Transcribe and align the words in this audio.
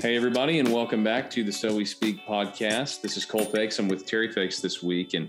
Hey, 0.00 0.14
everybody, 0.14 0.60
and 0.60 0.72
welcome 0.72 1.02
back 1.02 1.28
to 1.30 1.42
the 1.42 1.50
So 1.50 1.74
We 1.74 1.84
Speak 1.84 2.24
podcast. 2.24 3.00
This 3.00 3.16
is 3.16 3.24
Cole 3.24 3.44
Feix. 3.44 3.80
I'm 3.80 3.88
with 3.88 4.06
Terry 4.06 4.32
Feix 4.32 4.60
this 4.60 4.80
week, 4.80 5.14
and 5.14 5.28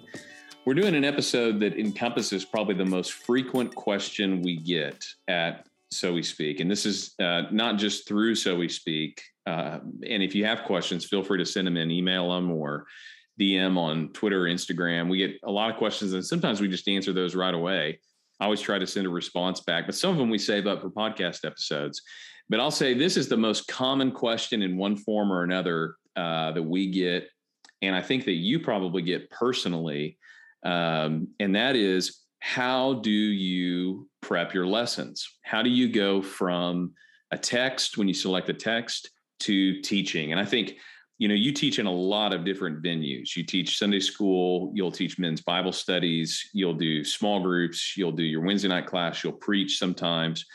we're 0.64 0.76
doing 0.76 0.94
an 0.94 1.04
episode 1.04 1.60
that 1.62 1.80
encompasses 1.80 2.46
probably 2.46 2.76
the 2.76 2.86
most 2.86 3.14
frequent 3.14 3.74
question 3.74 4.44
we 4.44 4.58
get 4.58 5.04
at 5.28 5.66
So 5.90 6.14
We 6.14 6.22
Speak. 6.22 6.60
And 6.60 6.70
this 6.70 6.86
is 6.86 7.16
uh, 7.20 7.46
not 7.50 7.80
just 7.80 8.08
through 8.08 8.36
So 8.36 8.58
We 8.58 8.70
Speak. 8.70 9.24
Uh, 9.48 9.80
and 10.08 10.22
if 10.22 10.36
you 10.36 10.46
have 10.46 10.62
questions, 10.66 11.04
feel 11.04 11.24
free 11.24 11.40
to 11.40 11.48
send 11.48 11.66
them 11.66 11.76
in, 11.76 11.90
email 11.90 12.32
them, 12.36 12.52
or 12.52 12.86
DM 13.42 13.76
on 13.76 14.10
Twitter 14.10 14.46
or 14.46 14.50
Instagram. 14.50 15.10
We 15.10 15.18
get 15.18 15.40
a 15.44 15.52
lot 15.52 15.72
of 15.72 15.78
questions, 15.78 16.14
and 16.14 16.24
sometimes 16.24 16.62
we 16.62 16.68
just 16.68 16.88
answer 16.88 17.12
those 17.12 17.34
right 17.34 17.56
away. 17.56 18.00
I 18.40 18.46
always 18.46 18.62
try 18.62 18.78
to 18.78 18.86
send 18.86 19.08
a 19.08 19.10
response 19.10 19.62
back, 19.62 19.88
but 19.88 19.96
some 19.96 20.12
of 20.12 20.18
them 20.18 20.30
we 20.30 20.38
save 20.38 20.68
up 20.68 20.82
for 20.82 20.92
podcast 20.92 21.44
episodes. 21.44 22.04
But 22.50 22.60
I'll 22.60 22.72
say 22.72 22.94
this 22.94 23.16
is 23.16 23.28
the 23.28 23.38
most 23.38 23.68
common 23.68 24.12
question 24.12 24.62
in 24.62 24.78
one 24.78 24.96
form 24.96 25.32
or 25.32 25.44
another 25.44 25.96
uh, 26.16 26.52
that 26.52 26.64
we 26.64 26.90
get, 26.90 27.30
and 27.82 27.96
I 27.96 28.02
think 28.02 28.26
that 28.26 28.34
you 28.34 28.60
probably 28.60 29.02
get 29.02 29.30
personally, 29.30 30.18
um, 30.64 31.28
and 31.40 31.56
that 31.56 31.76
is 31.76 32.24
how 32.40 32.96
do 32.96 33.12
you 33.12 34.10
prep 34.22 34.54
your 34.54 34.66
lessons? 34.66 35.28
How 35.44 35.62
do 35.62 35.70
you 35.70 35.90
go 35.90 36.22
from 36.22 36.94
a 37.32 37.38
text 37.38 37.98
when 37.98 38.08
you 38.08 38.14
select 38.14 38.50
a 38.50 38.54
text 38.54 39.10
to 39.42 39.82
teaching? 39.82 40.32
And 40.32 40.40
I 40.40 40.46
think 40.46 40.78
you 41.20 41.28
know 41.28 41.36
you 41.36 41.52
teach 41.52 41.80
in 41.80 41.86
a 41.86 41.92
lot 41.92 42.34
of 42.34 42.46
different 42.46 42.82
venues 42.82 43.36
you 43.36 43.44
teach 43.44 43.78
sunday 43.78 44.00
school 44.00 44.72
you'll 44.74 44.92
teach 44.92 45.20
men's 45.20 45.42
bible 45.42 45.74
studies 45.74 46.50
you'll 46.54 46.74
do 46.74 47.04
small 47.04 47.42
groups 47.42 47.96
you'll 47.98 48.14
do 48.14 48.24
your 48.24 48.42
wednesday 48.42 48.70
night 48.70 48.88
class 48.88 49.22
you'll 49.24 49.34
preach 49.34 49.78
sometimes 49.78 50.46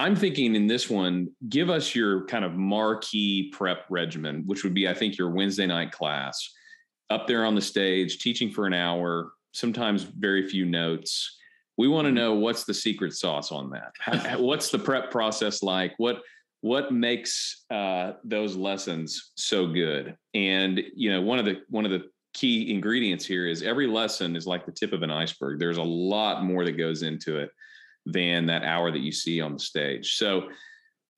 i'm 0.00 0.16
thinking 0.16 0.54
in 0.54 0.66
this 0.66 0.90
one 0.90 1.28
give 1.48 1.70
us 1.70 1.94
your 1.94 2.24
kind 2.26 2.44
of 2.44 2.54
marquee 2.54 3.50
prep 3.52 3.84
regimen 3.90 4.42
which 4.46 4.64
would 4.64 4.74
be 4.74 4.88
i 4.88 4.94
think 4.94 5.16
your 5.16 5.30
wednesday 5.30 5.66
night 5.66 5.92
class 5.92 6.52
up 7.10 7.26
there 7.26 7.44
on 7.44 7.54
the 7.54 7.60
stage 7.60 8.18
teaching 8.18 8.50
for 8.50 8.66
an 8.66 8.72
hour 8.72 9.32
sometimes 9.52 10.04
very 10.04 10.48
few 10.48 10.64
notes. 10.64 11.38
We 11.76 11.88
want 11.88 12.06
to 12.06 12.12
know 12.12 12.34
what's 12.34 12.64
the 12.64 12.74
secret 12.74 13.14
sauce 13.14 13.52
on 13.52 13.70
that? 13.70 14.40
What's 14.40 14.70
the 14.70 14.78
prep 14.78 15.10
process 15.10 15.62
like? 15.62 15.94
What 15.98 16.22
what 16.62 16.92
makes 16.92 17.64
uh, 17.70 18.12
those 18.22 18.54
lessons 18.54 19.32
so 19.34 19.66
good? 19.66 20.16
And 20.34 20.82
you 20.94 21.10
know 21.10 21.22
one 21.22 21.38
of 21.38 21.44
the 21.44 21.62
one 21.68 21.84
of 21.84 21.90
the 21.90 22.10
key 22.34 22.72
ingredients 22.72 23.24
here 23.24 23.46
is 23.48 23.62
every 23.62 23.86
lesson 23.86 24.36
is 24.36 24.46
like 24.46 24.66
the 24.66 24.72
tip 24.72 24.92
of 24.92 25.02
an 25.02 25.10
iceberg. 25.10 25.58
There's 25.58 25.78
a 25.78 25.82
lot 25.82 26.44
more 26.44 26.64
that 26.64 26.72
goes 26.72 27.02
into 27.02 27.38
it 27.38 27.50
than 28.06 28.46
that 28.46 28.64
hour 28.64 28.90
that 28.90 29.00
you 29.00 29.12
see 29.12 29.40
on 29.40 29.52
the 29.52 29.58
stage 29.58 30.16
so 30.16 30.48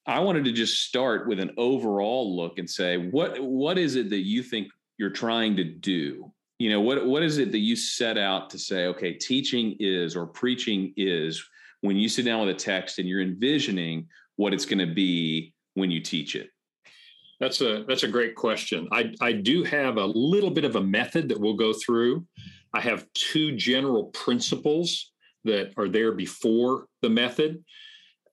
i 0.07 0.19
wanted 0.19 0.45
to 0.45 0.53
just 0.53 0.83
start 0.83 1.29
with 1.29 1.41
an 1.41 1.51
overall 1.57 2.37
look 2.37 2.59
and 2.59 2.69
say 2.69 2.97
what 2.97 3.39
what 3.41 3.79
is 3.79 3.97
it 3.97 4.11
that 4.11 4.25
you 4.25 4.43
think 4.43 4.69
you're 4.99 5.11
trying 5.11 5.57
to 5.57 5.65
do 5.65 6.33
you 6.59 6.71
know 6.71 6.81
what 6.81 7.07
what 7.07 7.23
is 7.23 7.39
it 7.39 7.53
that 7.53 7.59
you 7.59 7.77
set 7.77 8.19
out 8.19 8.51
to 8.51 8.59
say 8.59 8.87
okay 8.87 9.13
teaching 9.13 9.77
is 9.79 10.17
or 10.17 10.27
preaching 10.27 10.93
is 10.97 11.43
when 11.83 11.97
you 11.97 12.09
sit 12.09 12.25
down 12.25 12.47
with 12.47 12.57
a 12.57 12.59
text 12.59 12.99
and 12.99 13.09
you're 13.09 13.21
envisioning 13.21 14.07
what 14.37 14.55
it's 14.55 14.65
going 14.65 14.79
to 14.79 14.93
be 14.93 15.53
when 15.75 15.91
you 15.91 16.01
teach 16.01 16.35
it? 16.35 16.49
That's 17.39 17.61
a 17.61 17.85
that's 17.89 18.05
a 18.05 18.09
great 18.09 18.37
question. 18.37 18.89
I 18.93 19.13
I 19.21 19.33
do 19.33 19.65
have 19.65 19.97
a 19.97 20.07
little 20.07 20.51
bit 20.51 20.65
of 20.65 20.77
a 20.77 20.81
method 20.81 21.29
that 21.29 21.41
we'll 21.41 21.55
go 21.55 21.73
through. 21.73 22.25
I 22.73 22.81
have 22.81 23.07
two 23.15 23.57
general 23.57 24.05
principles 24.07 25.12
that 25.45 25.73
are 25.77 25.89
there 25.89 26.13
before 26.13 26.87
the 27.01 27.11
method. 27.11 27.65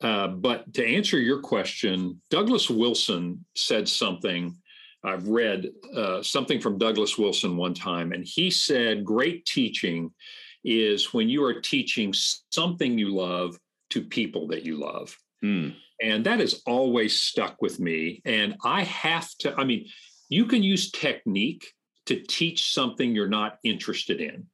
Uh, 0.01 0.27
but 0.27 0.73
to 0.73 0.85
answer 0.85 1.19
your 1.19 1.39
question, 1.39 2.21
Douglas 2.29 2.69
Wilson 2.69 3.45
said 3.55 3.87
something. 3.87 4.55
I've 5.03 5.27
read 5.27 5.69
uh, 5.95 6.21
something 6.23 6.59
from 6.59 6.77
Douglas 6.77 7.17
Wilson 7.17 7.57
one 7.57 7.73
time, 7.73 8.11
and 8.11 8.25
he 8.25 8.49
said, 8.49 9.05
Great 9.05 9.45
teaching 9.45 10.11
is 10.63 11.13
when 11.13 11.29
you 11.29 11.43
are 11.43 11.61
teaching 11.61 12.13
something 12.13 12.97
you 12.97 13.15
love 13.15 13.57
to 13.91 14.01
people 14.01 14.47
that 14.47 14.63
you 14.63 14.77
love. 14.77 15.15
Hmm. 15.41 15.69
And 16.01 16.25
that 16.25 16.39
has 16.39 16.61
always 16.65 17.19
stuck 17.19 17.61
with 17.61 17.79
me. 17.79 18.21
And 18.25 18.55
I 18.63 18.83
have 18.83 19.29
to, 19.39 19.53
I 19.55 19.63
mean, 19.63 19.87
you 20.29 20.45
can 20.45 20.63
use 20.63 20.91
technique 20.91 21.73
to 22.05 22.21
teach 22.21 22.73
something 22.73 23.13
you're 23.13 23.27
not 23.27 23.57
interested 23.63 24.21
in. 24.21 24.47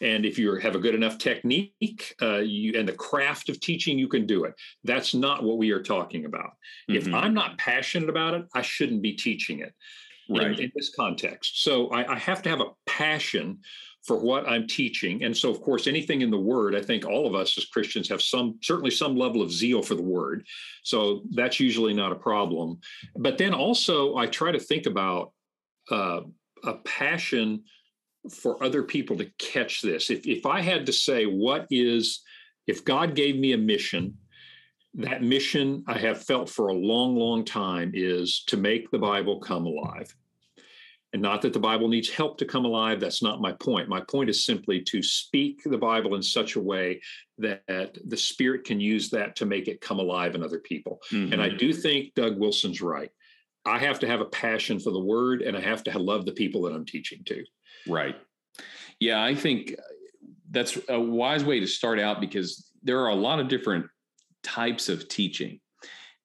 And 0.00 0.26
if 0.26 0.38
you 0.38 0.54
have 0.56 0.74
a 0.74 0.78
good 0.78 0.94
enough 0.94 1.18
technique 1.18 2.14
uh, 2.20 2.38
you, 2.38 2.78
and 2.78 2.86
the 2.88 2.92
craft 2.92 3.48
of 3.48 3.60
teaching, 3.60 3.98
you 3.98 4.08
can 4.08 4.26
do 4.26 4.44
it. 4.44 4.54
That's 4.84 5.14
not 5.14 5.42
what 5.42 5.58
we 5.58 5.70
are 5.70 5.82
talking 5.82 6.26
about. 6.26 6.52
Mm-hmm. 6.90 6.96
If 6.96 7.14
I'm 7.14 7.34
not 7.34 7.58
passionate 7.58 8.10
about 8.10 8.34
it, 8.34 8.46
I 8.54 8.62
shouldn't 8.62 9.02
be 9.02 9.14
teaching 9.14 9.60
it 9.60 9.72
right. 10.28 10.58
in, 10.58 10.64
in 10.64 10.72
this 10.74 10.94
context. 10.94 11.62
So 11.62 11.88
I, 11.88 12.14
I 12.14 12.18
have 12.18 12.42
to 12.42 12.50
have 12.50 12.60
a 12.60 12.72
passion 12.86 13.58
for 14.06 14.16
what 14.16 14.48
I'm 14.48 14.68
teaching. 14.68 15.24
And 15.24 15.36
so, 15.36 15.50
of 15.50 15.60
course, 15.60 15.88
anything 15.88 16.20
in 16.20 16.30
the 16.30 16.38
word, 16.38 16.76
I 16.76 16.80
think 16.80 17.04
all 17.04 17.26
of 17.26 17.34
us 17.34 17.58
as 17.58 17.64
Christians 17.64 18.08
have 18.08 18.22
some, 18.22 18.56
certainly 18.62 18.90
some 18.90 19.16
level 19.16 19.42
of 19.42 19.50
zeal 19.50 19.82
for 19.82 19.96
the 19.96 20.02
word. 20.02 20.46
So 20.84 21.22
that's 21.32 21.58
usually 21.58 21.92
not 21.92 22.12
a 22.12 22.16
problem. 22.16 22.78
But 23.16 23.36
then 23.36 23.52
also, 23.52 24.16
I 24.16 24.26
try 24.26 24.52
to 24.52 24.60
think 24.60 24.86
about 24.86 25.32
uh, 25.90 26.20
a 26.64 26.74
passion 26.84 27.64
for 28.30 28.62
other 28.62 28.82
people 28.82 29.16
to 29.18 29.30
catch 29.38 29.82
this. 29.82 30.10
If, 30.10 30.26
if 30.26 30.46
I 30.46 30.60
had 30.60 30.86
to 30.86 30.92
say, 30.92 31.24
what 31.24 31.66
is, 31.70 32.22
if 32.66 32.84
God 32.84 33.14
gave 33.14 33.36
me 33.36 33.52
a 33.52 33.58
mission, 33.58 34.16
that 34.94 35.22
mission 35.22 35.84
I 35.86 35.98
have 35.98 36.24
felt 36.24 36.48
for 36.48 36.68
a 36.68 36.74
long, 36.74 37.16
long 37.16 37.44
time 37.44 37.92
is 37.94 38.44
to 38.46 38.56
make 38.56 38.90
the 38.90 38.98
Bible 38.98 39.40
come 39.40 39.66
alive. 39.66 40.14
And 41.12 41.22
not 41.22 41.40
that 41.42 41.52
the 41.52 41.60
Bible 41.60 41.88
needs 41.88 42.10
help 42.10 42.36
to 42.38 42.44
come 42.44 42.64
alive. 42.64 43.00
That's 43.00 43.22
not 43.22 43.40
my 43.40 43.52
point. 43.52 43.88
My 43.88 44.00
point 44.00 44.28
is 44.28 44.44
simply 44.44 44.82
to 44.82 45.02
speak 45.02 45.62
the 45.64 45.78
Bible 45.78 46.14
in 46.14 46.22
such 46.22 46.56
a 46.56 46.60
way 46.60 47.00
that 47.38 47.62
the 48.06 48.16
Spirit 48.16 48.64
can 48.64 48.80
use 48.80 49.08
that 49.10 49.36
to 49.36 49.46
make 49.46 49.68
it 49.68 49.80
come 49.80 49.98
alive 49.98 50.34
in 50.34 50.42
other 50.42 50.58
people. 50.58 51.00
Mm-hmm. 51.12 51.32
And 51.32 51.42
I 51.42 51.48
do 51.48 51.72
think 51.72 52.14
Doug 52.14 52.38
Wilson's 52.38 52.82
right. 52.82 53.10
I 53.64 53.78
have 53.78 53.98
to 54.00 54.06
have 54.06 54.20
a 54.20 54.26
passion 54.26 54.78
for 54.78 54.90
the 54.90 55.00
word 55.00 55.42
and 55.42 55.56
I 55.56 55.60
have 55.60 55.82
to 55.84 55.98
love 55.98 56.24
the 56.24 56.32
people 56.32 56.62
that 56.62 56.74
I'm 56.74 56.84
teaching 56.84 57.22
to. 57.24 57.44
Right. 57.86 58.16
Yeah, 59.00 59.22
I 59.22 59.34
think 59.34 59.74
that's 60.50 60.78
a 60.88 60.98
wise 60.98 61.44
way 61.44 61.60
to 61.60 61.66
start 61.66 61.98
out 61.98 62.20
because 62.20 62.70
there 62.82 63.00
are 63.00 63.08
a 63.08 63.14
lot 63.14 63.40
of 63.40 63.48
different 63.48 63.86
types 64.42 64.88
of 64.88 65.08
teaching. 65.08 65.60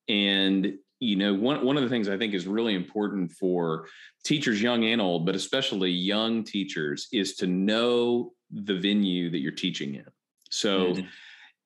And 0.08 0.78
you 1.02 1.16
know 1.16 1.34
one 1.34 1.66
one 1.66 1.76
of 1.76 1.84
the 1.84 1.90
things 1.90 2.08
i 2.08 2.16
think 2.16 2.34
is 2.34 2.48
really 2.48 2.76
important 2.76 3.32
for 3.32 3.88
teachers 4.24 4.62
young 4.62 4.86
and 4.86 5.02
old 5.02 5.26
but 5.26 5.36
especially 5.36 5.90
young 5.90 6.44
teachers 6.44 7.08
is 7.12 7.36
to 7.36 7.48
know 7.48 8.32
the 8.52 8.78
venue 8.80 9.30
that 9.30 9.40
you're 9.40 9.52
teaching 9.52 9.96
in 9.96 10.06
so 10.50 10.94
mm-hmm. 10.94 11.08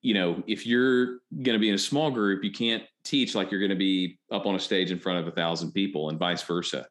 you 0.01 0.13
know 0.13 0.41
if 0.47 0.65
you're 0.65 1.19
going 1.43 1.53
to 1.53 1.59
be 1.59 1.69
in 1.69 1.75
a 1.75 1.77
small 1.77 2.09
group 2.09 2.43
you 2.43 2.51
can't 2.51 2.83
teach 3.03 3.35
like 3.35 3.51
you're 3.51 3.59
going 3.59 3.69
to 3.69 3.75
be 3.75 4.17
up 4.31 4.45
on 4.45 4.55
a 4.55 4.59
stage 4.59 4.89
in 4.89 4.99
front 4.99 5.19
of 5.19 5.27
a 5.27 5.31
thousand 5.31 5.71
people 5.73 6.09
and 6.09 6.17
vice 6.17 6.41
versa 6.41 6.87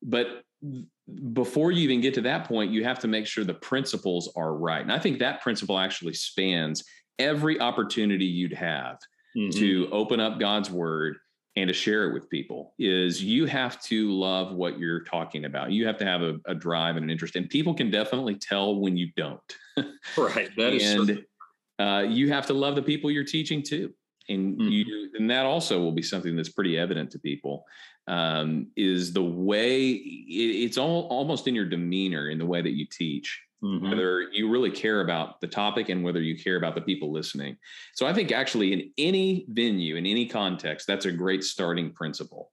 but 0.00 0.42
before 1.32 1.72
you 1.72 1.82
even 1.82 2.00
get 2.00 2.14
to 2.14 2.20
that 2.20 2.46
point 2.46 2.70
you 2.70 2.84
have 2.84 2.98
to 2.98 3.08
make 3.08 3.26
sure 3.26 3.44
the 3.44 3.54
principles 3.54 4.30
are 4.36 4.54
right 4.54 4.82
and 4.82 4.92
i 4.92 4.98
think 4.98 5.18
that 5.18 5.40
principle 5.40 5.78
actually 5.78 6.12
spans 6.12 6.84
every 7.18 7.58
opportunity 7.60 8.26
you'd 8.26 8.52
have 8.52 8.98
mm-hmm. 9.36 9.50
to 9.50 9.88
open 9.90 10.20
up 10.20 10.38
god's 10.38 10.70
word 10.70 11.16
and 11.58 11.68
to 11.68 11.74
share 11.74 12.08
it 12.08 12.14
with 12.14 12.30
people 12.30 12.74
is 12.78 13.22
you 13.22 13.44
have 13.46 13.82
to 13.82 14.12
love 14.12 14.52
what 14.52 14.78
you're 14.78 15.02
talking 15.02 15.44
about. 15.44 15.72
You 15.72 15.86
have 15.86 15.96
to 15.98 16.04
have 16.04 16.22
a, 16.22 16.38
a 16.46 16.54
drive 16.54 16.96
and 16.96 17.04
an 17.04 17.10
interest, 17.10 17.34
and 17.34 17.48
people 17.48 17.74
can 17.74 17.90
definitely 17.90 18.36
tell 18.36 18.76
when 18.80 18.96
you 18.96 19.08
don't. 19.16 19.40
right. 20.16 20.50
That 20.56 20.72
is 20.72 20.94
and 20.94 21.24
uh, 21.78 22.04
you 22.08 22.32
have 22.32 22.46
to 22.46 22.54
love 22.54 22.76
the 22.76 22.82
people 22.82 23.10
you're 23.10 23.24
teaching 23.24 23.62
too, 23.62 23.92
and 24.28 24.58
mm-hmm. 24.58 24.68
you 24.68 25.10
and 25.18 25.30
that 25.30 25.46
also 25.46 25.80
will 25.80 25.92
be 25.92 26.02
something 26.02 26.36
that's 26.36 26.48
pretty 26.48 26.78
evident 26.78 27.10
to 27.12 27.18
people. 27.18 27.64
Um, 28.06 28.68
is 28.74 29.12
the 29.12 29.22
way 29.22 29.90
it, 29.90 30.64
it's 30.64 30.78
all 30.78 31.06
almost 31.10 31.46
in 31.46 31.54
your 31.54 31.66
demeanor 31.66 32.30
in 32.30 32.38
the 32.38 32.46
way 32.46 32.62
that 32.62 32.72
you 32.72 32.86
teach 32.90 33.42
mm-hmm. 33.62 33.88
whether 33.88 34.22
you 34.32 34.50
really 34.50 34.70
care 34.70 35.00
about 35.00 35.40
the 35.40 35.46
topic 35.46 35.88
and 35.88 36.02
whether 36.02 36.20
you 36.20 36.38
care 36.38 36.56
about 36.56 36.74
the 36.74 36.80
people 36.80 37.12
listening. 37.12 37.56
So 37.94 38.06
I 38.06 38.12
think 38.12 38.32
actually 38.32 38.72
in 38.72 38.90
any 38.98 39.46
venue, 39.48 39.96
in 39.96 40.06
any 40.06 40.26
context, 40.26 40.86
that's 40.86 41.06
a 41.06 41.12
great 41.12 41.44
starting 41.44 41.92
principle. 41.92 42.50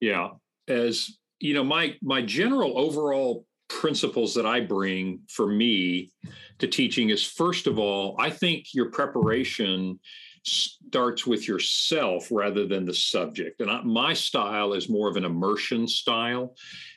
Yeah. 0.00 0.30
As 0.66 1.18
you 1.40 1.54
know, 1.54 1.64
my 1.64 1.96
my 2.02 2.22
general 2.22 2.78
overall 2.78 3.46
principles 3.68 4.34
that 4.34 4.46
I 4.46 4.60
bring 4.60 5.20
for 5.28 5.46
me 5.46 6.10
to 6.58 6.66
teaching 6.66 7.10
is 7.10 7.24
first 7.24 7.66
of 7.66 7.78
all, 7.78 8.16
I 8.18 8.30
think 8.30 8.74
your 8.74 8.90
preparation 8.90 10.00
starts 10.44 11.26
with 11.26 11.46
yourself 11.46 12.28
rather 12.30 12.66
than 12.66 12.84
the 12.84 12.94
subject. 12.94 13.60
And 13.60 13.70
I, 13.70 13.80
my 13.82 14.14
style 14.14 14.72
is 14.72 14.88
more 14.88 15.08
of 15.08 15.16
an 15.16 15.24
immersion 15.24 15.86
style. 15.86 16.54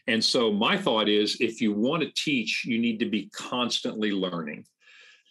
And 0.07 0.23
so 0.23 0.51
my 0.51 0.77
thought 0.77 1.09
is 1.09 1.39
if 1.39 1.61
you 1.61 1.73
want 1.73 2.03
to 2.03 2.11
teach, 2.15 2.63
you 2.65 2.79
need 2.79 2.99
to 2.99 3.09
be 3.09 3.29
constantly 3.33 4.11
learning. 4.11 4.65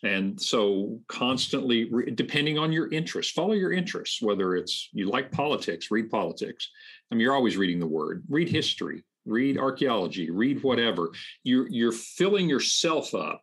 And 0.03 0.41
so, 0.41 0.99
constantly, 1.09 1.91
depending 2.15 2.59
on 2.59 2.73
your 2.73 2.89
interests, 2.91 3.33
follow 3.33 3.53
your 3.53 3.73
interests, 3.73 4.23
whether 4.23 4.57
it's 4.57 4.89
you 4.93 5.11
like 5.11 5.31
politics, 5.31 5.91
read 5.91 6.09
politics. 6.11 6.71
I 7.11 7.15
mean, 7.15 7.21
you're 7.21 7.35
always 7.35 7.59
reading 7.59 7.81
the 7.81 7.87
word, 7.87 8.25
read 8.29 8.49
history, 8.49 9.05
read 9.27 9.59
archaeology, 9.59 10.31
read 10.31 10.63
whatever. 10.63 11.11
You're, 11.45 11.69
you're 11.69 11.93
filling 11.93 12.49
yourself 12.49 13.15
up 13.15 13.43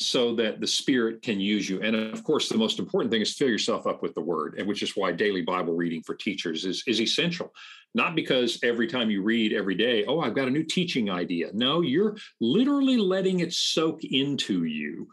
so 0.00 0.34
that 0.34 0.60
the 0.60 0.66
spirit 0.66 1.20
can 1.20 1.38
use 1.38 1.68
you. 1.68 1.82
And 1.82 1.94
of 1.94 2.24
course 2.24 2.48
the 2.48 2.56
most 2.56 2.78
important 2.78 3.12
thing 3.12 3.20
is 3.20 3.34
fill 3.34 3.48
yourself 3.48 3.86
up 3.86 4.02
with 4.02 4.14
the 4.14 4.20
word 4.20 4.54
and 4.58 4.66
which 4.66 4.82
is 4.82 4.96
why 4.96 5.12
daily 5.12 5.42
bible 5.42 5.74
reading 5.74 6.02
for 6.02 6.14
teachers 6.14 6.64
is, 6.64 6.82
is 6.86 7.00
essential. 7.00 7.52
Not 7.94 8.14
because 8.14 8.58
every 8.62 8.86
time 8.86 9.10
you 9.10 9.22
read 9.22 9.52
every 9.52 9.74
day 9.74 10.04
oh 10.06 10.20
i've 10.20 10.34
got 10.34 10.48
a 10.48 10.50
new 10.50 10.64
teaching 10.64 11.10
idea. 11.10 11.50
No 11.52 11.82
you're 11.82 12.16
literally 12.40 12.96
letting 12.96 13.40
it 13.40 13.52
soak 13.52 14.02
into 14.04 14.64
you 14.64 15.08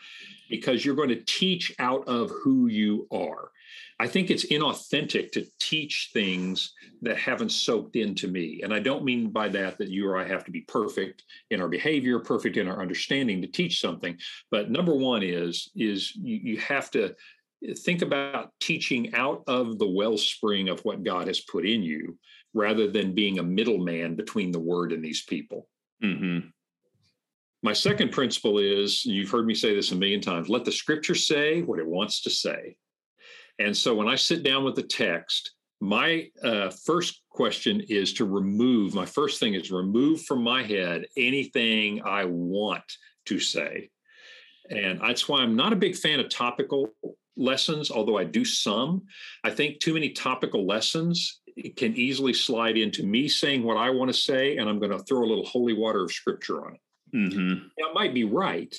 because 0.50 0.86
you're 0.86 0.96
going 0.96 1.10
to 1.10 1.24
teach 1.26 1.74
out 1.80 2.08
of 2.08 2.32
who 2.44 2.68
you 2.68 3.08
are 3.12 3.52
I 4.00 4.08
think 4.08 4.30
it's 4.30 4.46
inauthentic 4.46 5.32
to 5.32 5.46
teach 5.60 6.12
things 6.14 6.74
that 7.02 7.18
haven't 7.18 7.52
soaked 7.52 7.96
into 7.96 8.28
me. 8.28 8.62
And 8.64 8.74
I 8.74 8.80
don't 8.80 9.04
mean 9.04 9.30
by 9.30 9.50
that 9.50 9.78
that 9.78 9.90
you 9.90 10.08
or 10.08 10.18
I 10.18 10.28
have 10.28 10.44
to 10.46 10.52
be 10.52 10.62
perfect 10.62 11.24
in 11.50 11.62
our 11.62 11.68
behavior, 11.68 12.20
perfect 12.20 12.58
in 12.58 12.68
our 12.68 12.82
understanding 12.82 13.42
to 13.42 13.48
teach 13.48 13.82
something. 13.82 14.18
But 14.52 14.70
number 14.72 14.96
one 14.96 15.24
is, 15.24 15.70
is 15.76 16.16
you, 16.16 16.40
you 16.44 16.58
have 16.58 16.92
to 16.92 17.16
think 17.80 18.02
about 18.04 18.52
teaching 18.60 19.16
out 19.16 19.44
of 19.48 19.80
the 19.80 19.90
wellspring 19.90 20.70
of 20.70 20.80
what 20.82 21.04
God 21.04 21.28
has 21.28 21.42
put 21.42 21.66
in 21.66 21.82
you 21.82 22.18
rather 22.54 22.90
than 22.90 23.16
being 23.16 23.40
a 23.40 23.44
middleman 23.44 24.16
between 24.16 24.52
the 24.52 24.60
word 24.60 24.92
and 24.92 25.04
these 25.04 25.24
people. 25.24 25.68
Mm-hmm. 26.04 26.50
My 27.64 27.74
second 27.74 28.12
principle 28.12 28.60
is, 28.60 29.04
you've 29.04 29.32
heard 29.32 29.48
me 29.48 29.56
say 29.56 29.74
this 29.74 29.92
a 29.92 29.96
million 29.96 30.22
times 30.22 30.48
let 30.48 30.64
the 30.64 30.72
scripture 30.72 31.16
say 31.16 31.64
what 31.64 31.80
it 31.80 31.88
wants 31.88 32.22
to 32.22 32.30
say. 32.30 32.78
And 33.60 33.76
so 33.76 33.96
when 33.96 34.08
I 34.08 34.16
sit 34.16 34.44
down 34.44 34.64
with 34.64 34.76
the 34.76 34.84
text, 34.84 35.52
my 35.80 36.30
uh, 36.44 36.70
first 36.70 37.22
question 37.30 37.82
is 37.88 38.14
to 38.14 38.26
remove, 38.26 38.94
my 38.94 39.06
first 39.06 39.40
thing 39.40 39.54
is 39.54 39.72
remove 39.72 40.24
from 40.24 40.44
my 40.44 40.64
head 40.64 41.06
anything 41.16 42.02
I 42.04 42.26
want 42.26 42.84
to 43.26 43.40
say. 43.40 43.90
And 44.70 45.00
that's 45.00 45.30
why 45.30 45.42
I'm 45.42 45.56
not 45.56 45.74
a 45.74 45.78
big 45.78 45.96
fan 45.96 46.20
of 46.20 46.30
topical 46.30 46.90
lessons, 47.38 47.92
although 47.92 48.18
I 48.18 48.24
do 48.24 48.44
some. 48.44 49.04
I 49.44 49.52
think 49.52 49.80
too 49.80 49.94
many 49.94 50.10
topical 50.10 50.66
lessons 50.66 51.42
can 51.76 51.96
easily 51.96 52.34
slide 52.34 52.78
into 52.78 53.04
me 53.04 53.28
saying 53.28 53.64
what 53.64 53.78
I 53.78 53.90
want 53.90 54.10
to 54.10 54.18
say, 54.18 54.58
and 54.58 54.70
I'm 54.70 54.80
going 54.80 54.92
to 54.92 55.00
throw 55.00 55.24
a 55.24 55.30
little 55.30 55.46
holy 55.46 55.74
water 55.74 56.04
of 56.04 56.12
scripture 56.12 56.66
on 56.66 56.74
it. 56.76 56.82
Mm-hmm. 57.16 57.54
Now, 57.80 57.90
it 57.90 57.94
might 57.94 58.14
be 58.14 58.26
right, 58.26 58.76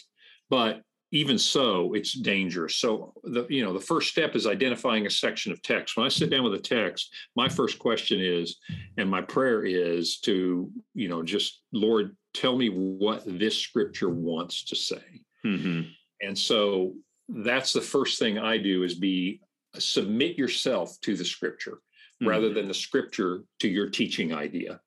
but 0.50 0.82
even 1.10 1.38
so 1.38 1.94
it's 1.94 2.12
dangerous 2.12 2.76
so 2.76 3.12
the 3.24 3.46
you 3.48 3.64
know 3.64 3.72
the 3.72 3.80
first 3.80 4.10
step 4.10 4.34
is 4.34 4.46
identifying 4.46 5.06
a 5.06 5.10
section 5.10 5.52
of 5.52 5.62
text 5.62 5.96
when 5.96 6.04
i 6.04 6.08
sit 6.08 6.30
down 6.30 6.44
with 6.44 6.54
a 6.54 6.58
text 6.58 7.12
my 7.36 7.48
first 7.48 7.78
question 7.78 8.20
is 8.20 8.58
and 8.96 9.10
my 9.10 9.22
prayer 9.22 9.64
is 9.64 10.18
to 10.18 10.70
you 10.94 11.08
know 11.08 11.22
just 11.22 11.62
lord 11.72 12.16
tell 12.34 12.56
me 12.56 12.68
what 12.68 13.22
this 13.26 13.56
scripture 13.56 14.10
wants 14.10 14.64
to 14.64 14.76
say 14.76 15.22
mm-hmm. 15.44 15.82
and 16.20 16.36
so 16.36 16.92
that's 17.28 17.72
the 17.72 17.80
first 17.80 18.18
thing 18.18 18.38
i 18.38 18.58
do 18.58 18.82
is 18.82 18.94
be 18.94 19.40
submit 19.78 20.36
yourself 20.36 20.96
to 21.00 21.16
the 21.16 21.24
scripture 21.24 21.78
mm-hmm. 22.20 22.28
rather 22.28 22.52
than 22.52 22.68
the 22.68 22.74
scripture 22.74 23.44
to 23.60 23.68
your 23.68 23.88
teaching 23.88 24.34
idea 24.34 24.80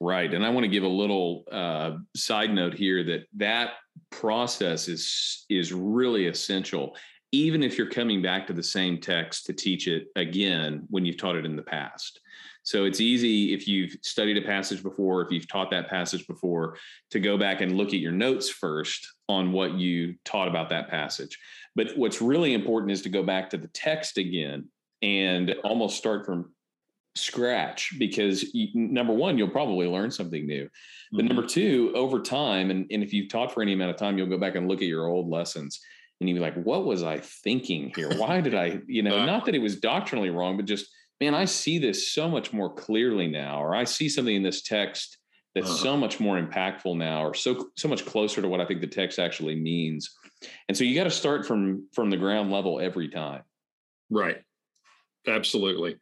Right. 0.00 0.32
And 0.32 0.44
I 0.44 0.50
want 0.50 0.64
to 0.64 0.68
give 0.68 0.82
a 0.82 0.88
little 0.88 1.44
uh, 1.50 1.92
side 2.14 2.52
note 2.52 2.74
here 2.74 3.02
that 3.04 3.24
that 3.36 3.70
process 4.10 4.88
is 4.88 5.44
is 5.48 5.72
really 5.72 6.26
essential 6.26 6.96
even 7.32 7.62
if 7.62 7.76
you're 7.76 7.90
coming 7.90 8.22
back 8.22 8.46
to 8.46 8.52
the 8.52 8.62
same 8.62 8.98
text 9.00 9.46
to 9.46 9.52
teach 9.52 9.88
it 9.88 10.06
again 10.16 10.84
when 10.88 11.04
you've 11.04 11.16
taught 11.16 11.36
it 11.36 11.44
in 11.44 11.56
the 11.56 11.62
past. 11.62 12.20
So 12.62 12.84
it's 12.84 13.00
easy 13.00 13.52
if 13.52 13.68
you've 13.68 13.96
studied 14.02 14.36
a 14.36 14.42
passage 14.42 14.82
before, 14.82 15.22
if 15.22 15.30
you've 15.30 15.48
taught 15.48 15.70
that 15.70 15.88
passage 15.88 16.26
before, 16.26 16.76
to 17.10 17.20
go 17.20 17.36
back 17.36 17.60
and 17.60 17.76
look 17.76 17.88
at 17.88 18.00
your 18.00 18.12
notes 18.12 18.48
first 18.48 19.06
on 19.28 19.52
what 19.52 19.74
you 19.74 20.16
taught 20.24 20.48
about 20.48 20.70
that 20.70 20.88
passage. 20.88 21.38
But 21.76 21.96
what's 21.96 22.22
really 22.22 22.54
important 22.54 22.90
is 22.90 23.02
to 23.02 23.08
go 23.08 23.22
back 23.22 23.50
to 23.50 23.56
the 23.56 23.68
text 23.68 24.18
again 24.18 24.68
and 25.02 25.54
almost 25.62 25.98
start 25.98 26.26
from 26.26 26.52
scratch 27.16 27.94
because 27.98 28.54
you, 28.54 28.68
number 28.74 29.12
one, 29.12 29.38
you'll 29.38 29.48
probably 29.48 29.86
learn 29.86 30.10
something 30.10 30.46
new. 30.46 30.68
But 31.12 31.18
mm-hmm. 31.18 31.28
number 31.28 31.46
two, 31.46 31.92
over 31.94 32.20
time, 32.20 32.70
and, 32.70 32.86
and 32.90 33.02
if 33.02 33.12
you've 33.12 33.28
taught 33.28 33.52
for 33.52 33.62
any 33.62 33.72
amount 33.72 33.90
of 33.90 33.96
time, 33.96 34.18
you'll 34.18 34.28
go 34.28 34.38
back 34.38 34.54
and 34.54 34.68
look 34.68 34.82
at 34.82 34.88
your 34.88 35.06
old 35.06 35.28
lessons 35.28 35.80
and 36.20 36.28
you'll 36.28 36.36
be 36.36 36.42
like, 36.42 36.54
what 36.54 36.84
was 36.84 37.02
I 37.02 37.18
thinking 37.18 37.92
here? 37.94 38.10
Why 38.16 38.40
did 38.40 38.54
I, 38.54 38.80
you 38.86 39.02
know, 39.02 39.24
not 39.24 39.44
that 39.46 39.54
it 39.54 39.60
was 39.60 39.80
doctrinally 39.80 40.30
wrong, 40.30 40.56
but 40.56 40.66
just, 40.66 40.88
man, 41.20 41.34
I 41.34 41.44
see 41.44 41.78
this 41.78 42.12
so 42.12 42.28
much 42.28 42.52
more 42.52 42.72
clearly 42.72 43.26
now, 43.26 43.62
or 43.62 43.74
I 43.74 43.84
see 43.84 44.08
something 44.08 44.34
in 44.34 44.42
this 44.42 44.62
text 44.62 45.18
that's 45.54 45.70
uh-huh. 45.70 45.78
so 45.78 45.96
much 45.96 46.20
more 46.20 46.40
impactful 46.40 46.96
now, 46.96 47.24
or 47.24 47.32
so 47.32 47.68
so 47.76 47.88
much 47.88 48.04
closer 48.04 48.42
to 48.42 48.48
what 48.48 48.60
I 48.60 48.66
think 48.66 48.82
the 48.82 48.86
text 48.86 49.18
actually 49.18 49.56
means. 49.56 50.14
And 50.68 50.76
so 50.76 50.84
you 50.84 50.94
got 50.94 51.04
to 51.04 51.10
start 51.10 51.46
from 51.46 51.88
from 51.94 52.10
the 52.10 52.18
ground 52.18 52.52
level 52.52 52.78
every 52.78 53.08
time. 53.08 53.42
Right. 54.10 54.42
Absolutely. 55.26 55.96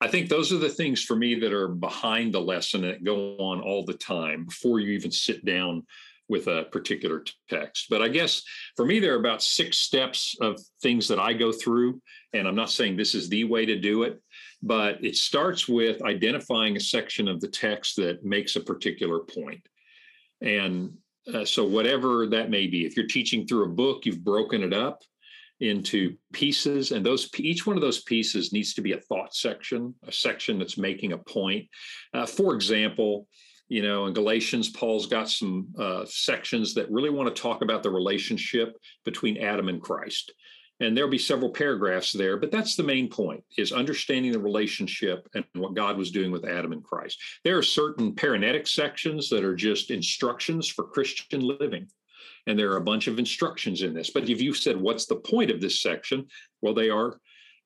I 0.00 0.08
think 0.08 0.28
those 0.28 0.52
are 0.52 0.58
the 0.58 0.68
things 0.68 1.02
for 1.02 1.16
me 1.16 1.34
that 1.36 1.52
are 1.52 1.68
behind 1.68 2.34
the 2.34 2.40
lesson 2.40 2.82
that 2.82 3.04
go 3.04 3.36
on 3.38 3.60
all 3.60 3.84
the 3.84 3.94
time 3.94 4.44
before 4.44 4.80
you 4.80 4.92
even 4.92 5.10
sit 5.10 5.44
down 5.44 5.86
with 6.28 6.48
a 6.48 6.64
particular 6.72 7.24
text. 7.48 7.86
But 7.88 8.02
I 8.02 8.08
guess 8.08 8.42
for 8.76 8.84
me, 8.84 8.98
there 8.98 9.14
are 9.14 9.20
about 9.20 9.42
six 9.42 9.78
steps 9.78 10.36
of 10.40 10.60
things 10.82 11.06
that 11.08 11.20
I 11.20 11.32
go 11.32 11.52
through. 11.52 12.00
And 12.32 12.48
I'm 12.48 12.56
not 12.56 12.70
saying 12.70 12.96
this 12.96 13.14
is 13.14 13.28
the 13.28 13.44
way 13.44 13.64
to 13.64 13.78
do 13.78 14.02
it, 14.02 14.20
but 14.62 15.02
it 15.04 15.16
starts 15.16 15.68
with 15.68 16.02
identifying 16.02 16.76
a 16.76 16.80
section 16.80 17.28
of 17.28 17.40
the 17.40 17.48
text 17.48 17.96
that 17.96 18.24
makes 18.24 18.56
a 18.56 18.60
particular 18.60 19.20
point. 19.20 19.66
And 20.40 20.92
uh, 21.32 21.44
so, 21.44 21.64
whatever 21.64 22.26
that 22.26 22.50
may 22.50 22.66
be, 22.66 22.84
if 22.84 22.96
you're 22.96 23.06
teaching 23.06 23.46
through 23.46 23.64
a 23.64 23.74
book, 23.74 24.04
you've 24.04 24.22
broken 24.22 24.62
it 24.62 24.72
up 24.72 25.02
into 25.60 26.14
pieces 26.32 26.92
and 26.92 27.04
those 27.04 27.30
each 27.38 27.66
one 27.66 27.76
of 27.76 27.82
those 27.82 28.02
pieces 28.02 28.52
needs 28.52 28.74
to 28.74 28.82
be 28.82 28.92
a 28.92 29.00
thought 29.00 29.34
section 29.34 29.94
a 30.06 30.12
section 30.12 30.58
that's 30.58 30.76
making 30.76 31.12
a 31.12 31.18
point. 31.18 31.66
Uh, 32.12 32.26
for 32.26 32.54
example 32.54 33.26
you 33.68 33.82
know 33.82 34.06
in 34.06 34.12
galatians 34.12 34.68
paul's 34.68 35.06
got 35.06 35.30
some 35.30 35.68
uh, 35.78 36.04
sections 36.06 36.74
that 36.74 36.90
really 36.90 37.10
want 37.10 37.34
to 37.34 37.42
talk 37.42 37.62
about 37.62 37.82
the 37.82 37.90
relationship 37.90 38.76
between 39.04 39.38
adam 39.38 39.68
and 39.68 39.80
christ. 39.80 40.32
And 40.78 40.94
there'll 40.94 41.10
be 41.10 41.16
several 41.16 41.50
paragraphs 41.50 42.12
there 42.12 42.36
but 42.36 42.50
that's 42.50 42.76
the 42.76 42.82
main 42.82 43.08
point 43.08 43.42
is 43.56 43.72
understanding 43.72 44.32
the 44.32 44.38
relationship 44.38 45.26
and 45.34 45.44
what 45.54 45.74
god 45.74 45.96
was 45.96 46.10
doing 46.10 46.30
with 46.30 46.44
adam 46.44 46.72
and 46.72 46.84
christ. 46.84 47.18
There 47.44 47.56
are 47.56 47.62
certain 47.62 48.14
parenetic 48.14 48.66
sections 48.66 49.30
that 49.30 49.42
are 49.42 49.56
just 49.56 49.90
instructions 49.90 50.68
for 50.68 50.84
christian 50.84 51.40
living 51.40 51.88
and 52.46 52.58
there 52.58 52.72
are 52.72 52.76
a 52.76 52.82
bunch 52.82 53.06
of 53.06 53.18
instructions 53.18 53.82
in 53.82 53.94
this. 53.94 54.10
But 54.10 54.28
if 54.28 54.40
you 54.40 54.54
said, 54.54 54.80
what's 54.80 55.06
the 55.06 55.16
point 55.16 55.50
of 55.50 55.60
this 55.60 55.80
section? 55.80 56.26
Well, 56.62 56.74
they 56.74 56.90
are 56.90 57.18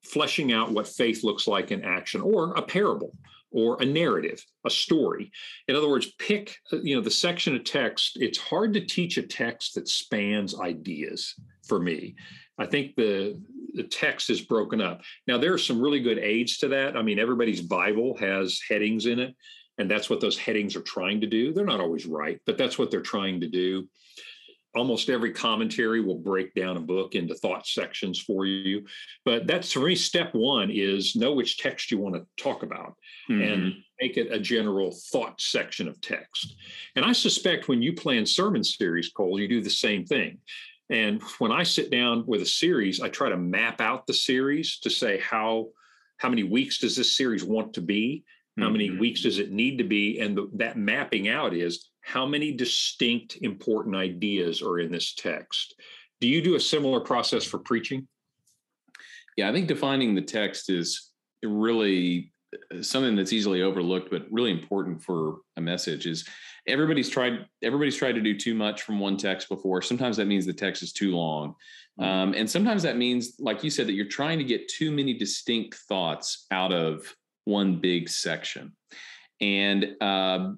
fleshing 0.05 0.53
out 0.53 0.73
what 0.73 0.89
faith 0.89 1.23
looks 1.23 1.47
like 1.47 1.71
in 1.71 1.85
action 1.85 2.21
or 2.21 2.55
a 2.55 2.63
parable 2.63 3.15
or 3.53 3.81
a 3.83 3.85
narrative, 3.85 4.45
a 4.65 4.71
story. 4.71 5.31
In 5.69 5.77
other 5.77 5.89
words, 5.89 6.13
pick, 6.19 6.57
uh, 6.73 6.81
you 6.83 6.95
know, 6.95 7.03
the 7.03 7.11
section 7.11 7.57
of 7.57 7.65
text. 7.65 8.17
It's 8.21 8.39
hard 8.39 8.73
to 8.75 8.87
teach 8.87 9.19
a 9.19 9.23
text 9.23 9.75
that 9.75 9.89
spans 9.89 10.59
ideas 10.59 11.35
for 11.67 11.79
me. 11.81 12.15
I 12.59 12.67
think 12.67 12.95
the 12.97 13.41
the 13.75 13.85
text 13.85 14.31
is 14.31 14.41
broken 14.41 14.81
up. 14.81 15.01
Now 15.29 15.39
there 15.39 15.53
are 15.53 15.59
some 15.59 15.81
really 15.81 16.01
good 16.01 16.19
aids 16.19 16.59
to 16.59 16.69
that. 16.69 16.97
I 16.97 17.03
mean, 17.03 17.19
everybody's 17.19 17.61
Bible 17.61 18.17
has 18.19 18.61
headings 18.69 19.07
in 19.07 19.19
it, 19.21 19.35
and 19.79 19.91
that's 19.91 20.11
what 20.11 20.21
those 20.21 20.39
headings 20.39 20.75
are 20.75 20.83
trying 20.83 21.21
to 21.21 21.27
do. 21.27 21.53
They're 21.53 21.65
not 21.65 21.81
always 21.81 22.07
right, 22.07 22.41
but 22.47 22.59
that's 22.59 22.79
what 22.79 22.91
they're 22.91 23.01
trying 23.01 23.41
to 23.41 23.49
do 23.49 23.89
almost 24.75 25.11
every 25.11 25.33
commentary 25.33 26.01
will 26.01 26.19
break 26.19 26.55
down 26.55 26.77
a 26.77 26.81
book 26.81 27.15
into 27.15 27.35
thought 27.35 27.67
sections 27.67 28.21
for 28.21 28.47
you. 28.47 28.85
But 29.25 29.47
that's 29.47 29.73
for 29.73 29.81
me, 29.81 29.97
step 29.97 30.33
one 30.35 30.71
is 30.71 31.17
know 31.17 31.33
which 31.33 31.59
text 31.59 31.91
you 31.91 31.99
want 31.99 32.15
to 32.15 32.43
talk 32.43 32.63
about 32.63 32.95
mm-hmm. 33.29 33.43
and 33.43 33.75
make 34.01 34.17
it 34.17 34.33
a 34.33 34.39
general 34.39 34.97
thought 35.11 35.41
section 35.41 35.89
of 35.89 36.01
text. 36.01 36.55
And 36.95 37.05
I 37.05 37.13
suspect 37.13 37.69
when 37.69 37.83
you 37.83 37.93
plan 37.93 38.25
sermon 38.25 38.63
series, 38.63 39.11
Cole, 39.11 39.41
you 39.41 39.49
do 39.49 39.61
the 39.61 39.71
same 39.71 40.05
thing. 40.05 40.39
And 40.89 41.23
when 41.39 41.53
I 41.53 41.63
sit 41.63 41.91
down 41.91 42.25
with 42.27 42.43
a 42.43 42.47
series, 42.47 43.01
I 43.01 43.09
try 43.09 43.29
to 43.29 43.37
map 43.37 43.81
out 43.81 44.07
the 44.07 44.15
series 44.15 44.79
to 44.81 44.91
say 44.91 45.19
how 45.19 45.69
how 46.19 46.29
many 46.29 46.43
weeks 46.43 46.79
does 46.79 46.97
this 46.97 47.17
series 47.17 47.43
want 47.43 47.73
to 47.75 47.81
be? 47.81 48.25
How 48.59 48.69
many 48.69 48.91
mm-hmm. 48.91 48.99
weeks 48.99 49.23
does 49.23 49.39
it 49.39 49.53
need 49.53 49.79
to 49.79 49.85
be? 49.85 50.21
And 50.21 50.37
the, 50.37 50.51
that 50.55 50.77
mapping 50.77 51.29
out 51.29 51.55
is 51.55 51.90
how 52.03 52.27
many 52.27 52.53
distinct 52.53 53.39
important 53.43 53.97
ideas 53.97 54.63
are 54.63 54.79
in 54.79 54.91
this 54.91 55.15
text? 55.15 55.75
Do 56.21 56.29
you 56.29 56.43
do 56.43 56.55
a 56.55 56.61
similar 56.61 57.01
process 57.01 57.45
for 57.45 57.59
preaching? 57.59 58.07
Yeah, 59.37 59.49
I 59.49 59.53
think 59.53 59.69
defining 59.69 60.15
the 60.15 60.23
text 60.23 60.71
is 60.71 61.11
really 61.43 62.33
something 62.81 63.15
that's 63.15 63.33
easily 63.33 63.63
overlooked 63.63 64.11
but 64.11 64.27
really 64.31 64.51
important 64.51 65.03
for 65.03 65.39
a 65.57 65.61
message 65.61 66.07
is 66.07 66.27
everybody's 66.67 67.09
tried 67.09 67.47
everybody's 67.63 67.97
tried 67.97 68.13
to 68.13 68.21
do 68.21 68.37
too 68.37 68.55
much 68.55 68.83
from 68.83 68.99
one 68.99 69.17
text 69.17 69.49
before 69.49 69.81
sometimes 69.81 70.17
that 70.17 70.27
means 70.27 70.45
the 70.45 70.53
text 70.53 70.83
is 70.83 70.93
too 70.93 71.15
long 71.15 71.55
mm-hmm. 72.01 72.05
um, 72.05 72.35
and 72.35 72.51
sometimes 72.51 72.83
that 72.83 72.97
means 72.97 73.35
like 73.39 73.63
you 73.63 73.71
said 73.71 73.87
that 73.87 73.93
you're 73.93 74.05
trying 74.05 74.39
to 74.39 74.45
get 74.45 74.69
too 74.69 74.91
many 74.91 75.15
distinct 75.15 75.77
thoughts 75.89 76.47
out 76.51 76.73
of 76.73 77.15
one 77.45 77.77
big 77.77 78.09
section 78.09 78.73
and 79.41 79.95
uh, 80.01 80.51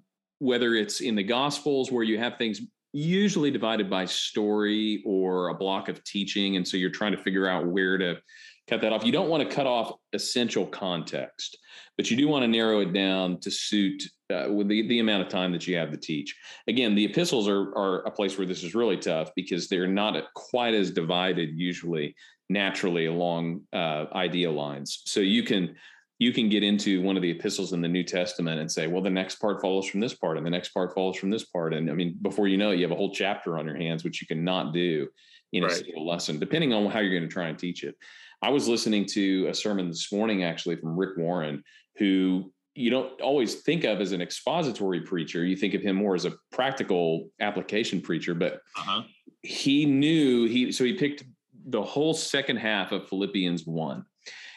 whether 0.43 0.75
it's 0.75 1.01
in 1.01 1.15
the 1.15 1.23
gospels 1.23 1.93
where 1.93 2.03
you 2.03 2.19
have 2.19 2.37
things 2.37 2.61
usually 2.93 3.51
divided 3.51 3.89
by 3.89 4.05
story 4.05 5.01
or 5.07 5.49
a 5.49 5.55
block 5.55 5.89
of 5.89 6.03
teaching 6.03 6.57
and 6.57 6.67
so 6.67 6.77
you're 6.77 6.91
trying 6.91 7.13
to 7.13 7.23
figure 7.23 7.47
out 7.47 7.65
where 7.65 7.97
to 7.97 8.17
cut 8.69 8.81
that 8.81 8.93
off. 8.93 9.05
You 9.05 9.13
don't 9.13 9.29
want 9.29 9.49
to 9.49 9.55
cut 9.55 9.69
off 9.69 9.95
essential 10.13 10.67
context, 10.67 11.57
but 11.97 12.11
you 12.11 12.17
do 12.17 12.27
want 12.27 12.43
to 12.43 12.49
narrow 12.49 12.81
it 12.81 12.93
down 12.93 13.39
to 13.41 13.53
suit 13.53 14.03
uh, 14.35 14.49
with 14.51 14.67
the, 14.67 14.87
the 14.89 14.99
amount 14.99 15.23
of 15.23 15.29
time 15.29 15.53
that 15.53 15.67
you 15.69 15.77
have 15.77 15.93
to 15.93 15.97
teach. 15.97 16.37
Again, 16.67 16.97
the 16.97 17.05
epistles 17.05 17.49
are, 17.49 17.77
are 17.77 18.01
a 18.01 18.11
place 18.11 18.37
where 18.37 18.47
this 18.47 18.65
is 18.65 18.75
really 18.75 18.97
tough 18.97 19.31
because 19.37 19.69
they're 19.69 19.87
not 19.87 20.17
quite 20.35 20.75
as 20.75 20.91
divided 20.91 21.51
usually 21.55 22.17
naturally 22.49 23.07
along 23.07 23.61
uh, 23.73 24.07
idea 24.13 24.51
lines. 24.51 25.03
So 25.07 25.21
you 25.21 25.45
can 25.45 25.77
you 26.23 26.33
can 26.33 26.49
get 26.49 26.63
into 26.63 27.03
one 27.03 27.17
of 27.17 27.23
the 27.23 27.31
epistles 27.33 27.73
in 27.73 27.81
the 27.81 27.89
New 27.89 28.05
Testament 28.05 28.61
and 28.61 28.71
say, 28.71 28.87
well, 28.87 29.03
the 29.03 29.11
next 29.11 29.41
part 29.41 29.61
follows 29.61 29.89
from 29.89 29.99
this 29.99 30.15
part, 30.15 30.37
and 30.37 30.47
the 30.47 30.51
next 30.51 30.69
part 30.69 30.95
follows 30.95 31.17
from 31.17 31.31
this 31.31 31.43
part. 31.43 31.75
And 31.75 31.91
I 31.91 31.95
mean, 31.95 32.17
before 32.23 32.47
you 32.47 32.57
know 32.57 32.71
it, 32.71 32.77
you 32.77 32.83
have 32.83 32.93
a 32.93 32.97
whole 32.97 33.13
chapter 33.13 33.59
on 33.59 33.67
your 33.67 33.75
hands, 33.75 34.05
which 34.05 34.21
you 34.21 34.29
cannot 34.29 34.73
do 34.73 35.09
in 35.53 35.65
right. 35.65 35.73
a 35.73 35.75
single 35.75 36.07
lesson, 36.07 36.39
depending 36.39 36.73
on 36.73 36.89
how 36.93 37.01
you're 37.01 37.11
going 37.11 37.29
to 37.29 37.35
try 37.35 37.49
and 37.49 37.59
teach 37.59 37.83
it. 37.83 37.97
I 38.41 38.51
was 38.51 38.69
listening 38.69 39.05
to 39.07 39.49
a 39.49 39.55
sermon 39.55 39.89
this 39.89 40.13
morning 40.13 40.45
actually 40.45 40.77
from 40.77 40.97
Rick 40.97 41.17
Warren, 41.17 41.65
who 41.97 42.53
you 42.77 42.91
don't 42.91 43.21
always 43.21 43.57
think 43.57 43.83
of 43.83 44.01
as 44.01 44.13
an 44.13 44.23
expository 44.23 45.01
preacher. 45.01 45.45
You 45.45 45.57
think 45.57 45.75
of 45.75 45.83
him 45.83 45.97
more 45.97 46.15
as 46.15 46.25
a 46.25 46.35
practical 46.53 47.31
application 47.41 48.01
preacher, 48.01 48.35
but 48.35 48.61
uh-huh. 48.77 49.03
he 49.43 49.87
knew 49.87 50.47
he 50.47 50.71
so 50.71 50.85
he 50.85 50.93
picked 50.93 51.25
the 51.67 51.83
whole 51.83 52.15
second 52.15 52.59
half 52.59 52.93
of 52.93 53.09
Philippians 53.09 53.67
1. 53.67 54.05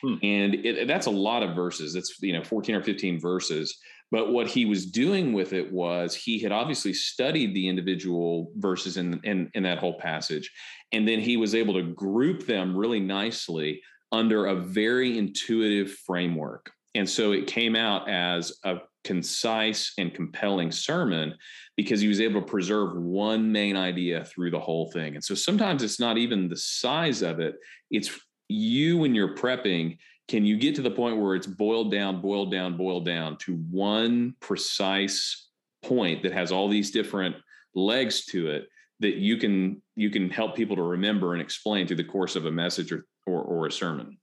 Hmm. 0.02 0.16
And 0.24 0.56
it, 0.56 0.88
that's 0.88 1.08
a 1.08 1.12
lot 1.12 1.44
of 1.44 1.56
verses. 1.56 1.96
It's 1.96 2.22
you 2.22 2.34
know 2.34 2.44
14 2.44 2.76
or 2.76 2.84
15 2.84 3.20
verses. 3.20 3.78
But 4.12 4.32
what 4.32 4.48
he 4.48 4.66
was 4.66 4.86
doing 4.86 5.34
with 5.34 5.52
it 5.54 5.72
was 5.72 6.16
he 6.16 6.40
had 6.40 6.52
obviously 6.52 6.94
studied 6.94 7.56
the 7.56 7.68
individual 7.68 8.52
verses 8.56 8.98
in, 8.98 9.20
in, 9.24 9.50
in 9.56 9.64
that 9.64 9.80
whole 9.80 9.98
passage. 9.98 10.52
And 10.92 11.08
then 11.08 11.20
he 11.20 11.38
was 11.38 11.56
able 11.56 11.74
to 11.74 11.82
group 11.94 12.46
them 12.46 12.78
really 12.78 13.00
nicely 13.00 13.82
under 14.12 14.46
a 14.46 14.56
very 14.56 15.18
intuitive 15.18 15.92
framework. 15.92 16.72
And 16.94 17.10
so 17.10 17.32
it 17.34 17.48
came 17.48 17.76
out 17.76 18.08
as 18.08 18.58
a 18.64 18.78
concise 19.04 19.94
and 19.98 20.14
compelling 20.14 20.72
sermon 20.72 21.36
because 21.76 22.00
he 22.00 22.08
was 22.08 22.22
able 22.22 22.42
to 22.42 22.48
preserve 22.48 22.96
one 22.96 23.52
main 23.52 23.76
idea 23.76 24.24
through 24.24 24.52
the 24.52 24.60
whole 24.60 24.92
thing. 24.92 25.16
And 25.16 25.24
so 25.24 25.36
sometimes 25.36 25.84
it's 25.84 26.00
not 26.00 26.18
even 26.18 26.48
the 26.48 26.58
size 26.58 27.22
of 27.22 27.40
it, 27.40 27.56
it's 27.92 28.10
you 28.48 28.98
when 28.98 29.16
you're 29.16 29.36
prepping 29.36 29.98
can 30.28 30.46
you 30.46 30.58
get 30.58 30.76
to 30.76 30.82
the 30.82 30.92
point 30.92 31.18
where 31.18 31.36
it's 31.36 31.46
boiled 31.46 31.92
down, 31.92 32.20
boiled 32.20 32.52
down, 32.52 32.78
boiled 32.78 33.06
down 33.06 33.38
to 33.38 33.58
one 33.70 34.36
precise 34.40 35.50
point 35.84 36.24
that 36.24 36.32
has 36.32 36.52
all 36.52 36.68
these 36.68 36.90
different 36.90 37.36
legs 37.76 38.26
to 38.26 38.48
it 38.48 38.68
that 39.00 39.16
you 39.16 39.38
can 39.38 39.82
you 39.96 40.10
can 40.10 40.30
help 40.30 40.56
people 40.56 40.76
to 40.76 40.82
remember 40.82 41.34
and 41.34 41.42
explain 41.42 41.86
through 41.86 41.98
the 41.98 42.04
course 42.04 42.36
of 42.36 42.46
a 42.46 42.52
message 42.52 42.92
or 42.92 43.06
or, 43.28 43.42
or 43.42 43.68
a 43.68 43.72
sermon. 43.72 44.18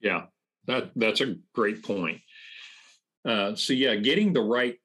Yeah, 0.00 0.22
that 0.66 0.90
that's 0.96 1.20
a 1.20 1.36
great 1.54 1.82
point. 1.82 2.20
Uh, 3.24 3.54
so 3.54 3.72
yeah, 3.72 3.94
getting 3.94 4.32
the 4.32 4.40
right 4.40 4.76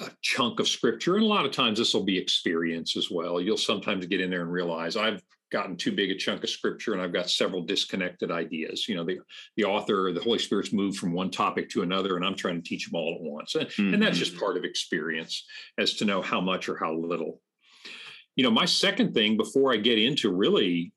uh, 0.00 0.08
chunk 0.22 0.60
of 0.60 0.68
scripture, 0.68 1.16
and 1.16 1.24
a 1.24 1.28
lot 1.28 1.44
of 1.44 1.52
times 1.52 1.78
this 1.78 1.92
will 1.92 2.04
be 2.04 2.16
experience 2.16 2.96
as 2.96 3.10
well. 3.10 3.40
You'll 3.40 3.56
sometimes 3.58 4.06
get 4.06 4.20
in 4.20 4.30
there 4.30 4.42
and 4.42 4.52
realize 4.52 4.96
I've 4.96 5.22
gotten 5.52 5.76
too 5.76 5.92
big 5.92 6.10
a 6.10 6.16
chunk 6.16 6.42
of 6.42 6.50
scripture 6.50 6.92
and 6.92 7.02
I've 7.02 7.12
got 7.12 7.30
several 7.30 7.62
disconnected 7.62 8.30
ideas. 8.30 8.88
You 8.88 8.96
know, 8.96 9.04
the 9.04 9.18
the 9.56 9.64
author, 9.64 10.12
the 10.12 10.22
Holy 10.22 10.38
Spirit's 10.38 10.72
moved 10.72 10.98
from 10.98 11.12
one 11.12 11.30
topic 11.30 11.70
to 11.70 11.82
another, 11.82 12.16
and 12.16 12.24
I'm 12.24 12.36
trying 12.36 12.60
to 12.60 12.68
teach 12.68 12.86
them 12.86 12.96
all 12.96 13.14
at 13.14 13.20
once. 13.20 13.54
And, 13.54 13.68
mm-hmm. 13.68 13.94
and 13.94 14.02
that's 14.02 14.18
just 14.18 14.32
mm-hmm. 14.32 14.40
part 14.40 14.56
of 14.56 14.64
experience 14.64 15.44
as 15.78 15.94
to 15.94 16.04
know 16.04 16.22
how 16.22 16.40
much 16.40 16.68
or 16.68 16.76
how 16.76 16.92
little. 16.94 17.40
You 18.36 18.44
know, 18.44 18.50
my 18.50 18.64
second 18.64 19.14
thing 19.14 19.36
before 19.36 19.72
I 19.72 19.76
get 19.76 19.98
into 19.98 20.32
really 20.32 20.92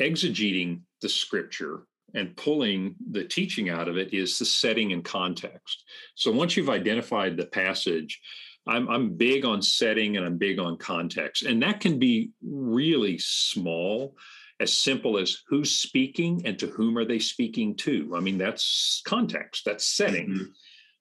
exegeting 0.00 0.80
the 1.00 1.08
scripture 1.08 1.84
and 2.14 2.36
pulling 2.36 2.94
the 3.10 3.24
teaching 3.24 3.70
out 3.70 3.88
of 3.88 3.96
it 3.96 4.14
is 4.14 4.38
the 4.38 4.44
setting 4.44 4.92
and 4.92 5.04
context. 5.04 5.84
So 6.14 6.30
once 6.30 6.56
you've 6.56 6.70
identified 6.70 7.36
the 7.36 7.46
passage, 7.46 8.20
I'm, 8.66 8.88
I'm 8.88 9.14
big 9.14 9.44
on 9.44 9.62
setting 9.62 10.16
and 10.16 10.24
I'm 10.24 10.38
big 10.38 10.58
on 10.58 10.78
context. 10.78 11.42
And 11.42 11.62
that 11.62 11.80
can 11.80 11.98
be 11.98 12.30
really 12.42 13.18
small, 13.18 14.16
as 14.60 14.72
simple 14.72 15.18
as 15.18 15.42
who's 15.48 15.72
speaking 15.72 16.42
and 16.44 16.58
to 16.58 16.68
whom 16.68 16.96
are 16.96 17.04
they 17.04 17.18
speaking 17.18 17.76
to. 17.76 18.14
I 18.16 18.20
mean, 18.20 18.38
that's 18.38 19.02
context, 19.04 19.64
that's 19.64 19.84
setting. 19.84 20.28
Mm-hmm. 20.28 20.44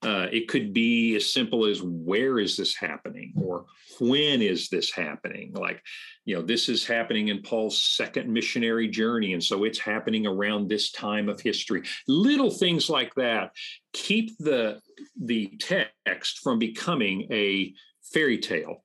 Uh, 0.03 0.27
it 0.31 0.49
could 0.49 0.73
be 0.73 1.15
as 1.15 1.31
simple 1.31 1.65
as 1.65 1.81
where 1.81 2.39
is 2.39 2.57
this 2.57 2.75
happening 2.75 3.33
or 3.37 3.65
when 3.99 4.41
is 4.41 4.67
this 4.69 4.91
happening? 4.91 5.53
Like, 5.53 5.81
you 6.25 6.35
know, 6.35 6.41
this 6.41 6.67
is 6.67 6.85
happening 6.85 7.29
in 7.29 7.41
Paul's 7.41 7.81
second 7.81 8.31
missionary 8.31 8.89
journey. 8.89 9.33
And 9.33 9.43
so 9.43 9.63
it's 9.63 9.79
happening 9.79 10.27
around 10.27 10.67
this 10.67 10.91
time 10.91 11.29
of 11.29 11.39
history. 11.39 11.83
Little 12.07 12.51
things 12.51 12.89
like 12.89 13.13
that 13.15 13.51
keep 13.93 14.37
the 14.39 14.81
the 15.21 15.57
text 15.59 16.39
from 16.39 16.59
becoming 16.59 17.27
a 17.31 17.73
fairy 18.11 18.37
tale 18.37 18.83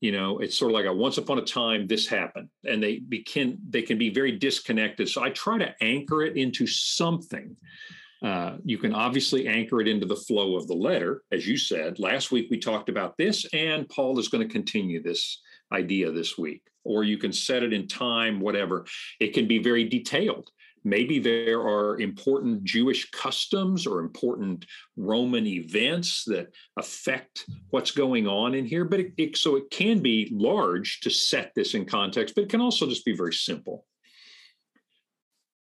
you 0.00 0.12
know 0.12 0.38
it's 0.38 0.56
sort 0.56 0.70
of 0.70 0.74
like 0.74 0.86
a 0.86 0.92
once 0.92 1.18
upon 1.18 1.38
a 1.38 1.44
time 1.44 1.86
this 1.86 2.06
happened 2.06 2.48
and 2.64 2.82
they 2.82 2.98
begin 2.98 3.58
they 3.68 3.82
can 3.82 3.98
be 3.98 4.10
very 4.10 4.32
disconnected 4.32 5.08
so 5.08 5.22
i 5.22 5.30
try 5.30 5.58
to 5.58 5.74
anchor 5.82 6.22
it 6.22 6.36
into 6.36 6.66
something 6.66 7.56
uh, 8.22 8.56
you 8.64 8.78
can 8.78 8.92
obviously 8.92 9.46
anchor 9.46 9.80
it 9.80 9.88
into 9.88 10.06
the 10.06 10.16
flow 10.16 10.56
of 10.56 10.66
the 10.66 10.74
letter 10.74 11.22
as 11.32 11.46
you 11.46 11.56
said 11.56 11.98
last 11.98 12.30
week 12.30 12.48
we 12.50 12.58
talked 12.58 12.88
about 12.88 13.16
this 13.16 13.44
and 13.52 13.88
paul 13.88 14.18
is 14.18 14.28
going 14.28 14.46
to 14.46 14.52
continue 14.52 15.02
this 15.02 15.40
idea 15.72 16.10
this 16.10 16.36
week 16.38 16.62
or 16.84 17.04
you 17.04 17.18
can 17.18 17.32
set 17.32 17.62
it 17.62 17.72
in 17.72 17.86
time 17.86 18.40
whatever 18.40 18.86
it 19.20 19.34
can 19.34 19.46
be 19.46 19.58
very 19.58 19.84
detailed 19.84 20.50
Maybe 20.84 21.18
there 21.18 21.60
are 21.60 22.00
important 22.00 22.64
Jewish 22.64 23.10
customs 23.10 23.86
or 23.86 24.00
important 24.00 24.64
Roman 24.96 25.46
events 25.46 26.24
that 26.26 26.48
affect 26.78 27.44
what's 27.70 27.90
going 27.90 28.26
on 28.26 28.54
in 28.54 28.64
here. 28.64 28.84
But 28.84 29.00
it, 29.00 29.12
it, 29.16 29.36
so 29.36 29.56
it 29.56 29.70
can 29.70 30.00
be 30.00 30.28
large 30.32 31.00
to 31.00 31.10
set 31.10 31.52
this 31.54 31.74
in 31.74 31.84
context, 31.84 32.34
but 32.34 32.44
it 32.44 32.50
can 32.50 32.60
also 32.60 32.86
just 32.86 33.04
be 33.04 33.16
very 33.16 33.34
simple. 33.34 33.84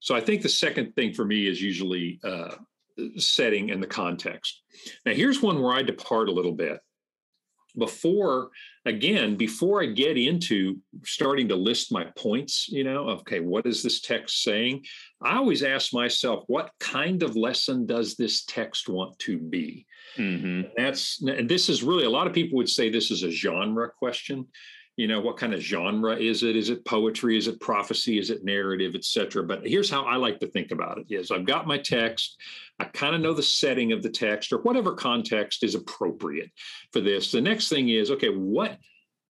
So 0.00 0.14
I 0.14 0.20
think 0.20 0.42
the 0.42 0.48
second 0.48 0.94
thing 0.94 1.12
for 1.12 1.24
me 1.24 1.46
is 1.46 1.60
usually 1.60 2.20
uh, 2.22 2.54
setting 3.16 3.70
and 3.70 3.82
the 3.82 3.86
context. 3.86 4.62
Now, 5.04 5.12
here's 5.12 5.42
one 5.42 5.60
where 5.60 5.74
I 5.74 5.82
depart 5.82 6.28
a 6.28 6.32
little 6.32 6.52
bit 6.52 6.80
before 7.78 8.50
again 8.84 9.36
before 9.36 9.82
i 9.82 9.86
get 9.86 10.16
into 10.16 10.78
starting 11.04 11.48
to 11.48 11.54
list 11.54 11.92
my 11.92 12.04
points 12.16 12.68
you 12.68 12.84
know 12.84 13.08
okay 13.08 13.40
what 13.40 13.66
is 13.66 13.82
this 13.82 14.00
text 14.00 14.42
saying 14.42 14.84
i 15.22 15.36
always 15.36 15.62
ask 15.62 15.92
myself 15.92 16.44
what 16.46 16.70
kind 16.80 17.22
of 17.22 17.36
lesson 17.36 17.86
does 17.86 18.14
this 18.14 18.44
text 18.44 18.88
want 18.88 19.18
to 19.18 19.38
be 19.38 19.86
mm-hmm. 20.16 20.62
that's 20.76 21.22
and 21.22 21.48
this 21.48 21.68
is 21.68 21.82
really 21.82 22.04
a 22.04 22.10
lot 22.10 22.26
of 22.26 22.32
people 22.32 22.56
would 22.56 22.68
say 22.68 22.88
this 22.88 23.10
is 23.10 23.22
a 23.22 23.30
genre 23.30 23.90
question 23.98 24.46
you 24.96 25.06
know 25.06 25.20
what 25.20 25.36
kind 25.36 25.54
of 25.54 25.60
genre 25.60 26.16
is 26.16 26.42
it? 26.42 26.56
Is 26.56 26.70
it 26.70 26.84
poetry? 26.84 27.36
Is 27.36 27.48
it 27.48 27.60
prophecy? 27.60 28.18
Is 28.18 28.30
it 28.30 28.44
narrative 28.44 28.94
etc 28.94 29.42
but 29.42 29.66
here's 29.66 29.90
how 29.90 30.02
i 30.04 30.16
like 30.16 30.40
to 30.40 30.46
think 30.48 30.70
about 30.70 30.98
it 30.98 31.06
is 31.08 31.30
i've 31.30 31.46
got 31.46 31.66
my 31.66 31.78
text 31.78 32.36
i 32.78 32.84
kind 32.84 33.14
of 33.14 33.20
know 33.20 33.32
the 33.32 33.42
setting 33.42 33.92
of 33.92 34.02
the 34.02 34.10
text 34.10 34.52
or 34.52 34.58
whatever 34.58 34.94
context 34.94 35.62
is 35.62 35.74
appropriate 35.74 36.50
for 36.92 37.00
this. 37.00 37.32
The 37.32 37.40
next 37.40 37.68
thing 37.68 37.88
is 37.88 38.10
okay 38.10 38.28
what 38.28 38.78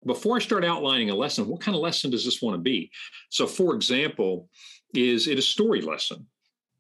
before 0.06 0.36
i 0.36 0.39
start 0.39 0.65
outlining 0.65 1.10
a 1.10 1.15
lesson 1.15 1.48
what 1.48 1.62
kind 1.62 1.75
of 1.75 1.82
lesson 1.82 2.12
does 2.12 2.25
this 2.25 2.41
want 2.41 2.56
to 2.56 2.62
be? 2.62 2.91
So 3.30 3.48
for 3.48 3.75
example 3.75 4.50
is 4.94 5.27
it 5.27 5.39
a 5.39 5.41
story 5.41 5.82
lesson 5.82 6.27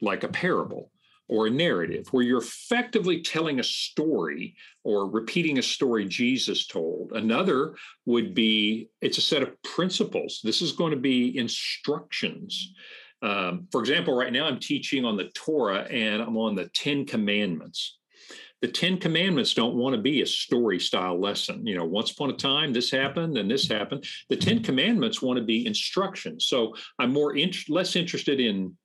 like 0.01 0.23
a 0.23 0.27
parable 0.27 0.90
or 1.31 1.47
a 1.47 1.49
narrative 1.49 2.07
where 2.11 2.23
you're 2.23 2.41
effectively 2.41 3.21
telling 3.21 3.61
a 3.61 3.63
story 3.63 4.53
or 4.83 5.09
repeating 5.09 5.57
a 5.57 5.63
story 5.63 6.05
Jesus 6.05 6.67
told. 6.67 7.13
Another 7.13 7.73
would 8.05 8.35
be 8.35 8.89
it's 8.99 9.17
a 9.17 9.21
set 9.21 9.41
of 9.41 9.63
principles. 9.63 10.41
This 10.43 10.61
is 10.61 10.73
going 10.73 10.91
to 10.91 10.99
be 10.99 11.37
instructions. 11.37 12.73
Um, 13.21 13.67
for 13.71 13.79
example, 13.79 14.13
right 14.13 14.33
now 14.33 14.45
I'm 14.45 14.59
teaching 14.59 15.05
on 15.05 15.15
the 15.15 15.29
Torah 15.33 15.83
and 15.89 16.21
I'm 16.21 16.35
on 16.35 16.53
the 16.53 16.69
Ten 16.73 17.05
Commandments. 17.05 17.97
The 18.61 18.67
Ten 18.67 18.97
Commandments 18.97 19.53
don't 19.53 19.75
want 19.75 19.95
to 19.95 20.01
be 20.01 20.21
a 20.21 20.27
story 20.27 20.79
style 20.81 21.19
lesson. 21.19 21.65
You 21.65 21.77
know, 21.77 21.85
once 21.85 22.11
upon 22.11 22.29
a 22.29 22.33
time, 22.33 22.73
this 22.73 22.91
happened 22.91 23.37
and 23.37 23.49
this 23.49 23.69
happened. 23.69 24.05
The 24.29 24.35
Ten 24.35 24.61
Commandments 24.61 25.21
want 25.21 25.37
to 25.37 25.45
be 25.45 25.65
instructions. 25.65 26.47
So 26.47 26.75
I'm 26.99 27.13
more 27.13 27.37
in, 27.37 27.51
less 27.69 27.95
interested 27.95 28.41
in 28.41 28.75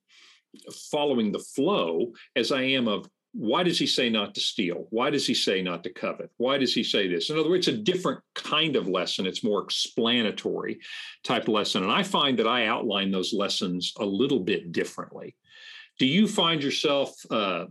following 0.91 1.31
the 1.31 1.39
flow 1.39 2.11
as 2.35 2.51
I 2.51 2.61
am 2.61 2.87
of 2.87 3.07
why 3.33 3.61
does 3.61 3.77
he 3.77 3.85
say 3.85 4.09
not 4.09 4.33
to 4.33 4.41
steal? 4.41 4.87
Why 4.89 5.11
does 5.11 5.27
he 5.27 5.35
say 5.35 5.61
not 5.61 5.83
to 5.83 5.93
covet? 5.93 6.31
Why 6.37 6.57
does 6.57 6.73
he 6.73 6.83
say 6.83 7.07
this? 7.07 7.29
In 7.29 7.37
other 7.37 7.49
words, 7.49 7.67
it's 7.67 7.77
a 7.77 7.81
different 7.81 8.19
kind 8.33 8.75
of 8.75 8.87
lesson. 8.87 9.27
It's 9.27 9.43
more 9.43 9.63
explanatory 9.63 10.79
type 11.23 11.47
lesson. 11.47 11.83
And 11.83 11.91
I 11.91 12.01
find 12.01 12.39
that 12.39 12.47
I 12.47 12.65
outline 12.65 13.11
those 13.11 13.33
lessons 13.33 13.93
a 13.99 14.05
little 14.05 14.39
bit 14.39 14.71
differently. 14.71 15.35
Do 15.99 16.07
you 16.07 16.27
find 16.27 16.63
yourself 16.63 17.13
uh, 17.29 17.65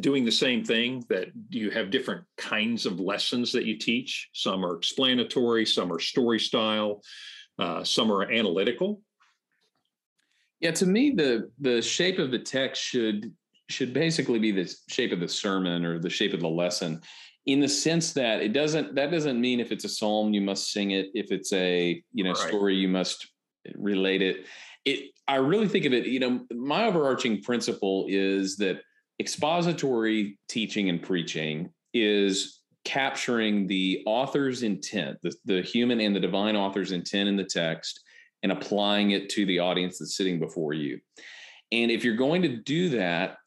doing 0.00 0.24
the 0.24 0.32
same 0.32 0.64
thing 0.64 1.04
that 1.08 1.28
you 1.48 1.70
have 1.70 1.90
different 1.90 2.24
kinds 2.36 2.84
of 2.84 3.00
lessons 3.00 3.52
that 3.52 3.64
you 3.64 3.78
teach? 3.78 4.28
Some 4.34 4.64
are 4.66 4.76
explanatory, 4.76 5.64
some 5.64 5.92
are 5.92 5.98
story 5.98 6.40
style, 6.40 7.02
uh, 7.58 7.84
some 7.84 8.12
are 8.12 8.30
analytical. 8.30 9.00
Yeah, 10.66 10.72
to 10.72 10.86
me, 10.86 11.12
the 11.12 11.48
the 11.60 11.80
shape 11.80 12.18
of 12.18 12.32
the 12.32 12.40
text 12.40 12.82
should 12.82 13.32
should 13.68 13.94
basically 13.94 14.40
be 14.40 14.50
the 14.50 14.68
shape 14.88 15.12
of 15.12 15.20
the 15.20 15.28
sermon 15.28 15.84
or 15.84 16.00
the 16.00 16.10
shape 16.10 16.34
of 16.34 16.40
the 16.40 16.48
lesson 16.48 17.00
in 17.46 17.60
the 17.60 17.68
sense 17.68 18.12
that 18.14 18.42
it 18.42 18.52
doesn't 18.52 18.96
that 18.96 19.12
doesn't 19.12 19.40
mean 19.40 19.60
if 19.60 19.70
it's 19.70 19.84
a 19.84 19.88
psalm 19.88 20.34
you 20.34 20.40
must 20.40 20.72
sing 20.72 20.90
it 20.90 21.06
if 21.14 21.30
it's 21.30 21.52
a 21.52 22.02
you 22.12 22.24
know 22.24 22.32
right. 22.32 22.48
story 22.48 22.74
you 22.74 22.88
must 22.88 23.28
relate 23.76 24.22
it 24.22 24.46
it 24.84 25.12
i 25.28 25.36
really 25.36 25.68
think 25.68 25.84
of 25.84 25.92
it 25.92 26.06
you 26.06 26.18
know 26.18 26.40
my 26.50 26.86
overarching 26.86 27.40
principle 27.40 28.04
is 28.08 28.56
that 28.56 28.80
expository 29.20 30.36
teaching 30.48 30.88
and 30.88 31.00
preaching 31.00 31.72
is 31.94 32.60
capturing 32.84 33.68
the 33.68 34.02
author's 34.04 34.64
intent 34.64 35.16
the, 35.22 35.32
the 35.44 35.62
human 35.62 36.00
and 36.00 36.16
the 36.16 36.20
divine 36.20 36.56
author's 36.56 36.90
intent 36.90 37.28
in 37.28 37.36
the 37.36 37.44
text 37.44 38.00
and 38.46 38.52
applying 38.52 39.10
it 39.10 39.28
to 39.28 39.44
the 39.46 39.58
audience 39.58 39.98
that's 39.98 40.16
sitting 40.16 40.38
before 40.38 40.72
you 40.72 41.00
and 41.72 41.90
if 41.90 42.04
you're 42.04 42.14
going 42.14 42.42
to 42.42 42.56
do 42.56 42.90
that 42.90 43.38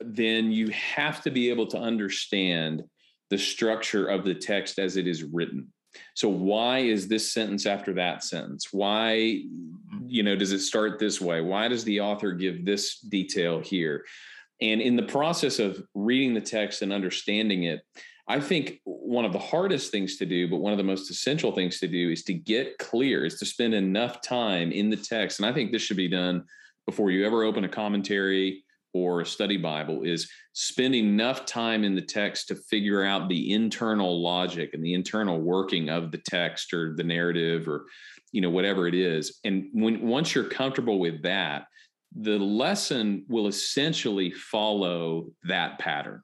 then 0.00 0.52
you 0.52 0.68
have 0.68 1.22
to 1.22 1.30
be 1.30 1.50
able 1.50 1.66
to 1.66 1.78
understand 1.78 2.84
the 3.30 3.38
structure 3.38 4.06
of 4.06 4.24
the 4.24 4.34
text 4.34 4.78
as 4.78 4.96
it 4.96 5.06
is 5.06 5.24
written. 5.24 5.72
So 6.14 6.28
why 6.28 6.80
is 6.80 7.08
this 7.08 7.32
sentence 7.32 7.66
after 7.66 7.92
that 7.94 8.24
sentence? 8.24 8.68
Why 8.72 9.42
you 10.06 10.22
know 10.22 10.36
does 10.36 10.52
it 10.52 10.60
start 10.60 10.98
this 10.98 11.20
way? 11.20 11.40
Why 11.40 11.68
does 11.68 11.84
the 11.84 12.00
author 12.00 12.32
give 12.32 12.64
this 12.64 12.98
detail 13.00 13.60
here? 13.60 14.04
And 14.60 14.80
in 14.80 14.96
the 14.96 15.02
process 15.02 15.58
of 15.58 15.82
reading 15.94 16.34
the 16.34 16.40
text 16.40 16.82
and 16.82 16.92
understanding 16.92 17.64
it, 17.64 17.80
I 18.26 18.40
think 18.40 18.80
one 18.84 19.24
of 19.24 19.32
the 19.32 19.38
hardest 19.38 19.90
things 19.90 20.16
to 20.16 20.26
do, 20.26 20.48
but 20.48 20.56
one 20.56 20.72
of 20.72 20.78
the 20.78 20.84
most 20.84 21.10
essential 21.10 21.52
things 21.52 21.78
to 21.80 21.88
do 21.88 22.10
is 22.10 22.22
to 22.24 22.32
get 22.32 22.78
clear, 22.78 23.24
is 23.24 23.38
to 23.38 23.46
spend 23.46 23.74
enough 23.74 24.22
time 24.22 24.72
in 24.72 24.88
the 24.88 24.96
text. 24.96 25.38
And 25.38 25.46
I 25.46 25.52
think 25.52 25.72
this 25.72 25.82
should 25.82 25.98
be 25.98 26.08
done 26.08 26.44
before 26.86 27.10
you 27.10 27.26
ever 27.26 27.44
open 27.44 27.64
a 27.64 27.68
commentary 27.68 28.64
or 28.94 29.20
a 29.20 29.26
study 29.26 29.56
Bible 29.56 30.04
is 30.04 30.30
spend 30.52 30.94
enough 30.94 31.44
time 31.44 31.84
in 31.84 31.94
the 31.94 32.00
text 32.00 32.48
to 32.48 32.54
figure 32.54 33.02
out 33.02 33.28
the 33.28 33.52
internal 33.52 34.22
logic 34.22 34.70
and 34.72 34.84
the 34.84 34.94
internal 34.94 35.40
working 35.40 35.90
of 35.90 36.12
the 36.12 36.18
text 36.18 36.72
or 36.72 36.94
the 36.94 37.02
narrative 37.02 37.68
or 37.68 37.86
you 38.32 38.40
know 38.40 38.50
whatever 38.50 38.86
it 38.86 38.94
is. 38.94 39.40
And 39.44 39.68
when 39.72 40.00
once 40.06 40.34
you're 40.34 40.44
comfortable 40.44 40.98
with 40.98 41.22
that, 41.22 41.66
the 42.16 42.38
lesson 42.38 43.24
will 43.28 43.48
essentially 43.48 44.30
follow 44.30 45.26
that 45.42 45.78
pattern. 45.80 46.22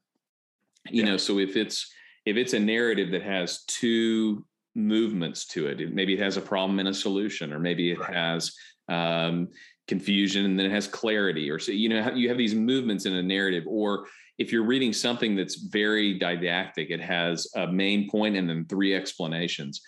You 0.88 1.02
yeah. 1.02 1.10
know, 1.10 1.16
so 1.16 1.38
if 1.38 1.56
it's 1.56 1.92
if 2.26 2.36
it's 2.36 2.52
a 2.52 2.60
narrative 2.60 3.10
that 3.12 3.22
has 3.22 3.64
two 3.64 4.44
movements 4.74 5.46
to 5.48 5.66
it, 5.66 5.92
maybe 5.92 6.14
it 6.14 6.20
has 6.20 6.36
a 6.36 6.40
problem 6.40 6.78
and 6.78 6.88
a 6.88 6.94
solution, 6.94 7.52
or 7.52 7.58
maybe 7.58 7.90
it 7.90 7.98
right. 7.98 8.14
has 8.14 8.52
um, 8.88 9.48
confusion 9.90 10.44
and 10.44 10.56
then 10.56 10.66
it 10.66 10.70
has 10.70 10.86
clarity 10.86 11.50
or 11.50 11.58
so 11.58 11.72
you 11.72 11.88
know 11.88 12.14
you 12.14 12.28
have 12.28 12.38
these 12.38 12.54
movements 12.54 13.06
in 13.06 13.14
a 13.14 13.22
narrative 13.22 13.64
or 13.66 14.06
if 14.38 14.52
you're 14.52 14.64
reading 14.64 14.92
something 14.92 15.34
that's 15.34 15.56
very 15.56 16.16
didactic 16.16 16.90
it 16.90 17.00
has 17.00 17.48
a 17.56 17.66
main 17.66 18.08
point 18.08 18.36
and 18.36 18.48
then 18.48 18.64
three 18.66 18.94
explanations 18.94 19.80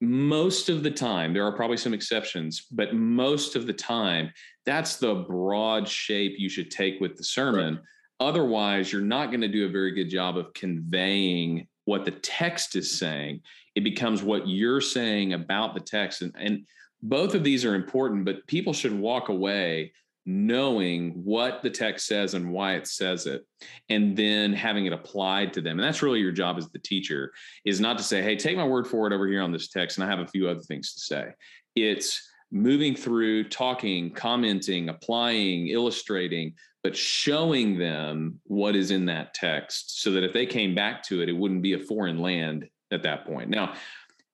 most 0.00 0.68
of 0.68 0.82
the 0.82 0.90
time 0.90 1.32
there 1.32 1.46
are 1.46 1.52
probably 1.54 1.76
some 1.76 1.94
exceptions 1.94 2.66
but 2.72 2.96
most 2.96 3.54
of 3.54 3.64
the 3.64 3.72
time 3.72 4.28
that's 4.66 4.96
the 4.96 5.14
broad 5.14 5.86
shape 5.86 6.34
you 6.36 6.48
should 6.48 6.68
take 6.68 7.00
with 7.00 7.16
the 7.16 7.22
sermon 7.22 7.74
right. 7.74 7.82
Otherwise 8.22 8.92
you're 8.92 9.02
not 9.02 9.30
going 9.30 9.40
to 9.40 9.48
do 9.48 9.66
a 9.66 9.70
very 9.70 9.92
good 9.92 10.08
job 10.08 10.36
of 10.36 10.52
conveying 10.54 11.66
what 11.84 12.04
the 12.04 12.10
text 12.10 12.76
is 12.76 12.98
saying. 12.98 13.40
It 13.74 13.84
becomes 13.84 14.22
what 14.22 14.48
you're 14.48 14.80
saying 14.80 15.32
about 15.32 15.74
the 15.74 15.80
text 15.80 16.22
and, 16.22 16.34
and 16.38 16.66
both 17.02 17.34
of 17.34 17.42
these 17.42 17.64
are 17.64 17.74
important, 17.74 18.24
but 18.24 18.46
people 18.46 18.72
should 18.72 18.96
walk 18.96 19.28
away 19.28 19.92
knowing 20.24 21.10
what 21.24 21.62
the 21.62 21.70
text 21.70 22.06
says 22.06 22.34
and 22.34 22.52
why 22.52 22.74
it 22.74 22.86
says 22.86 23.26
it 23.26 23.44
and 23.88 24.16
then 24.16 24.52
having 24.52 24.86
it 24.86 24.92
applied 24.92 25.52
to 25.52 25.60
them. 25.60 25.80
And 25.80 25.86
that's 25.86 26.02
really 26.02 26.20
your 26.20 26.30
job 26.30 26.58
as 26.58 26.70
the 26.70 26.78
teacher 26.78 27.32
is 27.64 27.80
not 27.80 27.98
to 27.98 28.04
say 28.04 28.22
hey 28.22 28.36
take 28.36 28.56
my 28.56 28.64
word 28.64 28.86
for 28.86 29.08
it 29.08 29.12
over 29.12 29.26
here 29.26 29.42
on 29.42 29.50
this 29.50 29.68
text 29.68 29.98
and 29.98 30.04
i 30.04 30.08
have 30.08 30.20
a 30.20 30.28
few 30.28 30.48
other 30.48 30.60
things 30.60 30.94
to 30.94 31.00
say. 31.00 31.30
It's 31.74 32.30
moving 32.52 32.94
through 32.94 33.48
talking 33.48 34.10
commenting 34.10 34.90
applying 34.90 35.68
illustrating 35.68 36.54
but 36.82 36.96
showing 36.96 37.78
them 37.78 38.40
what 38.44 38.74
is 38.74 38.90
in 38.90 39.06
that 39.06 39.34
text 39.34 40.02
so 40.02 40.10
that 40.10 40.24
if 40.24 40.32
they 40.32 40.46
came 40.46 40.74
back 40.74 41.02
to 41.02 41.22
it 41.22 41.28
it 41.28 41.36
wouldn't 41.36 41.62
be 41.62 41.74
a 41.74 41.78
foreign 41.78 42.18
land 42.18 42.68
at 42.90 43.02
that 43.02 43.26
point 43.26 43.48
now 43.48 43.74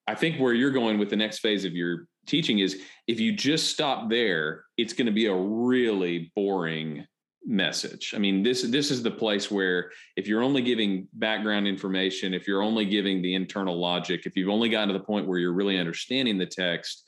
i 0.06 0.14
think 0.14 0.38
where 0.38 0.54
you're 0.54 0.70
going 0.70 0.98
with 0.98 1.11
the 1.11 1.16
next 1.16 1.38
phase 1.38 1.64
of 1.64 1.72
your 1.72 2.06
teaching 2.28 2.61
is 2.61 2.80
if 3.06 3.18
you 3.18 3.32
just 3.32 3.70
stop 3.70 4.08
there, 4.08 4.64
it's 4.76 4.92
going 4.92 5.06
to 5.06 5.12
be 5.12 5.26
a 5.26 5.34
really 5.34 6.30
boring 6.37 7.06
message. 7.44 8.12
I 8.14 8.18
mean, 8.18 8.42
this 8.42 8.62
this 8.62 8.90
is 8.90 9.02
the 9.02 9.11
place 9.11 9.50
where 9.50 9.90
if 10.16 10.28
you're 10.28 10.42
only 10.42 10.62
giving 10.62 11.08
background 11.14 11.66
information, 11.66 12.34
if 12.34 12.46
you're 12.46 12.62
only 12.62 12.84
giving 12.84 13.22
the 13.22 13.34
internal 13.34 13.78
logic, 13.78 14.26
if 14.26 14.37
you've 14.37 14.50
only 14.50 14.68
gotten 14.68 14.88
to 14.88 14.98
the 14.98 15.04
point 15.04 15.26
where 15.26 15.38
you're 15.38 15.52
really 15.52 15.78
understanding 15.78 16.38
the 16.38 16.46
text, 16.46 17.04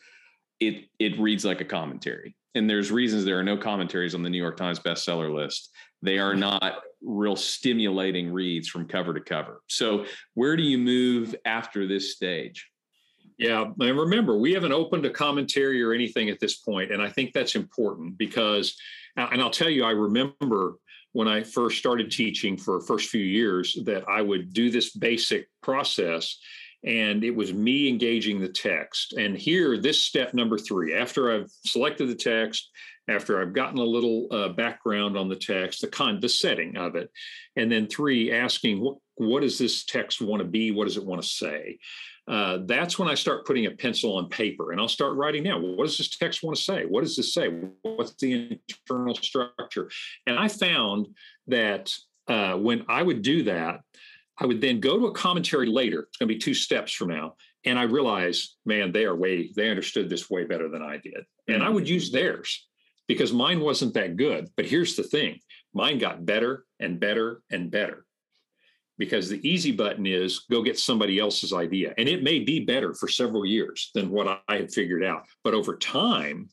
it 0.58 0.86
it 0.98 1.18
reads 1.20 1.44
like 1.44 1.60
a 1.60 1.64
commentary. 1.64 2.34
And 2.54 2.68
there's 2.68 2.90
reasons 2.90 3.24
there 3.24 3.38
are 3.38 3.44
no 3.44 3.56
commentaries 3.56 4.14
on 4.14 4.22
the 4.22 4.30
New 4.30 4.42
York 4.42 4.56
Times 4.56 4.80
bestseller 4.80 5.32
list. 5.32 5.70
They 6.02 6.18
are 6.18 6.34
not 6.34 6.80
real 7.02 7.36
stimulating 7.36 8.32
reads 8.32 8.68
from 8.68 8.86
cover 8.86 9.14
to 9.14 9.20
cover. 9.20 9.60
So, 9.68 10.06
where 10.34 10.56
do 10.56 10.62
you 10.62 10.78
move 10.78 11.34
after 11.44 11.86
this 11.86 12.14
stage? 12.14 12.68
Yeah, 13.38 13.70
and 13.78 13.98
remember, 13.98 14.36
we 14.36 14.52
haven't 14.52 14.72
opened 14.72 15.06
a 15.06 15.10
commentary 15.10 15.82
or 15.82 15.94
anything 15.94 16.28
at 16.28 16.40
this 16.40 16.56
point, 16.56 16.92
and 16.92 17.00
I 17.00 17.08
think 17.08 17.32
that's 17.32 17.54
important 17.54 18.18
because, 18.18 18.76
and 19.16 19.40
I'll 19.40 19.50
tell 19.50 19.70
you, 19.70 19.84
I 19.84 19.92
remember 19.92 20.74
when 21.12 21.26
I 21.26 21.42
first 21.42 21.78
started 21.78 22.10
teaching 22.10 22.56
for 22.56 22.80
first 22.80 23.08
few 23.08 23.24
years 23.24 23.78
that 23.84 24.06
I 24.08 24.20
would 24.20 24.52
do 24.52 24.70
this 24.70 24.94
basic 24.94 25.48
process, 25.62 26.38
and 26.84 27.24
it 27.24 27.34
was 27.34 27.52
me 27.52 27.88
engaging 27.88 28.40
the 28.40 28.48
text. 28.48 29.12
And 29.14 29.36
here, 29.36 29.78
this 29.78 30.02
step 30.02 30.34
number 30.34 30.58
three, 30.58 30.94
after 30.94 31.32
I've 31.32 31.50
selected 31.66 32.08
the 32.08 32.14
text, 32.14 32.70
after 33.08 33.40
I've 33.40 33.52
gotten 33.52 33.78
a 33.78 33.84
little 33.84 34.28
uh, 34.30 34.48
background 34.50 35.16
on 35.16 35.28
the 35.28 35.36
text, 35.36 35.80
the 35.80 35.88
con, 35.88 36.20
the 36.20 36.28
setting 36.28 36.76
of 36.76 36.94
it, 36.96 37.10
and 37.56 37.70
then 37.70 37.86
three, 37.86 38.32
asking 38.32 38.80
what 38.80 38.96
what 39.16 39.42
does 39.42 39.58
this 39.58 39.84
text 39.84 40.22
want 40.22 40.40
to 40.40 40.48
be? 40.48 40.70
What 40.70 40.86
does 40.86 40.96
it 40.96 41.04
want 41.04 41.20
to 41.20 41.28
say? 41.28 41.78
uh, 42.30 42.58
that's 42.64 42.96
when 42.96 43.08
I 43.08 43.14
start 43.14 43.44
putting 43.44 43.66
a 43.66 43.72
pencil 43.72 44.16
on 44.16 44.28
paper 44.28 44.70
and 44.70 44.80
I'll 44.80 44.88
start 44.88 45.16
writing 45.16 45.42
down 45.42 45.62
what 45.76 45.84
does 45.84 45.98
this 45.98 46.16
text 46.16 46.44
want 46.44 46.56
to 46.56 46.62
say? 46.62 46.84
What 46.86 47.02
does 47.02 47.16
this 47.16 47.34
say? 47.34 47.48
What's 47.82 48.14
the 48.14 48.60
internal 48.68 49.16
structure? 49.16 49.90
And 50.28 50.38
I 50.38 50.46
found 50.46 51.08
that 51.48 51.92
uh, 52.28 52.54
when 52.54 52.84
I 52.88 53.02
would 53.02 53.22
do 53.22 53.42
that, 53.44 53.80
I 54.40 54.46
would 54.46 54.60
then 54.60 54.80
go 54.80 54.98
to 54.98 55.06
a 55.06 55.12
commentary 55.12 55.66
later. 55.66 56.00
It's 56.08 56.16
going 56.16 56.28
to 56.28 56.34
be 56.34 56.40
two 56.40 56.54
steps 56.54 56.92
from 56.92 57.08
now. 57.08 57.34
And 57.64 57.78
I 57.78 57.82
realized, 57.82 58.56
man, 58.64 58.90
they 58.90 59.04
are 59.04 59.14
way, 59.14 59.50
they 59.54 59.68
understood 59.68 60.08
this 60.08 60.30
way 60.30 60.44
better 60.44 60.68
than 60.68 60.82
I 60.82 60.96
did. 60.96 61.24
And 61.46 61.62
I 61.62 61.68
would 61.68 61.84
mm-hmm. 61.84 61.92
use 61.92 62.10
theirs 62.10 62.66
because 63.06 63.32
mine 63.32 63.60
wasn't 63.60 63.94
that 63.94 64.16
good. 64.16 64.48
But 64.56 64.66
here's 64.66 64.96
the 64.96 65.02
thing 65.02 65.40
mine 65.74 65.98
got 65.98 66.24
better 66.24 66.64
and 66.80 66.98
better 66.98 67.42
and 67.50 67.70
better 67.70 68.06
because 68.98 69.28
the 69.28 69.46
easy 69.48 69.72
button 69.72 70.06
is 70.06 70.40
go 70.50 70.62
get 70.62 70.78
somebody 70.78 71.18
else's 71.18 71.52
idea. 71.52 71.94
And 71.98 72.08
it 72.08 72.22
may 72.22 72.38
be 72.38 72.60
better 72.60 72.94
for 72.94 73.08
several 73.08 73.44
years 73.44 73.90
than 73.94 74.10
what 74.10 74.42
I 74.48 74.56
had 74.56 74.72
figured 74.72 75.04
out. 75.04 75.24
But 75.42 75.54
over 75.54 75.76
time, 75.76 76.50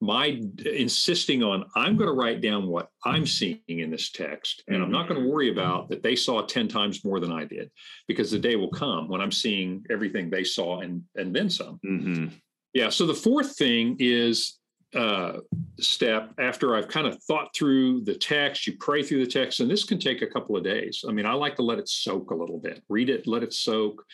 my 0.00 0.40
insisting 0.64 1.42
on 1.42 1.64
I'm 1.74 1.96
going 1.96 2.08
to 2.08 2.14
write 2.14 2.40
down 2.40 2.66
what 2.66 2.90
I'm 3.04 3.26
seeing 3.26 3.60
in 3.66 3.90
this 3.90 4.10
text, 4.10 4.62
and 4.68 4.82
I'm 4.82 4.90
not 4.90 5.08
going 5.08 5.22
to 5.22 5.28
worry 5.28 5.50
about 5.50 5.88
that 5.88 6.02
they 6.02 6.16
saw 6.16 6.42
10 6.42 6.68
times 6.68 7.04
more 7.04 7.18
than 7.18 7.32
I 7.32 7.44
did, 7.44 7.70
because 8.06 8.30
the 8.30 8.38
day 8.38 8.56
will 8.56 8.70
come 8.70 9.08
when 9.08 9.20
I'm 9.20 9.32
seeing 9.32 9.84
everything 9.90 10.28
they 10.28 10.44
saw 10.44 10.80
and 10.80 11.02
and 11.16 11.34
then 11.34 11.48
some. 11.48 11.80
Mm-hmm. 11.84 12.26
Yeah. 12.74 12.90
So 12.90 13.06
the 13.06 13.14
fourth 13.14 13.56
thing 13.56 13.96
is 13.98 14.58
uh, 14.94 15.38
step 15.80 16.32
after 16.38 16.76
I've 16.76 16.88
kind 16.88 17.06
of 17.06 17.22
thought 17.24 17.48
through 17.54 18.02
the 18.02 18.14
text, 18.14 18.66
you 18.66 18.76
pray 18.78 19.02
through 19.02 19.24
the 19.24 19.30
text, 19.30 19.60
and 19.60 19.70
this 19.70 19.84
can 19.84 19.98
take 19.98 20.20
a 20.20 20.26
couple 20.26 20.56
of 20.56 20.64
days. 20.64 21.04
I 21.08 21.12
mean, 21.12 21.26
I 21.26 21.32
like 21.32 21.56
to 21.56 21.62
let 21.62 21.78
it 21.78 21.88
soak 21.88 22.30
a 22.30 22.34
little 22.34 22.58
bit, 22.58 22.82
read 22.88 23.08
it, 23.08 23.26
let 23.26 23.42
it 23.42 23.54
soak, 23.54 24.04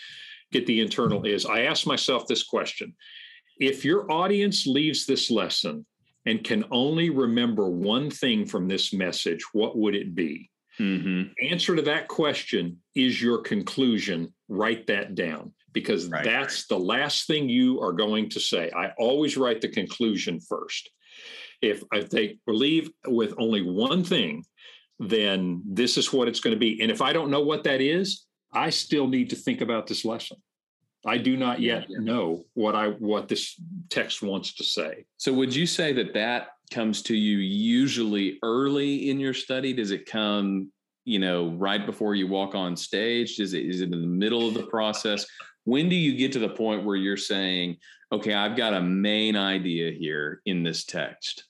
get 0.53 0.67
the 0.67 0.81
internal 0.81 1.19
mm-hmm. 1.19 1.35
is. 1.35 1.45
I 1.45 1.63
ask 1.63 1.87
myself 1.87 2.29
this 2.29 2.45
question 2.45 2.95
If 3.59 3.85
your 3.85 4.11
audience 4.11 4.67
leaves 4.67 5.07
this 5.07 5.31
lesson 5.31 5.87
and 6.27 6.45
can 6.45 6.65
only 6.71 7.11
remember 7.11 7.69
one 7.69 8.11
thing 8.11 8.47
from 8.47 8.69
this 8.69 8.93
message, 8.93 9.43
what 9.53 9.77
would 9.77 9.95
it 9.95 10.15
be? 10.15 10.51
Mm-hmm. 10.79 11.33
Answer 11.51 11.77
to 11.77 11.83
that 11.83 12.09
question 12.09 12.79
is 12.95 13.21
your 13.21 13.39
conclusion. 13.39 14.33
Write 14.49 14.87
that 14.87 15.15
down 15.15 15.53
because 15.73 16.09
right. 16.09 16.25
that's 16.25 16.67
the 16.67 16.79
last 16.79 17.27
thing 17.27 17.49
you 17.49 17.81
are 17.81 17.93
going 17.93 18.29
to 18.31 18.41
say. 18.41 18.71
I 18.75 18.93
always 18.99 19.37
write 19.37 19.61
the 19.61 19.69
conclusion 19.69 20.41
first. 20.41 20.91
If, 21.61 21.83
if 21.93 22.11
they 22.11 22.39
leave 22.47 22.91
with 23.07 23.35
only 23.39 23.63
one 23.63 24.03
thing, 24.03 24.45
then 24.99 25.63
this 25.67 25.97
is 25.97 26.13
what 26.13 26.29
it's 26.29 26.41
going 26.41 26.55
to 26.55 26.61
be. 26.61 26.81
And 26.83 26.91
if 26.91 27.03
I 27.03 27.13
don't 27.13 27.31
know 27.31 27.43
what 27.43 27.65
that 27.65 27.81
is, 27.81 28.27
I 28.53 28.71
still 28.71 29.07
need 29.07 29.31
to 29.31 29.37
think 29.37 29.61
about 29.61 29.87
this 29.87 30.05
lesson. 30.05 30.39
I 31.05 31.19
do 31.19 31.37
not 31.37 31.61
yet 31.61 31.91
know 31.91 32.45
what 32.55 32.77
I 32.77 32.89
what 32.89 33.29
this 33.29 33.61
text 33.89 34.23
wants 34.23 34.55
to 34.55 34.65
say. 34.65 35.05
So 35.17 35.33
would 35.33 35.55
you 35.55 35.67
say 35.67 35.93
that 35.95 36.15
that 36.15 36.49
comes 36.71 37.03
to 37.03 37.17
you 37.17 37.39
usually 37.39 38.39
early 38.43 39.11
in 39.11 39.19
your 39.19 39.35
study? 39.35 39.73
Does 39.73 39.91
it 39.91 40.07
come, 40.07 40.71
you 41.05 41.19
know, 41.19 41.51
right 41.51 41.85
before 41.85 42.15
you 42.15 42.29
walk 42.29 42.55
on 42.55 42.77
stage? 42.77 43.41
Is 43.41 43.53
it 43.53 43.67
is 43.67 43.81
it 43.81 43.87
in 43.87 43.91
the 43.91 44.07
middle 44.07 44.47
of 44.47 44.55
the 44.55 44.67
process? 44.67 45.27
When 45.65 45.89
do 45.89 45.97
you 45.97 46.17
get 46.17 46.33
to 46.33 46.39
the 46.39 46.49
point 46.49 46.85
where 46.85 46.97
you're 46.97 47.17
saying, 47.17 47.77
okay, 48.13 48.35
I've 48.35 48.57
got 48.57 48.75
a 48.75 48.81
main 48.81 49.37
idea 49.37 49.93
here 49.93 50.41
in 50.45 50.63
this 50.63 50.85
text? 50.85 51.45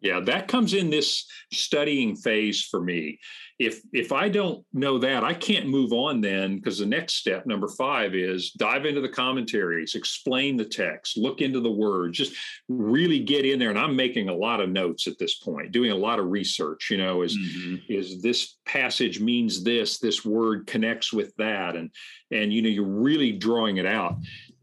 Yeah, 0.00 0.20
that 0.20 0.48
comes 0.48 0.74
in 0.74 0.90
this 0.90 1.26
studying 1.52 2.14
phase 2.14 2.62
for 2.62 2.80
me. 2.80 3.18
If 3.58 3.82
if 3.92 4.10
I 4.10 4.28
don't 4.28 4.64
know 4.72 4.98
that, 4.98 5.22
I 5.22 5.32
can't 5.32 5.68
move 5.68 5.92
on 5.92 6.20
then 6.20 6.56
because 6.56 6.78
the 6.78 6.86
next 6.86 7.14
step, 7.14 7.46
number 7.46 7.68
five, 7.68 8.14
is 8.14 8.50
dive 8.50 8.84
into 8.84 9.00
the 9.00 9.08
commentaries, 9.08 9.94
explain 9.94 10.56
the 10.56 10.64
text, 10.64 11.16
look 11.16 11.40
into 11.40 11.60
the 11.60 11.70
words, 11.70 12.18
just 12.18 12.34
really 12.68 13.20
get 13.20 13.44
in 13.44 13.58
there. 13.58 13.70
And 13.70 13.78
I'm 13.78 13.94
making 13.94 14.28
a 14.28 14.34
lot 14.34 14.60
of 14.60 14.70
notes 14.70 15.06
at 15.06 15.18
this 15.18 15.36
point, 15.36 15.72
doing 15.72 15.92
a 15.92 15.96
lot 15.96 16.18
of 16.18 16.30
research. 16.30 16.90
You 16.90 16.98
know, 16.98 17.22
is 17.22 17.38
mm-hmm. 17.38 17.76
is 17.88 18.20
this 18.22 18.56
passage 18.64 19.20
means 19.20 19.62
this, 19.62 19.98
this 19.98 20.24
word 20.24 20.66
connects 20.66 21.12
with 21.12 21.34
that, 21.36 21.76
and 21.76 21.90
and 22.30 22.52
you 22.52 22.62
know, 22.62 22.68
you're 22.68 22.84
really 22.84 23.32
drawing 23.32 23.76
it 23.76 23.86
out 23.86 24.16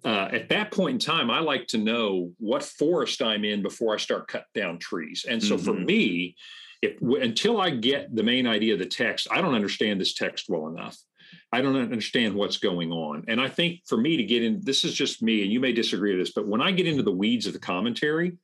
uh, 0.04 0.30
at 0.32 0.50
that 0.50 0.72
point 0.72 0.94
in 0.94 1.00
time, 1.00 1.30
I 1.30 1.40
like 1.40 1.68
to 1.68 1.78
know 1.78 2.32
what 2.40 2.64
forest 2.64 3.22
I'm 3.22 3.46
in 3.46 3.62
before 3.62 3.94
I 3.94 3.98
start 3.98 4.28
cut 4.28 4.46
down 4.56 4.80
trees. 4.80 5.26
And 5.30 5.42
so 5.42 5.56
mm-hmm. 5.56 5.66
for 5.66 5.74
me, 5.74 6.36
if 6.82 7.00
until 7.02 7.62
I 7.62 7.70
get 7.70 8.16
the 8.16 8.24
main 8.24 8.48
idea 8.48 8.74
of 8.74 8.80
the 8.80 8.86
text, 8.86 9.28
I 9.32 9.42
don't 9.42 9.56
understand 9.56 10.02
this 10.02 10.14
text 10.14 10.48
well 10.50 10.68
enough. 10.68 10.98
I 11.54 11.62
don't 11.62 11.76
understand 11.76 12.34
what's 12.34 12.58
going 12.58 12.92
on. 12.92 13.26
And 13.28 13.40
I 13.40 13.50
think 13.50 13.82
for 13.88 13.98
me 13.98 14.18
to 14.18 14.24
get 14.24 14.44
in, 14.44 14.62
this 14.64 14.84
is 14.84 14.94
just 14.94 15.22
me, 15.22 15.44
and 15.44 15.52
you 15.52 15.60
may 15.60 15.74
disagree 15.74 16.16
with 16.16 16.26
this, 16.26 16.34
but 16.34 16.48
when 16.48 16.62
I 16.62 16.72
get 16.72 16.88
into 16.88 17.04
the 17.04 17.12
weeds 17.12 17.46
of 17.46 17.54
the 17.54 17.60
commentary, 17.60 18.38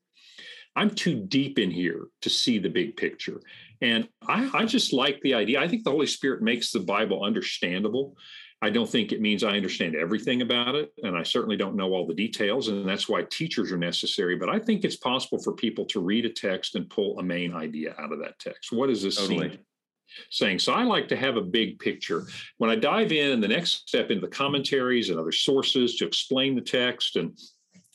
I'm 0.76 0.92
too 0.92 1.16
deep 1.16 1.58
in 1.58 1.72
here 1.72 2.08
to 2.22 2.30
see 2.30 2.60
the 2.60 2.70
big 2.70 2.98
picture. 2.98 3.42
And 3.82 4.08
I, 4.28 4.50
I 4.54 4.66
just 4.66 4.94
like 4.94 5.20
the 5.22 5.34
idea. 5.34 5.60
I 5.60 5.68
think 5.68 5.84
the 5.84 5.92
Holy 5.92 6.08
Spirit 6.08 6.42
makes 6.42 6.72
the 6.72 6.80
Bible 6.80 7.24
understandable. 7.24 8.16
I 8.62 8.72
don't 8.72 8.90
think 8.90 9.12
it 9.12 9.22
means 9.22 9.44
I 9.44 9.56
understand 9.56 9.96
everything 9.96 10.42
about 10.42 10.74
it, 10.74 10.92
and 11.04 11.16
I 11.16 11.22
certainly 11.22 11.58
don't 11.58 11.76
know 11.76 11.94
all 11.94 12.08
the 12.08 12.14
details, 12.14 12.70
and 12.70 12.88
that's 12.90 13.08
why 13.08 13.24
teachers 13.30 13.72
are 13.72 13.78
necessary. 13.78 14.36
But 14.36 14.50
I 14.50 14.58
think 14.58 14.84
it's 14.84 14.96
possible 14.96 15.38
for 15.38 15.54
people 15.54 15.86
to 15.86 16.00
read 16.00 16.26
a 16.26 16.30
text 16.30 16.74
and 16.76 16.90
pull 16.90 17.20
a 17.20 17.24
main 17.24 17.54
idea 17.54 17.94
out 18.00 18.12
of 18.12 18.20
that 18.20 18.40
text. 18.40 18.72
What 18.72 18.90
is 18.90 19.04
this 19.04 19.18
totally. 19.18 19.60
saying? 20.32 20.58
So 20.58 20.74
I 20.74 20.84
like 20.84 21.08
to 21.10 21.16
have 21.16 21.38
a 21.38 21.42
big 21.42 21.78
picture. 21.78 22.26
When 22.58 22.72
I 22.72 22.76
dive 22.76 23.12
in, 23.12 23.32
and 23.32 23.44
the 23.44 23.48
next 23.48 23.88
step 23.88 24.10
into 24.10 24.22
the 24.22 24.36
commentaries 24.36 25.10
and 25.10 25.20
other 25.20 25.32
sources 25.32 25.96
to 25.98 26.08
explain 26.08 26.56
the 26.56 26.62
text, 26.62 27.16
and 27.16 27.38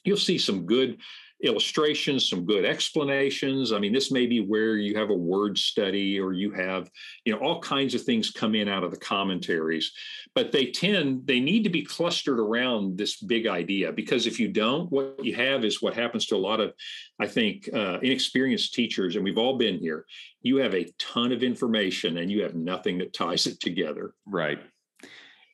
you'll 0.05 0.17
see 0.17 0.39
some 0.39 0.65
good 0.65 0.99
illustrations, 1.43 2.29
some 2.29 2.45
good 2.45 2.65
explanations. 2.65 3.73
I 3.73 3.79
mean, 3.79 3.93
this 3.93 4.11
may 4.11 4.27
be 4.27 4.41
where 4.41 4.77
you 4.77 4.97
have 4.97 5.11
a 5.11 5.15
word 5.15 5.59
study 5.59 6.19
or 6.19 6.33
you 6.33 6.53
have, 6.53 6.89
you 7.25 7.33
know, 7.33 7.41
all 7.41 7.61
kinds 7.61 7.95
of 7.95 8.03
things 8.03 8.31
come 8.31 8.55
in 8.55 8.69
out 8.69 8.85
of 8.85 8.93
the 8.93 8.97
commentaries, 8.97 9.93
but 10.35 10.53
they 10.53 10.67
tend, 10.67 11.27
they 11.27 11.41
need 11.41 11.65
to 11.65 11.71
be 11.71 11.83
clustered 11.83 12.39
around 12.39 12.97
this 12.97 13.17
big 13.21 13.47
idea 13.47 13.93
because 13.93 14.27
if 14.27 14.39
you 14.39 14.49
don't, 14.49 14.91
what 14.93 15.23
you 15.25 15.35
have 15.35 15.65
is 15.65 15.83
what 15.83 15.95
happens 15.95 16.27
to 16.27 16.37
a 16.37 16.39
lot 16.39 16.61
of, 16.61 16.73
I 17.21 17.27
think, 17.27 17.69
uh, 17.75 17.99
inexperienced 18.01 18.75
teachers, 18.75 19.17
and 19.17 19.25
we've 19.25 19.39
all 19.39 19.59
been 19.59 19.79
here. 19.79 20.07
You 20.43 20.57
have 20.59 20.75
a 20.75 20.91
ton 20.99 21.33
of 21.33 21.43
information 21.43 22.19
and 22.19 22.31
you 22.31 22.43
have 22.43 22.55
nothing 22.55 22.99
that 22.99 23.13
ties 23.13 23.47
it 23.47 23.59
together. 23.61 24.15
Right. 24.27 24.61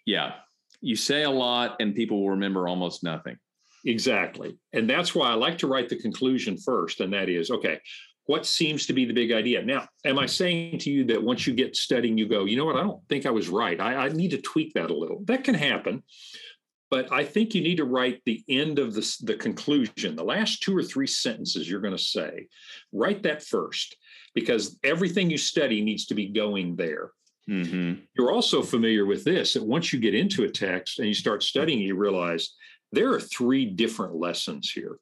Yeah. 0.05 0.35
You 0.81 0.97
say 0.97 1.25
a 1.25 1.31
lot 1.31 1.77
and 1.81 1.95
people 1.95 2.21
will 2.21 2.31
remember 2.31 2.69
almost 2.69 3.03
nothing. 3.03 3.37
Exactly. 3.85 4.57
And 4.73 4.89
that's 4.89 5.15
why 5.15 5.31
I 5.31 5.35
like 5.35 5.59
to 5.59 5.67
write 5.67 5.89
the 5.89 5.97
conclusion 5.97 6.57
first. 6.57 7.01
And 7.01 7.13
that 7.13 7.29
is 7.29 7.51
okay, 7.51 7.79
what 8.27 8.45
seems 8.45 8.87
to 8.87 8.93
be 8.93 9.07
the 9.07 9.15
big 9.15 9.33
idea? 9.33 9.65
Now, 9.65 9.89
am 10.05 10.19
I 10.19 10.27
saying 10.27 10.79
to 10.81 10.91
you 10.91 11.05
that 11.07 11.23
once 11.23 11.47
you 11.47 11.55
get 11.55 11.75
studying, 11.75 12.19
you 12.19 12.29
go, 12.29 12.45
you 12.45 12.57
know 12.57 12.67
what, 12.67 12.77
I 12.77 12.83
don't 12.83 13.03
think 13.09 13.25
I 13.25 13.31
was 13.31 13.49
right. 13.49 13.81
I, 13.81 13.95
I 13.95 14.09
need 14.09 14.33
to 14.33 14.43
tweak 14.43 14.75
that 14.75 14.91
a 14.91 14.97
little. 14.97 15.25
That 15.25 15.45
can 15.45 15.55
happen. 15.55 16.03
But 16.91 17.13
I 17.13 17.25
think 17.25 17.55
you 17.55 17.63
need 17.63 17.77
to 17.77 17.85
write 17.85 18.23
the 18.25 18.43
end 18.49 18.79
of 18.79 18.95
the, 18.95 19.17
the 19.23 19.35
conclusion, 19.35 20.17
the 20.17 20.25
last 20.25 20.63
two 20.63 20.77
or 20.77 20.83
three 20.83 21.07
sentences 21.07 21.69
you're 21.69 21.81
going 21.81 21.97
to 21.97 22.03
say. 22.03 22.49
Write 22.93 23.23
that 23.25 23.43
first, 23.43 23.97
because 24.35 24.79
everything 24.85 25.31
you 25.31 25.39
study 25.39 25.83
needs 25.83 26.07
to 26.07 26.15
be 26.15 26.29
going 26.29 26.77
there. 26.77 27.13
Mm-hmm. 27.49 28.01
You're 28.17 28.33
also 28.33 28.63
familiar 28.63 29.07
with 29.07 29.25
this 29.25 29.55
that 29.55 29.65
once 29.65 29.93
you 29.93 30.01
get 30.01 30.15
into 30.15 30.45
a 30.45 30.51
text 30.51 30.99
and 30.99 31.09
you 31.09 31.15
start 31.15 31.43
studying, 31.43 31.81
you 31.81 31.95
realize 31.95 32.55
there 32.93 33.13
are 33.13 33.21
three 33.21 33.65
different 33.67 34.15
lessons 34.15 34.71
here. 34.71 34.99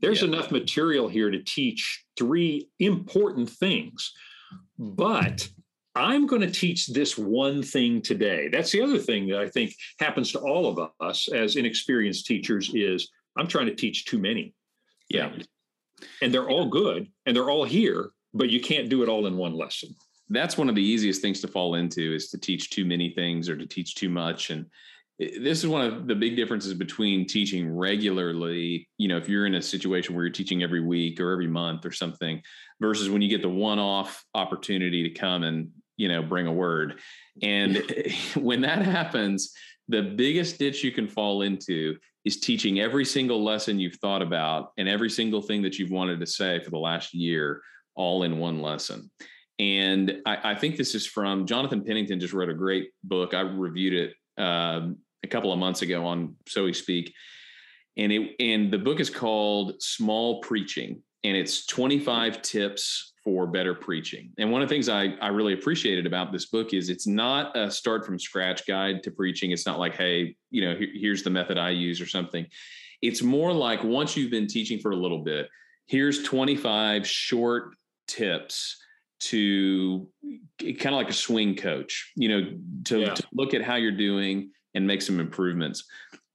There's 0.00 0.22
yeah. 0.22 0.28
enough 0.28 0.50
material 0.50 1.08
here 1.08 1.30
to 1.30 1.42
teach 1.42 2.04
three 2.18 2.68
important 2.78 3.48
things, 3.48 4.12
but 4.78 5.48
I'm 5.94 6.26
going 6.26 6.42
to 6.42 6.50
teach 6.50 6.88
this 6.88 7.18
one 7.18 7.62
thing 7.62 8.00
today. 8.00 8.48
That's 8.48 8.72
the 8.72 8.82
other 8.82 8.98
thing 8.98 9.28
that 9.28 9.38
I 9.38 9.48
think 9.48 9.74
happens 9.98 10.32
to 10.32 10.40
all 10.40 10.66
of 10.66 10.90
us 11.00 11.28
as 11.28 11.56
inexperienced 11.56 12.26
teachers 12.26 12.70
is 12.74 13.08
I'm 13.36 13.46
trying 13.46 13.66
to 13.66 13.74
teach 13.74 14.06
too 14.06 14.18
many. 14.18 14.54
Yeah. 15.08 15.30
Things. 15.30 15.46
And 16.20 16.32
they're 16.32 16.48
all 16.48 16.66
good 16.66 17.08
and 17.26 17.36
they're 17.36 17.50
all 17.50 17.64
here, 17.64 18.10
but 18.32 18.50
you 18.50 18.60
can't 18.60 18.88
do 18.88 19.02
it 19.02 19.08
all 19.08 19.26
in 19.26 19.36
one 19.36 19.54
lesson. 19.54 19.94
That's 20.30 20.56
one 20.56 20.68
of 20.70 20.74
the 20.74 20.82
easiest 20.82 21.20
things 21.20 21.40
to 21.42 21.48
fall 21.48 21.74
into 21.74 22.14
is 22.14 22.30
to 22.30 22.38
teach 22.38 22.70
too 22.70 22.86
many 22.86 23.10
things 23.10 23.48
or 23.48 23.56
to 23.56 23.66
teach 23.66 23.94
too 23.94 24.08
much 24.08 24.50
and 24.50 24.66
this 25.18 25.58
is 25.58 25.66
one 25.66 25.86
of 25.86 26.06
the 26.06 26.14
big 26.14 26.36
differences 26.36 26.74
between 26.74 27.26
teaching 27.26 27.68
regularly 27.68 28.88
you 28.98 29.08
know 29.08 29.16
if 29.16 29.28
you're 29.28 29.46
in 29.46 29.54
a 29.54 29.62
situation 29.62 30.14
where 30.14 30.24
you're 30.24 30.32
teaching 30.32 30.62
every 30.62 30.80
week 30.80 31.20
or 31.20 31.32
every 31.32 31.46
month 31.46 31.84
or 31.84 31.92
something 31.92 32.42
versus 32.80 33.08
when 33.08 33.22
you 33.22 33.28
get 33.28 33.42
the 33.42 33.48
one-off 33.48 34.24
opportunity 34.34 35.02
to 35.08 35.10
come 35.10 35.44
and 35.44 35.70
you 35.96 36.08
know 36.08 36.22
bring 36.22 36.46
a 36.46 36.52
word. 36.52 36.98
And 37.42 37.76
when 38.34 38.60
that 38.62 38.82
happens 38.82 39.52
the 39.88 40.02
biggest 40.02 40.58
ditch 40.58 40.84
you 40.84 40.92
can 40.92 41.08
fall 41.08 41.42
into 41.42 41.96
is 42.24 42.38
teaching 42.38 42.80
every 42.80 43.04
single 43.04 43.42
lesson 43.42 43.80
you've 43.80 43.96
thought 43.96 44.22
about 44.22 44.72
and 44.78 44.88
every 44.88 45.10
single 45.10 45.42
thing 45.42 45.62
that 45.62 45.78
you've 45.78 45.90
wanted 45.90 46.20
to 46.20 46.26
say 46.26 46.60
for 46.60 46.70
the 46.70 46.78
last 46.78 47.12
year 47.12 47.60
all 47.94 48.22
in 48.22 48.38
one 48.38 48.62
lesson. 48.62 49.10
And 49.58 50.22
I, 50.24 50.52
I 50.52 50.54
think 50.54 50.76
this 50.76 50.94
is 50.94 51.06
from 51.06 51.46
jonathan 51.46 51.84
pennington 51.84 52.20
just 52.20 52.32
wrote 52.32 52.48
a 52.48 52.54
great 52.54 52.90
book. 53.04 53.34
I 53.34 53.40
reviewed 53.40 53.92
it 53.92 54.14
um, 54.38 54.98
a 55.22 55.28
couple 55.28 55.52
of 55.52 55.58
months 55.58 55.82
ago 55.82 56.04
on 56.06 56.36
So 56.48 56.64
We 56.64 56.72
Speak, 56.72 57.14
and 57.96 58.12
it 58.12 58.36
and 58.40 58.72
the 58.72 58.78
book 58.78 59.00
is 59.00 59.10
called 59.10 59.80
Small 59.82 60.40
Preaching, 60.40 61.02
and 61.24 61.36
it's 61.36 61.66
25 61.66 62.42
tips 62.42 63.12
for 63.22 63.46
better 63.46 63.74
preaching. 63.74 64.32
And 64.38 64.50
one 64.50 64.62
of 64.62 64.68
the 64.68 64.74
things 64.74 64.88
I, 64.88 65.14
I 65.20 65.28
really 65.28 65.52
appreciated 65.52 66.06
about 66.06 66.32
this 66.32 66.46
book 66.46 66.74
is 66.74 66.88
it's 66.88 67.06
not 67.06 67.56
a 67.56 67.70
start 67.70 68.04
from 68.04 68.18
scratch 68.18 68.66
guide 68.66 69.02
to 69.04 69.12
preaching. 69.12 69.52
It's 69.52 69.66
not 69.66 69.78
like, 69.78 69.94
hey, 69.94 70.34
you 70.50 70.64
know, 70.64 70.74
here, 70.74 70.88
here's 70.92 71.22
the 71.22 71.30
method 71.30 71.56
I 71.56 71.70
use 71.70 72.00
or 72.00 72.06
something. 72.06 72.46
It's 73.00 73.22
more 73.22 73.52
like 73.52 73.84
once 73.84 74.16
you've 74.16 74.30
been 74.30 74.48
teaching 74.48 74.80
for 74.80 74.90
a 74.90 74.96
little 74.96 75.22
bit, 75.22 75.48
here's 75.86 76.22
25 76.24 77.06
short 77.06 77.74
tips 78.08 78.76
to 79.22 80.08
kind 80.60 80.86
of 80.86 80.94
like 80.94 81.10
a 81.10 81.14
swing 81.14 81.54
coach, 81.54 82.12
you 82.16 82.28
know, 82.28 82.58
to, 82.84 83.00
yeah. 83.00 83.14
to 83.14 83.24
look 83.32 83.54
at 83.54 83.62
how 83.62 83.76
you're 83.76 83.92
doing 83.92 84.50
and 84.74 84.86
make 84.86 85.00
some 85.02 85.20
improvements. 85.20 85.84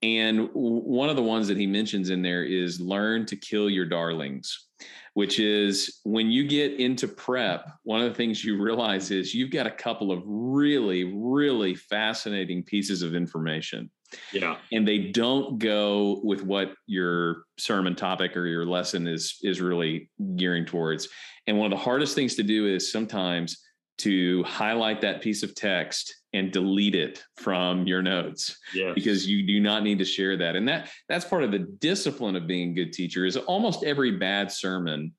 And 0.02 0.48
one 0.52 1.10
of 1.10 1.16
the 1.16 1.22
ones 1.22 1.48
that 1.48 1.56
he 1.56 1.66
mentions 1.66 2.10
in 2.10 2.22
there 2.22 2.44
is 2.44 2.80
learn 2.80 3.26
to 3.26 3.36
kill 3.36 3.68
your 3.68 3.84
darlings, 3.84 4.68
which 5.14 5.40
is 5.40 6.00
when 6.04 6.30
you 6.30 6.46
get 6.46 6.78
into 6.80 7.08
prep, 7.08 7.68
one 7.82 8.00
of 8.00 8.08
the 8.08 8.14
things 8.14 8.44
you 8.44 8.62
realize 8.62 9.10
is 9.10 9.34
you've 9.34 9.50
got 9.50 9.66
a 9.66 9.72
couple 9.72 10.12
of 10.12 10.22
really, 10.24 11.04
really 11.04 11.74
fascinating 11.74 12.62
pieces 12.62 13.02
of 13.02 13.14
information. 13.14 13.90
Yeah. 14.32 14.56
And 14.72 14.86
they 14.86 14.98
don't 14.98 15.58
go 15.58 16.20
with 16.22 16.42
what 16.42 16.72
your 16.86 17.42
sermon 17.58 17.94
topic 17.94 18.36
or 18.36 18.46
your 18.46 18.64
lesson 18.64 19.06
is 19.06 19.38
is 19.42 19.60
really 19.60 20.10
gearing 20.36 20.64
towards. 20.64 21.08
And 21.46 21.58
one 21.58 21.72
of 21.72 21.78
the 21.78 21.82
hardest 21.82 22.14
things 22.14 22.34
to 22.36 22.42
do 22.42 22.66
is 22.66 22.90
sometimes 22.90 23.58
to 23.98 24.44
highlight 24.44 25.00
that 25.00 25.20
piece 25.20 25.42
of 25.42 25.54
text 25.54 26.14
and 26.32 26.52
delete 26.52 26.94
it 26.94 27.24
from 27.36 27.86
your 27.86 28.02
notes 28.02 28.58
yes. 28.74 28.92
because 28.94 29.26
you 29.26 29.46
do 29.46 29.60
not 29.60 29.82
need 29.82 29.98
to 29.98 30.04
share 30.04 30.36
that 30.36 30.54
and 30.56 30.68
that 30.68 30.88
that's 31.08 31.24
part 31.24 31.42
of 31.42 31.50
the 31.50 31.58
discipline 31.58 32.36
of 32.36 32.46
being 32.46 32.70
a 32.70 32.74
good 32.74 32.92
teacher 32.92 33.24
is 33.24 33.36
almost 33.36 33.82
every 33.82 34.12
bad 34.12 34.52
sermon 34.52 35.12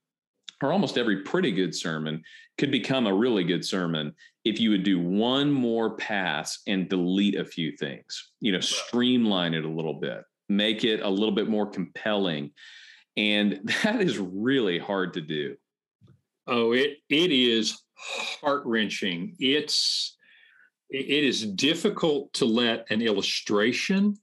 or 0.61 0.71
almost 0.71 0.97
every 0.97 1.23
pretty 1.23 1.51
good 1.51 1.73
sermon 1.73 2.21
could 2.57 2.71
become 2.71 3.07
a 3.07 3.13
really 3.13 3.43
good 3.43 3.65
sermon 3.65 4.13
if 4.45 4.59
you 4.59 4.71
would 4.71 4.83
do 4.83 4.99
one 4.99 5.51
more 5.51 5.95
pass 5.95 6.59
and 6.67 6.89
delete 6.89 7.35
a 7.35 7.45
few 7.45 7.75
things, 7.77 8.31
you 8.41 8.51
know, 8.51 8.59
streamline 8.59 9.53
it 9.53 9.65
a 9.65 9.69
little 9.69 9.93
bit, 9.93 10.23
make 10.47 10.83
it 10.83 11.01
a 11.01 11.09
little 11.09 11.33
bit 11.33 11.49
more 11.49 11.67
compelling. 11.69 12.51
And 13.17 13.61
that 13.83 14.01
is 14.01 14.17
really 14.17 14.79
hard 14.79 15.13
to 15.13 15.21
do. 15.21 15.55
Oh, 16.47 16.71
it 16.71 16.97
it 17.09 17.31
is 17.31 17.79
heart 17.95 18.63
wrenching. 18.65 19.35
It's 19.39 20.17
it 20.89 21.23
is 21.23 21.45
difficult 21.45 22.33
to 22.33 22.45
let 22.45 22.89
an 22.89 23.01
illustration 23.01 24.17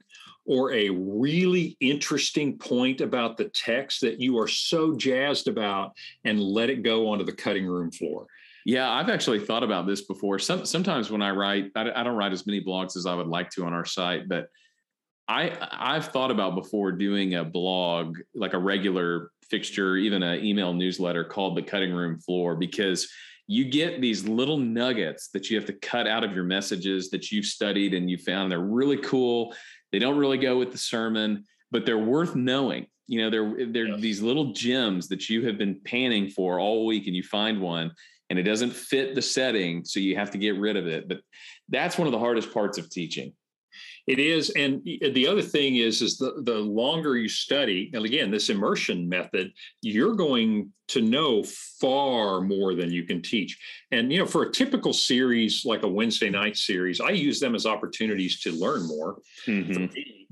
or 0.46 0.72
a 0.72 0.90
really 0.90 1.76
interesting 1.80 2.56
point 2.58 3.00
about 3.00 3.36
the 3.36 3.48
text 3.48 4.00
that 4.00 4.20
you 4.20 4.38
are 4.38 4.48
so 4.48 4.94
jazzed 4.94 5.48
about 5.48 5.92
and 6.24 6.40
let 6.40 6.70
it 6.70 6.82
go 6.82 7.08
onto 7.08 7.24
the 7.24 7.32
cutting 7.32 7.66
room 7.66 7.90
floor. 7.90 8.26
Yeah, 8.64 8.90
I've 8.90 9.08
actually 9.08 9.40
thought 9.40 9.62
about 9.62 9.86
this 9.86 10.02
before. 10.02 10.38
Some, 10.38 10.66
sometimes 10.66 11.10
when 11.10 11.22
I 11.22 11.30
write, 11.30 11.70
I, 11.76 11.90
I 11.94 12.02
don't 12.02 12.16
write 12.16 12.32
as 12.32 12.46
many 12.46 12.60
blogs 12.60 12.96
as 12.96 13.06
I 13.06 13.14
would 13.14 13.28
like 13.28 13.50
to 13.50 13.64
on 13.64 13.72
our 13.72 13.84
site, 13.84 14.28
but 14.28 14.48
I 15.28 15.56
I've 15.72 16.06
thought 16.08 16.30
about 16.30 16.54
before 16.54 16.92
doing 16.92 17.34
a 17.34 17.44
blog, 17.44 18.18
like 18.34 18.54
a 18.54 18.58
regular 18.58 19.30
fixture, 19.50 19.96
even 19.96 20.22
an 20.22 20.44
email 20.44 20.72
newsletter 20.72 21.24
called 21.24 21.56
the 21.56 21.62
cutting 21.62 21.92
room 21.92 22.18
floor, 22.18 22.56
because 22.56 23.08
you 23.48 23.64
get 23.64 24.00
these 24.00 24.26
little 24.26 24.56
nuggets 24.56 25.28
that 25.28 25.48
you 25.48 25.56
have 25.56 25.66
to 25.66 25.72
cut 25.72 26.08
out 26.08 26.24
of 26.24 26.32
your 26.32 26.44
messages 26.44 27.10
that 27.10 27.30
you've 27.30 27.44
studied 27.44 27.94
and 27.94 28.10
you 28.10 28.18
found 28.18 28.50
they're 28.50 28.58
really 28.60 28.96
cool. 28.98 29.54
They 29.92 29.98
don't 29.98 30.18
really 30.18 30.38
go 30.38 30.58
with 30.58 30.72
the 30.72 30.78
sermon, 30.78 31.44
but 31.70 31.86
they're 31.86 31.98
worth 31.98 32.34
knowing. 32.34 32.86
You 33.06 33.22
know, 33.22 33.30
they're 33.30 33.66
they're 33.66 33.88
yes. 33.88 34.00
these 34.00 34.22
little 34.22 34.52
gems 34.52 35.08
that 35.08 35.28
you 35.28 35.46
have 35.46 35.58
been 35.58 35.80
panning 35.84 36.28
for 36.28 36.58
all 36.58 36.86
week, 36.86 37.06
and 37.06 37.14
you 37.14 37.22
find 37.22 37.60
one, 37.60 37.92
and 38.30 38.38
it 38.38 38.42
doesn't 38.42 38.72
fit 38.72 39.14
the 39.14 39.22
setting, 39.22 39.84
so 39.84 40.00
you 40.00 40.16
have 40.16 40.30
to 40.32 40.38
get 40.38 40.58
rid 40.58 40.76
of 40.76 40.86
it. 40.86 41.08
But 41.08 41.20
that's 41.68 41.98
one 41.98 42.08
of 42.08 42.12
the 42.12 42.18
hardest 42.18 42.52
parts 42.52 42.78
of 42.78 42.90
teaching 42.90 43.32
it 44.06 44.20
is, 44.20 44.50
and 44.50 44.84
the 44.84 45.26
other 45.26 45.42
thing 45.42 45.76
is, 45.76 46.00
is 46.00 46.16
the 46.16 46.40
the 46.44 46.54
longer 46.54 47.16
you 47.16 47.28
study, 47.28 47.90
and 47.92 48.04
again, 48.04 48.30
this 48.30 48.50
immersion 48.50 49.08
method, 49.08 49.52
you're 49.82 50.14
going 50.14 50.72
to 50.88 51.00
know 51.00 51.42
far 51.42 52.40
more 52.40 52.76
than 52.76 52.92
you 52.92 53.02
can 53.02 53.20
teach. 53.20 53.58
And 53.90 54.12
you 54.12 54.20
know, 54.20 54.26
for 54.26 54.44
a 54.44 54.52
typical 54.52 54.92
series 54.92 55.64
like 55.64 55.82
a 55.82 55.88
Wednesday 55.88 56.30
night 56.30 56.56
series, 56.56 57.00
I 57.00 57.10
use 57.10 57.40
them 57.40 57.56
as 57.56 57.66
opportunities 57.66 58.38
to 58.42 58.52
learn 58.52 58.86
more. 58.86 59.18
Mm-hmm. 59.48 59.86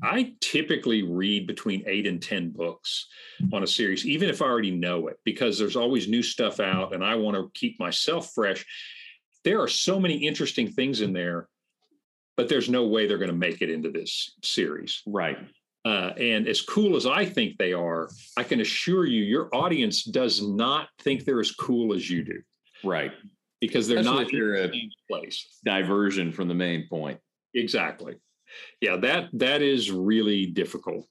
I 0.04 0.34
typically 0.40 1.02
read 1.02 1.48
between 1.48 1.82
eight 1.88 2.06
and 2.06 2.22
ten 2.22 2.50
books 2.50 3.08
on 3.52 3.64
a 3.64 3.66
series, 3.66 4.06
even 4.06 4.28
if 4.28 4.40
I 4.40 4.46
already 4.46 4.70
know 4.70 5.08
it, 5.08 5.18
because 5.24 5.58
there's 5.58 5.76
always 5.76 6.06
new 6.06 6.22
stuff 6.22 6.60
out, 6.60 6.94
and 6.94 7.04
I 7.04 7.16
want 7.16 7.36
to 7.36 7.50
keep 7.58 7.80
myself 7.80 8.30
fresh. 8.34 8.64
There 9.42 9.60
are 9.60 9.68
so 9.68 9.98
many 9.98 10.14
interesting 10.14 10.70
things 10.70 11.00
in 11.00 11.12
there 11.12 11.48
but 12.36 12.48
there's 12.48 12.68
no 12.68 12.86
way 12.86 13.06
they're 13.06 13.18
going 13.18 13.30
to 13.30 13.36
make 13.36 13.62
it 13.62 13.70
into 13.70 13.90
this 13.90 14.34
series. 14.42 15.02
Right. 15.06 15.38
Uh, 15.84 16.12
and 16.16 16.48
as 16.48 16.62
cool 16.62 16.96
as 16.96 17.06
I 17.06 17.26
think 17.26 17.58
they 17.58 17.72
are, 17.72 18.08
I 18.36 18.42
can 18.42 18.60
assure 18.60 19.04
you, 19.04 19.22
your 19.22 19.54
audience 19.54 20.04
does 20.04 20.42
not 20.42 20.88
think 21.02 21.24
they're 21.24 21.40
as 21.40 21.52
cool 21.52 21.92
as 21.92 22.08
you 22.08 22.24
do. 22.24 22.40
Right. 22.82 23.12
Because 23.60 23.86
they're 23.86 23.98
Especially 23.98 24.24
not 24.24 24.32
in 24.32 24.52
the 24.52 24.70
same 24.72 24.90
place. 25.10 25.58
Diversion 25.64 26.32
from 26.32 26.48
the 26.48 26.54
main 26.54 26.88
point. 26.88 27.18
Exactly. 27.54 28.14
Yeah, 28.80 28.96
that 28.96 29.30
that 29.32 29.62
is 29.62 29.90
really 29.90 30.46
difficult. 30.46 31.06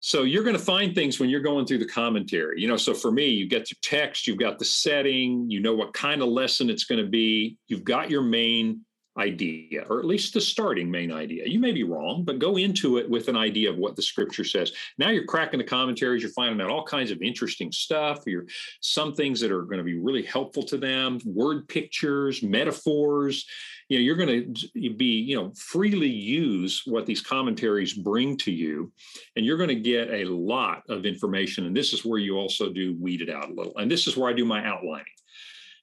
So 0.00 0.24
you're 0.24 0.42
going 0.42 0.56
to 0.56 0.62
find 0.62 0.94
things 0.94 1.20
when 1.20 1.30
you're 1.30 1.40
going 1.40 1.64
through 1.64 1.78
the 1.78 1.86
commentary. 1.86 2.60
You 2.60 2.66
know, 2.66 2.76
so 2.76 2.92
for 2.92 3.12
me, 3.12 3.28
you 3.28 3.48
get 3.48 3.68
the 3.68 3.76
text, 3.82 4.26
you've 4.26 4.38
got 4.38 4.58
the 4.58 4.64
setting, 4.64 5.48
you 5.48 5.60
know 5.60 5.74
what 5.74 5.94
kind 5.94 6.22
of 6.22 6.28
lesson 6.28 6.68
it's 6.68 6.84
going 6.84 7.02
to 7.02 7.08
be, 7.08 7.56
you've 7.68 7.84
got 7.84 8.10
your 8.10 8.22
main 8.22 8.80
idea, 9.18 9.84
or 9.88 9.98
at 9.98 10.06
least 10.06 10.34
the 10.34 10.40
starting 10.40 10.90
main 10.90 11.12
idea. 11.12 11.44
You 11.46 11.58
may 11.58 11.72
be 11.72 11.84
wrong, 11.84 12.24
but 12.24 12.38
go 12.38 12.56
into 12.56 12.96
it 12.96 13.08
with 13.08 13.28
an 13.28 13.36
idea 13.36 13.70
of 13.70 13.76
what 13.76 13.94
the 13.94 14.02
scripture 14.02 14.44
says. 14.44 14.72
Now 14.98 15.10
you're 15.10 15.26
cracking 15.26 15.58
the 15.58 15.64
commentaries, 15.64 16.22
you're 16.22 16.32
finding 16.32 16.60
out 16.60 16.70
all 16.70 16.84
kinds 16.84 17.10
of 17.10 17.20
interesting 17.20 17.70
stuff. 17.72 18.20
You're 18.26 18.46
some 18.80 19.12
things 19.12 19.40
that 19.40 19.52
are 19.52 19.62
going 19.62 19.78
to 19.78 19.84
be 19.84 19.98
really 19.98 20.22
helpful 20.22 20.62
to 20.64 20.78
them, 20.78 21.18
word 21.24 21.68
pictures, 21.68 22.42
metaphors. 22.42 23.46
You 23.88 23.98
know, 23.98 24.02
you're 24.02 24.16
going 24.16 24.54
to 24.54 24.94
be, 24.94 25.20
you 25.20 25.36
know, 25.36 25.52
freely 25.56 26.08
use 26.08 26.82
what 26.86 27.04
these 27.04 27.20
commentaries 27.20 27.92
bring 27.92 28.38
to 28.38 28.50
you, 28.50 28.90
and 29.36 29.44
you're 29.44 29.58
going 29.58 29.68
to 29.68 29.74
get 29.74 30.10
a 30.10 30.24
lot 30.24 30.84
of 30.88 31.04
information. 31.04 31.66
And 31.66 31.76
this 31.76 31.92
is 31.92 32.04
where 32.04 32.18
you 32.18 32.38
also 32.38 32.72
do 32.72 32.96
weed 32.98 33.20
it 33.20 33.28
out 33.28 33.50
a 33.50 33.52
little. 33.52 33.76
And 33.76 33.90
this 33.90 34.06
is 34.06 34.16
where 34.16 34.30
I 34.30 34.32
do 34.32 34.46
my 34.46 34.64
outlining 34.64 35.04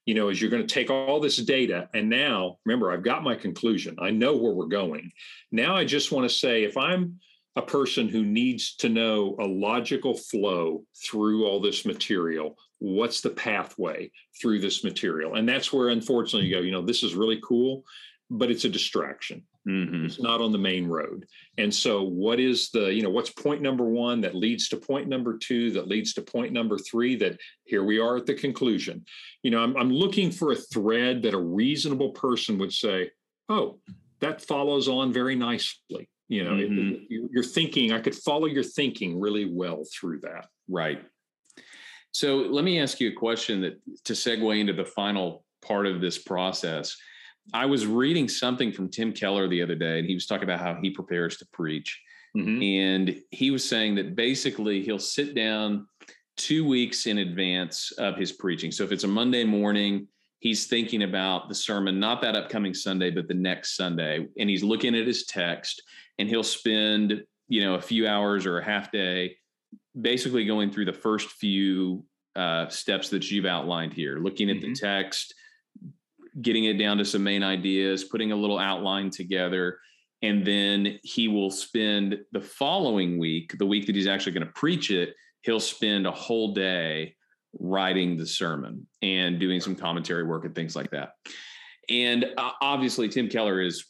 you 0.09 0.15
know, 0.15 0.29
is 0.29 0.41
you're 0.41 0.49
going 0.49 0.65
to 0.65 0.73
take 0.73 0.89
all 0.89 1.19
this 1.19 1.37
data 1.37 1.87
and 1.93 2.09
now 2.09 2.57
remember, 2.65 2.91
I've 2.91 3.03
got 3.03 3.21
my 3.21 3.35
conclusion. 3.35 3.95
I 4.01 4.09
know 4.09 4.35
where 4.35 4.53
we're 4.53 4.65
going. 4.65 5.11
Now 5.51 5.75
I 5.75 5.85
just 5.85 6.11
want 6.11 6.27
to 6.27 6.35
say 6.35 6.63
if 6.63 6.75
I'm 6.77 7.19
a 7.55 7.61
person 7.61 8.09
who 8.09 8.25
needs 8.25 8.75
to 8.77 8.89
know 8.89 9.35
a 9.39 9.45
logical 9.45 10.17
flow 10.17 10.83
through 11.05 11.45
all 11.45 11.61
this 11.61 11.85
material, 11.85 12.57
what's 12.79 13.21
the 13.21 13.29
pathway 13.29 14.09
through 14.41 14.61
this 14.61 14.83
material? 14.83 15.35
And 15.35 15.47
that's 15.47 15.71
where 15.71 15.89
unfortunately 15.89 16.47
you 16.47 16.55
go, 16.55 16.61
you 16.63 16.71
know, 16.71 16.81
this 16.81 17.03
is 17.03 17.13
really 17.13 17.39
cool, 17.43 17.83
but 18.31 18.49
it's 18.49 18.65
a 18.65 18.69
distraction. 18.69 19.43
Mm-hmm. 19.67 20.05
It's 20.05 20.21
not 20.21 20.41
on 20.41 20.51
the 20.51 20.57
main 20.57 20.87
road. 20.87 21.25
And 21.57 21.73
so, 21.73 22.03
what 22.03 22.39
is 22.39 22.69
the, 22.71 22.93
you 22.93 23.01
know, 23.01 23.09
what's 23.09 23.29
point 23.29 23.61
number 23.61 23.83
one 23.83 24.21
that 24.21 24.35
leads 24.35 24.69
to 24.69 24.77
point 24.77 25.07
number 25.07 25.37
two, 25.37 25.71
that 25.71 25.87
leads 25.87 26.13
to 26.13 26.21
point 26.21 26.53
number 26.53 26.77
three, 26.77 27.15
that 27.17 27.37
here 27.65 27.83
we 27.83 27.99
are 27.99 28.17
at 28.17 28.25
the 28.25 28.33
conclusion? 28.33 29.03
You 29.43 29.51
know, 29.51 29.59
I'm, 29.59 29.75
I'm 29.75 29.91
looking 29.91 30.31
for 30.31 30.51
a 30.51 30.55
thread 30.55 31.21
that 31.23 31.33
a 31.33 31.39
reasonable 31.39 32.11
person 32.11 32.57
would 32.59 32.71
say, 32.71 33.11
oh, 33.49 33.79
that 34.21 34.41
follows 34.41 34.87
on 34.87 35.11
very 35.11 35.35
nicely. 35.35 36.09
You 36.29 36.45
know, 36.45 36.51
mm-hmm. 36.51 37.03
it, 37.09 37.29
you're 37.31 37.43
thinking, 37.43 37.91
I 37.91 37.99
could 37.99 38.15
follow 38.15 38.45
your 38.45 38.63
thinking 38.63 39.19
really 39.19 39.45
well 39.45 39.83
through 39.93 40.21
that. 40.21 40.47
Right. 40.69 41.03
So, 42.11 42.37
let 42.37 42.63
me 42.63 42.79
ask 42.79 43.01
you 43.01 43.09
a 43.09 43.13
question 43.13 43.59
that 43.61 43.77
to 44.05 44.13
segue 44.13 44.57
into 44.57 44.73
the 44.73 44.85
final 44.85 45.43
part 45.61 45.85
of 45.85 45.99
this 45.99 46.17
process 46.17 46.95
I 47.53 47.65
was 47.65 47.85
reading 47.85 48.27
something 48.27 48.71
from 48.71 48.89
Tim 48.89 49.11
Keller 49.13 49.47
the 49.47 49.61
other 49.61 49.75
day, 49.75 49.99
and 49.99 50.07
he 50.07 50.13
was 50.13 50.25
talking 50.25 50.43
about 50.43 50.59
how 50.59 50.79
he 50.81 50.89
prepares 50.89 51.37
to 51.37 51.47
preach. 51.51 52.01
Mm-hmm. 52.35 52.61
And 52.61 53.21
he 53.31 53.51
was 53.51 53.67
saying 53.67 53.95
that 53.95 54.15
basically 54.15 54.83
he'll 54.83 54.99
sit 54.99 55.33
down 55.35 55.87
two 56.37 56.67
weeks 56.67 57.05
in 57.05 57.17
advance 57.17 57.91
of 57.97 58.15
his 58.15 58.31
preaching. 58.31 58.71
So 58.71 58.83
if 58.83 58.91
it's 58.91 59.03
a 59.03 59.07
Monday 59.07 59.43
morning, 59.43 60.07
he's 60.39 60.67
thinking 60.67 61.03
about 61.03 61.49
the 61.49 61.55
sermon, 61.55 61.99
not 61.99 62.21
that 62.21 62.35
upcoming 62.35 62.73
Sunday, 62.73 63.09
but 63.09 63.27
the 63.27 63.33
next 63.33 63.75
Sunday. 63.75 64.27
And 64.37 64.49
he's 64.49 64.63
looking 64.63 64.95
at 64.95 65.07
his 65.07 65.25
text, 65.25 65.81
and 66.17 66.29
he'll 66.29 66.43
spend, 66.43 67.23
you 67.47 67.61
know, 67.61 67.75
a 67.75 67.81
few 67.81 68.07
hours 68.07 68.45
or 68.45 68.59
a 68.59 68.63
half 68.63 68.91
day 68.91 69.35
basically 69.99 70.45
going 70.45 70.71
through 70.71 70.85
the 70.85 70.93
first 70.93 71.29
few 71.31 72.05
uh, 72.35 72.69
steps 72.69 73.09
that 73.09 73.29
you've 73.29 73.45
outlined 73.45 73.93
here, 73.93 74.19
looking 74.19 74.49
at 74.49 74.57
mm-hmm. 74.57 74.73
the 74.73 74.79
text 74.79 75.33
getting 76.41 76.65
it 76.65 76.73
down 76.73 76.97
to 76.97 77.05
some 77.05 77.23
main 77.23 77.43
ideas, 77.43 78.03
putting 78.03 78.31
a 78.31 78.35
little 78.35 78.59
outline 78.59 79.09
together. 79.09 79.79
And 80.21 80.45
then 80.45 80.99
he 81.03 81.27
will 81.27 81.51
spend 81.51 82.17
the 82.31 82.41
following 82.41 83.17
week, 83.17 83.57
the 83.57 83.65
week 83.65 83.85
that 83.85 83.95
he's 83.95 84.07
actually 84.07 84.33
going 84.33 84.45
to 84.45 84.53
preach 84.53 84.91
it, 84.91 85.13
he'll 85.43 85.59
spend 85.59 86.05
a 86.05 86.11
whole 86.11 86.53
day 86.53 87.15
writing 87.57 88.17
the 88.17 88.25
sermon 88.25 88.85
and 89.01 89.39
doing 89.39 89.59
some 89.59 89.75
commentary 89.75 90.23
work 90.23 90.45
and 90.45 90.53
things 90.53 90.75
like 90.75 90.91
that. 90.91 91.11
And 91.89 92.25
uh, 92.37 92.51
obviously, 92.61 93.09
Tim 93.09 93.29
Keller 93.29 93.61
is 93.61 93.85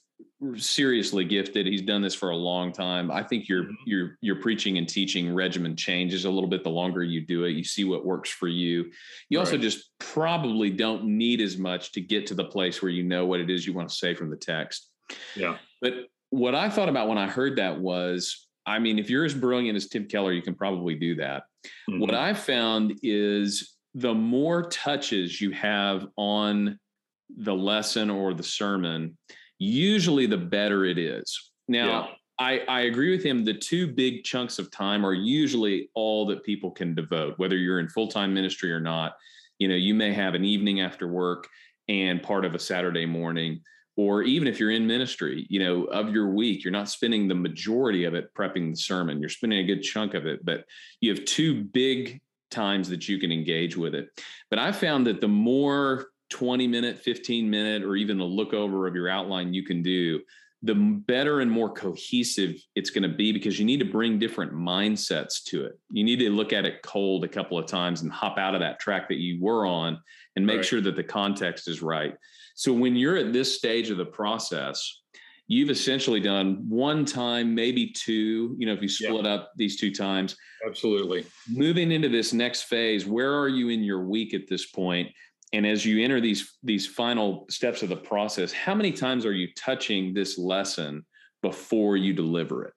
seriously 0.56 1.26
gifted. 1.26 1.68
He's 1.68 1.82
done 1.82 2.02
this 2.02 2.16
for 2.16 2.30
a 2.30 2.36
long 2.36 2.72
time. 2.72 3.12
I 3.12 3.24
think 3.24 3.50
your 3.50 3.64
mm-hmm. 3.64 3.74
your 3.86 4.18
your 4.22 4.36
preaching 4.38 4.78
and 4.78 4.88
teaching 4.88 5.34
regimen 5.34 5.76
changes 5.76 6.26
a 6.26 6.30
little 6.30 6.50
bit 6.50 6.64
the 6.64 6.70
longer 6.70 7.04
you 7.04 7.26
do 7.26 7.44
it. 7.44 7.52
You 7.52 7.64
see 7.64 7.84
what 7.84 8.06
works 8.06 8.30
for 8.30 8.48
you. 8.48 8.92
You 9.30 9.40
right. 9.40 9.46
also 9.46 9.58
just 9.58 9.92
probably 10.00 10.70
don't 10.70 11.06
need 11.06 11.42
as 11.42 11.58
much 11.58 11.92
to 11.94 12.02
get 12.02 12.28
to 12.28 12.36
the 12.36 12.46
place 12.46 12.82
where 12.82 12.92
you 12.92 13.04
know 13.04 13.26
what 13.26 13.40
it 13.40 13.50
is 13.50 13.68
you 13.68 13.74
want 13.74 13.90
to 13.90 13.96
say 13.96 14.14
from 14.14 14.30
the 14.30 14.38
text. 14.38 14.90
Yeah. 15.36 15.58
But 15.82 15.94
what 16.30 16.56
I 16.56 16.70
thought 16.70 16.90
about 16.90 17.08
when 17.08 17.18
I 17.18 17.28
heard 17.28 17.58
that 17.58 17.80
was 17.80 18.48
I 18.66 18.80
mean, 18.80 19.00
if 19.00 19.10
you're 19.10 19.26
as 19.26 19.34
brilliant 19.34 19.76
as 19.76 19.88
Tim 19.88 20.06
Keller, 20.06 20.32
you 20.32 20.44
can 20.44 20.54
probably 20.54 20.96
do 20.96 21.16
that. 21.16 21.44
Mm-hmm. 21.90 22.00
What 22.00 22.14
I 22.14 22.34
found 22.34 23.00
is 23.02 23.76
the 23.96 24.14
more 24.14 24.70
touches 24.70 25.42
you 25.42 25.52
have 25.52 26.08
on 26.16 26.80
the 27.36 27.54
lesson 27.54 28.10
or 28.10 28.34
the 28.34 28.44
sermon, 28.44 29.18
usually 29.60 30.26
the 30.26 30.38
better 30.38 30.86
it 30.86 30.98
is. 30.98 31.52
Now, 31.68 31.86
yeah. 31.86 32.08
I, 32.40 32.60
I 32.68 32.80
agree 32.82 33.12
with 33.12 33.24
him. 33.24 33.44
The 33.44 33.54
two 33.54 33.88
big 33.88 34.24
chunks 34.24 34.60
of 34.60 34.72
time 34.72 35.06
are 35.06 35.14
usually 35.14 35.90
all 35.94 36.26
that 36.28 36.44
people 36.44 36.72
can 36.72 36.96
devote, 36.96 37.38
whether 37.38 37.58
you're 37.58 37.80
in 37.80 37.90
full 37.90 38.08
time 38.08 38.34
ministry 38.34 38.72
or 38.72 38.80
not. 38.80 39.16
You 39.60 39.68
know, 39.68 39.76
you 39.76 39.94
may 39.94 40.14
have 40.14 40.36
an 40.36 40.46
evening 40.46 40.80
after 40.80 41.08
work 41.08 41.48
and 41.90 42.24
part 42.24 42.46
of 42.46 42.56
a 42.56 42.60
Saturday 42.60 43.06
morning, 43.06 43.60
or 43.98 44.24
even 44.24 44.48
if 44.48 44.58
you're 44.58 44.72
in 44.72 44.88
ministry, 44.88 45.46
you 45.50 45.60
know, 45.60 45.84
of 45.86 46.14
your 46.14 46.30
week, 46.30 46.64
you're 46.64 46.72
not 46.72 46.88
spending 46.88 47.28
the 47.28 47.36
majority 47.36 48.06
of 48.06 48.14
it 48.14 48.34
prepping 48.34 48.72
the 48.72 48.78
sermon. 48.78 49.20
You're 49.20 49.28
spending 49.28 49.60
a 49.60 49.66
good 49.66 49.82
chunk 49.82 50.14
of 50.14 50.26
it, 50.26 50.46
but 50.46 50.64
you 51.02 51.14
have 51.14 51.26
two 51.26 51.66
big 51.66 52.22
times 52.50 52.88
that 52.90 53.10
you 53.10 53.20
can 53.20 53.34
engage 53.34 53.76
with 53.76 53.94
it. 53.94 54.08
But 54.50 54.60
I 54.60 54.72
found 54.72 55.08
that 55.08 55.20
the 55.20 55.28
more 55.28 56.08
20 56.30 56.68
minute, 56.68 57.00
15 57.00 57.50
minute, 57.50 57.84
or 57.84 57.96
even 57.96 58.20
a 58.20 58.26
look 58.26 58.54
over 58.54 58.88
of 58.88 58.96
your 58.96 59.10
outline 59.10 59.54
you 59.54 59.64
can 59.64 59.82
do, 59.82 60.22
the 60.62 60.76
better 60.76 61.40
and 61.40 61.50
more 61.50 61.72
cohesive 61.72 62.62
it's 62.76 62.90
going 62.90 63.10
to 63.10 63.16
be 63.16 63.32
because 63.32 63.58
you 63.58 63.66
need 63.66 63.80
to 63.80 63.86
bring 63.86 64.20
different 64.20 64.54
mindsets 64.54 65.42
to 65.46 65.66
it. 65.66 65.80
You 65.90 66.04
need 66.04 66.20
to 66.20 66.30
look 66.30 66.52
at 66.52 66.66
it 66.66 66.82
cold 66.84 67.24
a 67.24 67.30
couple 67.30 67.58
of 67.58 67.66
times 67.66 68.02
and 68.02 68.12
hop 68.12 68.38
out 68.38 68.56
of 68.56 68.60
that 68.60 68.80
track 68.80 69.08
that 69.08 69.20
you 69.20 69.42
were 69.42 69.66
on 69.66 70.00
and 70.36 70.46
make 70.46 70.58
right. 70.58 70.66
sure 70.66 70.82
that 70.82 70.96
the 70.96 71.04
context 71.04 71.68
is 71.68 71.82
right. 71.82 72.14
So 72.56 72.74
when 72.74 72.96
you're 72.96 73.16
at 73.16 73.32
this 73.32 73.56
stage 73.56 73.90
of 73.90 73.98
the 73.98 74.06
process, 74.06 75.02
you've 75.48 75.70
essentially 75.70 76.20
done 76.20 76.66
one 76.68 77.06
time, 77.06 77.56
maybe 77.56 77.88
two, 77.88 78.56
you 78.60 78.68
know, 78.68 78.74
if 78.74 78.82
you 78.82 78.90
split 78.90 79.26
yeah. 79.26 79.34
up 79.34 79.52
these 79.56 79.80
two 79.80 79.94
times. 79.94 80.36
Absolutely. 80.68 81.26
Moving 81.50 81.92
into 81.92 82.10
this 82.10 82.34
next 82.34 82.64
phase, 82.64 83.06
where 83.06 83.34
are 83.34 83.48
you 83.48 83.70
in 83.70 83.82
your 83.82 84.04
week 84.04 84.34
at 84.34 84.48
this 84.48 84.66
point? 84.66 85.10
And 85.52 85.66
as 85.66 85.86
you 85.86 86.04
enter 86.04 86.22
these 86.22 86.58
these 86.64 86.86
final 86.86 87.46
steps 87.50 87.82
of 87.82 87.90
the 87.90 87.96
process, 87.96 88.52
how 88.52 88.76
many 88.76 88.92
times 88.92 89.26
are 89.26 89.34
you 89.34 89.48
touching 89.56 90.14
this 90.14 90.38
lesson 90.38 91.06
before 91.42 91.98
you 91.98 92.14
deliver 92.14 92.66
it? 92.66 92.74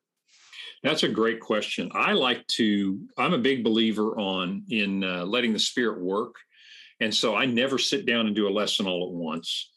That's 0.82 1.04
a 1.04 1.08
great 1.08 1.40
question. 1.40 1.90
I 1.94 2.12
like 2.12 2.46
to. 2.48 2.98
I'm 3.18 3.35
a 3.35 3.38
big 3.38 3.62
believer 3.62 4.18
on 4.18 4.64
in 4.70 5.04
uh, 5.04 5.24
letting 5.24 5.52
the 5.52 5.58
spirit 5.58 6.00
work, 6.00 6.35
and 7.00 7.14
so 7.14 7.37
I 7.37 7.46
never 7.46 7.78
sit 7.78 8.06
down 8.06 8.26
and 8.26 8.35
do 8.35 8.48
a 8.48 8.50
lesson 8.50 8.87
all 8.87 9.06
at 9.06 9.12
once. 9.12 9.70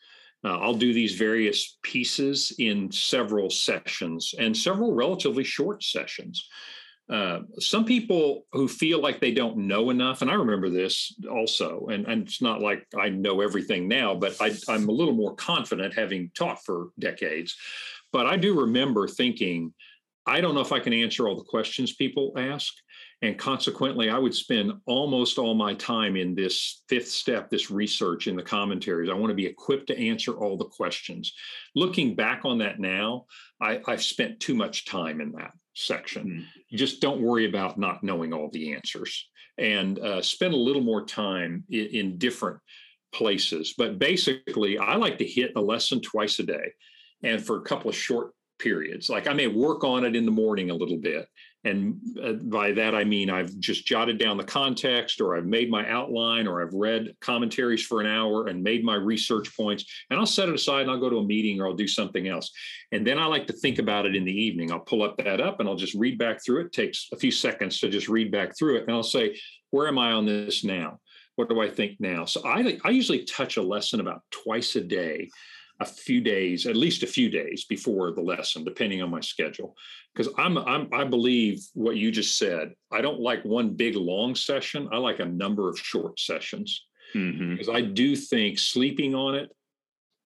Uh, 0.44 0.60
I'll 0.60 0.76
do 0.76 0.94
these 0.94 1.16
various 1.16 1.78
pieces 1.82 2.54
in 2.60 2.92
several 2.92 3.50
sessions 3.50 4.36
and 4.38 4.56
several 4.56 4.94
relatively 4.94 5.44
short 5.44 5.84
sessions. 5.84 6.48
Uh, 7.08 7.42
some 7.60 7.86
people 7.86 8.46
who 8.52 8.68
feel 8.68 9.00
like 9.00 9.20
they 9.20 9.32
don't 9.32 9.58
know 9.58 9.92
enough, 9.92 10.22
and 10.22 10.32
I 10.32 10.34
remember 10.34 10.70
this 10.70 11.16
also, 11.30 11.88
and, 11.92 12.06
and 12.08 12.24
it's 12.24 12.42
not 12.42 12.62
like 12.62 12.88
I 12.98 13.10
know 13.10 13.42
everything 13.42 13.88
now, 13.88 14.16
but 14.16 14.36
I, 14.42 14.54
I'm 14.68 14.90
a 14.90 14.92
little 14.92 15.14
more 15.14 15.36
confident 15.36 15.94
having 15.94 16.32
taught 16.34 16.64
for 16.66 16.90
decades. 16.98 17.56
But 18.12 18.26
I 18.26 18.38
do 18.38 18.60
remember 18.60 19.08
thinking, 19.08 19.74
I 20.26 20.42
don't 20.42 20.56
know 20.56 20.62
if 20.62 20.72
I 20.72 20.80
can 20.80 20.94
answer 20.94 21.28
all 21.28 21.36
the 21.36 21.44
questions 21.44 21.94
people 21.94 22.34
ask. 22.38 22.74
And 23.22 23.38
consequently, 23.38 24.10
I 24.10 24.18
would 24.18 24.36
spend 24.36 24.74
almost 24.86 25.38
all 25.38 25.54
my 25.54 25.74
time 25.76 26.16
in 26.16 26.36
this 26.36 26.84
fifth 26.90 27.08
step, 27.08 27.50
this 27.50 27.72
research 27.72 28.28
in 28.28 28.36
the 28.36 28.44
commentaries. 28.44 29.10
I 29.10 29.14
want 29.14 29.30
to 29.30 29.36
be 29.36 29.46
equipped 29.46 29.88
to 29.88 29.98
answer 29.98 30.34
all 30.34 30.58
the 30.58 30.66
questions. 30.66 31.34
Looking 31.76 32.16
back 32.16 32.42
on 32.44 32.58
that 32.60 32.80
now, 32.80 33.26
I, 33.62 33.80
have 33.88 34.04
spent 34.04 34.40
too 34.40 34.56
much 34.56 34.86
time 34.86 35.22
in 35.22 35.32
that 35.34 35.52
section. 35.76 36.28
Mm-hmm. 36.28 36.76
Just 36.76 37.02
don't 37.02 37.22
worry 37.22 37.46
about 37.46 37.78
not 37.78 38.04
knowing 38.04 38.34
all 38.34 38.50
the 38.52 38.74
answers 38.74 39.30
and 39.58 40.00
uh, 40.00 40.22
spend 40.22 40.54
a 40.54 40.58
little 40.58 40.82
more 40.82 41.06
time 41.06 41.64
in, 41.70 41.86
in 41.88 42.18
different 42.18 42.60
places. 43.14 43.74
But 43.78 44.00
basically, 44.00 44.78
I 44.78 44.96
like 44.96 45.18
to 45.20 45.26
hit 45.26 45.54
a 45.56 45.62
lesson 45.62 46.02
twice 46.02 46.40
a 46.40 46.44
day 46.44 46.74
and 47.24 47.44
for 47.44 47.58
a 47.58 47.62
couple 47.62 47.90
of 47.90 47.96
short 47.96 48.32
periods. 48.60 49.10
Like 49.10 49.28
I 49.28 49.34
may 49.34 49.48
work 49.48 49.84
on 49.84 50.06
it 50.06 50.16
in 50.16 50.26
the 50.26 50.32
morning 50.32 50.70
a 50.70 50.76
little 50.76 50.98
bit. 50.98 51.28
And 51.66 52.00
uh, 52.24 52.34
by 52.34 52.72
that, 52.74 52.94
I 52.94 53.04
mean 53.04 53.30
I've 53.30 53.58
just 53.60 53.86
jotted 53.86 54.20
down 54.20 54.38
the 54.38 54.44
context, 54.44 55.20
or 55.20 55.36
I've 55.36 55.46
made 55.46 55.70
my 55.70 55.88
outline, 55.90 56.48
or 56.48 56.62
I've 56.62 56.74
read 56.74 57.16
commentaries 57.20 57.84
for 57.84 58.02
an 58.02 58.08
hour 58.08 58.48
and 58.48 58.64
made 58.64 58.86
my 58.86 58.96
research 58.96 59.56
points. 59.58 59.84
And 60.10 60.20
I'll 60.20 60.28
set 60.28 60.48
it 60.48 60.56
aside 60.56 60.82
and 60.82 60.92
I'll 60.92 61.00
go 61.00 61.10
to 61.10 61.18
a 61.18 61.26
meeting 61.26 61.60
or 61.60 61.68
I'll 61.68 61.74
do 61.74 61.88
something 61.88 62.28
else. 62.28 62.52
And 62.92 63.06
then 63.06 63.18
I 63.18 63.26
like 63.26 63.48
to 63.48 63.54
think 63.54 63.80
about 63.80 64.06
it 64.06 64.16
in 64.16 64.24
the 64.24 64.32
evening. 64.32 64.72
I'll 64.72 64.80
pull 64.80 65.04
up 65.04 65.18
that 65.18 65.42
up 65.42 65.60
and 65.60 65.68
I'll 65.68 65.76
just 65.76 65.96
read 65.96 66.20
back 66.20 66.44
through 66.44 66.62
it. 66.62 66.66
it 66.68 66.74
takes 66.74 67.10
a 67.12 67.18
few 67.18 67.32
seconds 67.32 67.80
to 67.80 67.90
just 67.90 68.08
read 68.08 68.32
back 68.32 68.58
through 68.58 68.78
it. 68.78 68.84
And 68.84 68.92
I'll 68.92 69.04
say, 69.04 69.36
where 69.72 69.88
am 69.88 69.98
I 69.98 70.12
on 70.12 70.26
this 70.26 70.64
now? 70.64 71.00
What 71.36 71.50
do 71.50 71.60
I 71.62 71.70
think 71.70 72.00
now? 72.00 72.26
So 72.26 72.42
I, 72.46 72.78
I 72.86 72.92
usually 72.92 73.26
touch 73.26 73.58
a 73.58 73.62
lesson 73.62 74.00
about 74.00 74.22
twice 74.32 74.76
a 74.76 74.82
day 74.82 75.30
a 75.80 75.86
few 75.86 76.22
days, 76.22 76.66
at 76.66 76.76
least 76.76 77.04
a 77.04 77.08
few 77.08 77.30
days 77.30 77.66
before 77.66 78.12
the 78.12 78.22
lesson, 78.22 78.64
depending 78.64 79.02
on 79.02 79.10
my 79.10 79.20
schedule. 79.20 79.76
Because 80.14 80.34
I'm, 80.38 80.58
I'm, 80.58 80.88
I 80.94 81.04
believe 81.04 81.60
what 81.74 81.98
you 81.98 82.12
just 82.12 82.38
said. 82.38 82.74
I 82.92 83.02
don't 83.02 83.20
like 83.20 83.44
one 83.44 83.76
big 83.76 83.96
long 83.96 84.36
session. 84.36 84.88
I 84.92 84.98
like 84.98 85.20
a 85.20 85.26
number 85.26 85.70
of 85.70 85.78
short 85.78 86.20
sessions 86.20 86.86
mm-hmm. 87.14 87.52
because 87.52 87.70
I 87.70 87.82
do 87.82 88.16
think 88.16 88.58
sleeping 88.58 89.16
on 89.16 89.36
it 89.36 89.50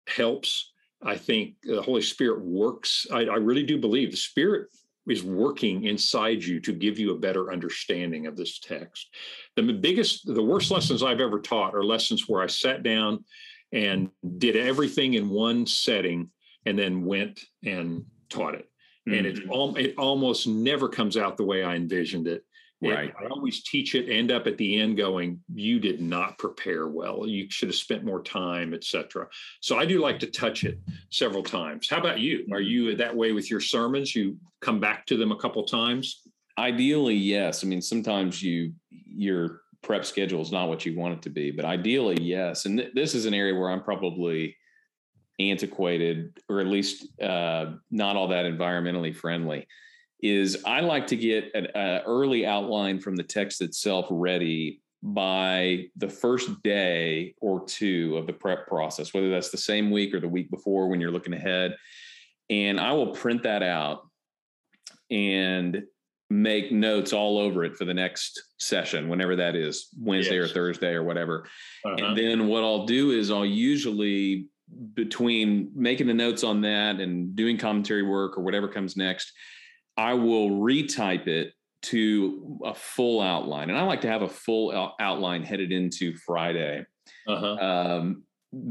helps. 0.08 0.72
I 1.02 1.16
think 1.16 1.56
the 1.64 1.82
Holy 1.82 2.02
Spirit 2.02 2.42
works. 2.42 3.08
I, 3.12 3.22
I 3.22 3.36
really 3.36 3.64
do 3.64 3.80
believe 3.80 4.12
the 4.12 4.18
Spirit 4.18 4.68
is 5.08 5.24
working 5.24 5.86
inside 5.86 6.44
you 6.44 6.60
to 6.60 6.72
give 6.72 7.00
you 7.00 7.12
a 7.12 7.18
better 7.18 7.52
understanding 7.52 8.28
of 8.28 8.38
this 8.38 8.60
text. 8.60 9.08
The 9.56 9.64
biggest, 9.74 10.28
the 10.28 10.44
worst 10.44 10.70
lessons 10.70 11.02
I've 11.02 11.22
ever 11.22 11.40
taught 11.40 11.74
are 11.74 11.84
lessons 11.84 12.26
where 12.28 12.44
I 12.44 12.48
sat 12.48 12.84
down 12.84 13.24
and 13.72 14.10
did 14.38 14.56
everything 14.56 15.14
in 15.14 15.30
one 15.30 15.66
setting 15.66 16.30
and 16.66 16.78
then 16.78 17.06
went 17.06 17.42
and 17.66 18.06
taught 18.30 18.56
it. 18.56 18.70
Mm-hmm. 19.08 19.18
And 19.18 19.28
it, 19.28 19.36
mm-hmm. 19.36 19.52
al- 19.52 19.76
it 19.76 19.96
almost 19.98 20.48
never 20.48 20.90
comes 20.90 21.18
out 21.18 21.38
the 21.38 21.46
way 21.46 21.64
I 21.64 21.76
envisioned 21.76 22.28
it. 22.28 22.44
Right. 22.82 23.14
I 23.20 23.26
always 23.26 23.62
teach 23.64 23.94
it, 23.94 24.10
end 24.10 24.32
up 24.32 24.48
at 24.48 24.58
the 24.58 24.80
end 24.80 24.96
going, 24.96 25.42
you 25.54 25.82
did 25.82 26.00
not 26.00 26.38
prepare 26.38 26.88
well. 26.88 27.28
You 27.28 27.48
should 27.50 27.68
have 27.68 27.76
spent 27.76 28.06
more 28.06 28.24
time, 28.24 28.74
etc. 28.74 29.28
So 29.60 29.78
I 29.78 29.86
do 29.86 30.00
like 30.00 30.18
to 30.20 30.28
touch 30.28 30.64
it 30.64 30.80
several 31.10 31.44
times. 31.44 31.90
How 31.90 31.98
about 31.98 32.20
you? 32.20 32.48
Are 32.54 32.62
you 32.62 32.96
that 32.96 33.14
way 33.14 33.34
with 33.34 33.52
your 33.52 33.60
sermons? 33.60 34.16
You 34.16 34.38
come 34.62 34.80
back 34.80 35.06
to 35.08 35.18
them 35.18 35.34
a 35.34 35.38
couple 35.38 35.66
times? 35.66 36.22
Ideally, 36.58 37.16
yes. 37.16 37.66
I 37.66 37.68
mean, 37.68 37.82
sometimes 37.82 38.42
you 38.42 38.74
you're 38.90 39.62
prep 39.82 40.06
schedule 40.06 40.42
is 40.42 40.52
not 40.52 40.70
what 40.70 40.86
you 40.86 40.98
want 40.98 41.16
it 41.16 41.22
to 41.24 41.30
be. 41.30 41.52
But 41.52 41.66
ideally, 41.66 42.18
yes. 42.22 42.66
And 42.66 42.80
th- 42.80 42.94
this 42.94 43.16
is 43.16 43.26
an 43.26 43.34
area 43.34 43.56
where 43.56 43.70
I'm 43.70 43.84
probably 43.84 44.56
antiquated 45.40 46.38
or 46.50 46.60
at 46.60 46.68
least 46.68 47.08
uh, 47.22 47.74
not 47.92 48.16
all 48.16 48.28
that 48.28 48.46
environmentally 48.46 49.16
friendly 49.16 49.68
is 50.22 50.64
I 50.66 50.82
like 50.82 51.08
to 51.08 51.16
get 51.16 51.52
an 51.54 51.68
uh, 51.68 52.02
early 52.06 52.46
outline 52.46 53.00
from 53.00 53.16
the 53.16 53.24
text 53.24 53.62
itself 53.62 54.08
ready 54.10 54.82
by 55.02 55.86
the 55.96 56.10
first 56.10 56.62
day 56.62 57.36
or 57.40 57.66
two 57.66 58.18
of 58.18 58.28
the 58.28 58.34
prep 58.34 58.68
process, 58.68 59.14
whether 59.14 59.30
that's 59.30 59.50
the 59.50 59.58
same 59.58 59.92
week 59.92 60.14
or 60.14 60.20
the 60.20 60.28
week 60.28 60.52
before 60.52 60.90
when 60.90 61.00
you're 61.00 61.12
looking 61.12 61.34
ahead. 61.34 61.76
And 62.50 62.80
I 62.82 62.92
will 62.92 63.14
print 63.14 63.44
that 63.44 63.64
out 63.64 64.10
and 65.10 65.84
make 66.30 66.72
notes 66.72 67.12
all 67.12 67.40
over 67.40 67.64
it 67.64 67.76
for 67.76 67.86
the 67.86 67.94
next 67.94 68.42
session, 68.60 69.10
whenever 69.10 69.36
that 69.36 69.56
is, 69.56 69.90
Wednesday 70.00 70.40
yes. 70.40 70.50
or 70.50 70.54
Thursday 70.54 70.94
or 70.94 71.04
whatever. 71.04 71.48
Uh-huh. 71.84 71.96
And 71.96 72.18
then 72.18 72.48
what 72.48 72.64
I'll 72.64 72.86
do 72.86 73.12
is 73.12 73.32
I'll 73.32 73.46
usually 73.46 74.48
between 74.94 75.72
making 75.76 76.08
the 76.08 76.14
notes 76.14 76.44
on 76.44 76.62
that 76.62 77.00
and 77.00 77.36
doing 77.36 77.58
commentary 77.58 78.04
work 78.04 78.38
or 78.38 78.44
whatever 78.44 78.68
comes 78.68 78.96
next, 78.96 79.32
I 79.98 80.14
will 80.14 80.52
retype 80.52 81.28
it 81.28 81.54
to 81.82 82.60
a 82.64 82.76
full 82.76 83.22
outline. 83.22 83.70
And 83.70 83.78
I 83.78 83.84
like 83.84 84.02
to 84.02 84.08
have 84.08 84.22
a 84.22 84.30
full 84.30 84.94
outline 85.00 85.44
headed 85.44 85.72
into 85.72 86.16
Friday. 86.18 86.86
Uh-huh. 87.28 87.56
Um, 87.56 88.24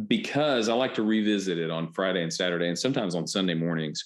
because 0.06 0.68
I 0.68 0.74
like 0.74 0.94
to 0.94 1.02
revisit 1.02 1.58
it 1.58 1.70
on 1.70 1.92
Friday 1.92 2.22
and 2.22 2.32
Saturday 2.32 2.68
and 2.68 2.78
sometimes 2.78 3.14
on 3.14 3.26
Sunday 3.26 3.54
mornings. 3.54 4.04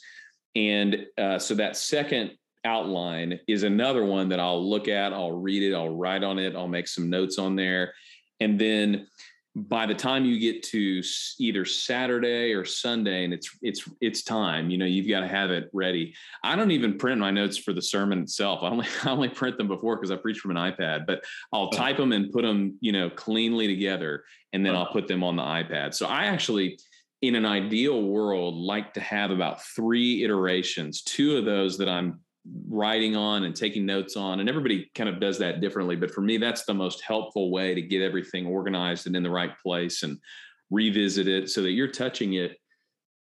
And 0.54 1.06
uh, 1.16 1.38
so 1.38 1.54
that 1.54 1.76
second 1.76 2.32
outline 2.64 3.40
is 3.48 3.62
another 3.62 4.04
one 4.04 4.28
that 4.28 4.40
I'll 4.40 4.68
look 4.68 4.88
at, 4.88 5.12
I'll 5.12 5.32
read 5.32 5.62
it, 5.62 5.74
I'll 5.74 5.94
write 5.94 6.24
on 6.24 6.38
it, 6.38 6.54
I'll 6.54 6.68
make 6.68 6.88
some 6.88 7.10
notes 7.10 7.38
on 7.38 7.56
there. 7.56 7.94
And 8.40 8.58
then 8.58 9.06
by 9.54 9.84
the 9.84 9.94
time 9.94 10.24
you 10.24 10.38
get 10.40 10.62
to 10.62 11.02
either 11.38 11.64
Saturday 11.66 12.54
or 12.54 12.64
Sunday 12.64 13.24
and 13.24 13.34
it's 13.34 13.50
it's 13.60 13.86
it's 14.00 14.22
time, 14.22 14.70
you 14.70 14.78
know, 14.78 14.86
you've 14.86 15.08
got 15.08 15.20
to 15.20 15.28
have 15.28 15.50
it 15.50 15.68
ready. 15.74 16.14
I 16.42 16.56
don't 16.56 16.70
even 16.70 16.96
print 16.96 17.20
my 17.20 17.30
notes 17.30 17.58
for 17.58 17.74
the 17.74 17.82
sermon 17.82 18.22
itself. 18.22 18.60
I 18.62 18.68
only 18.68 18.86
I 19.04 19.10
only 19.10 19.28
print 19.28 19.58
them 19.58 19.68
before 19.68 19.96
because 19.96 20.10
I 20.10 20.16
preach 20.16 20.38
from 20.38 20.56
an 20.56 20.72
iPad, 20.72 21.06
but 21.06 21.24
I'll 21.52 21.64
uh-huh. 21.64 21.76
type 21.76 21.96
them 21.98 22.12
and 22.12 22.32
put 22.32 22.42
them, 22.42 22.78
you 22.80 22.92
know, 22.92 23.10
cleanly 23.10 23.66
together 23.66 24.24
and 24.52 24.64
then 24.64 24.74
I'll 24.74 24.82
uh-huh. 24.82 24.92
put 24.92 25.08
them 25.08 25.22
on 25.22 25.36
the 25.36 25.42
iPad. 25.42 25.94
So 25.94 26.06
I 26.06 26.24
actually 26.24 26.78
in 27.20 27.34
an 27.36 27.46
ideal 27.46 28.02
world 28.02 28.56
like 28.56 28.94
to 28.94 29.00
have 29.00 29.30
about 29.30 29.62
3 29.62 30.24
iterations, 30.24 31.02
two 31.02 31.36
of 31.36 31.44
those 31.44 31.78
that 31.78 31.88
I'm 31.88 32.20
writing 32.68 33.14
on 33.14 33.44
and 33.44 33.54
taking 33.54 33.86
notes 33.86 34.16
on 34.16 34.40
and 34.40 34.48
everybody 34.48 34.90
kind 34.96 35.08
of 35.08 35.20
does 35.20 35.38
that 35.38 35.60
differently 35.60 35.94
but 35.94 36.10
for 36.10 36.22
me 36.22 36.38
that's 36.38 36.64
the 36.64 36.74
most 36.74 37.00
helpful 37.00 37.52
way 37.52 37.72
to 37.72 37.80
get 37.80 38.02
everything 38.02 38.46
organized 38.46 39.06
and 39.06 39.14
in 39.14 39.22
the 39.22 39.30
right 39.30 39.56
place 39.60 40.02
and 40.02 40.18
revisit 40.70 41.28
it 41.28 41.48
so 41.48 41.62
that 41.62 41.70
you're 41.70 41.86
touching 41.86 42.34
it 42.34 42.56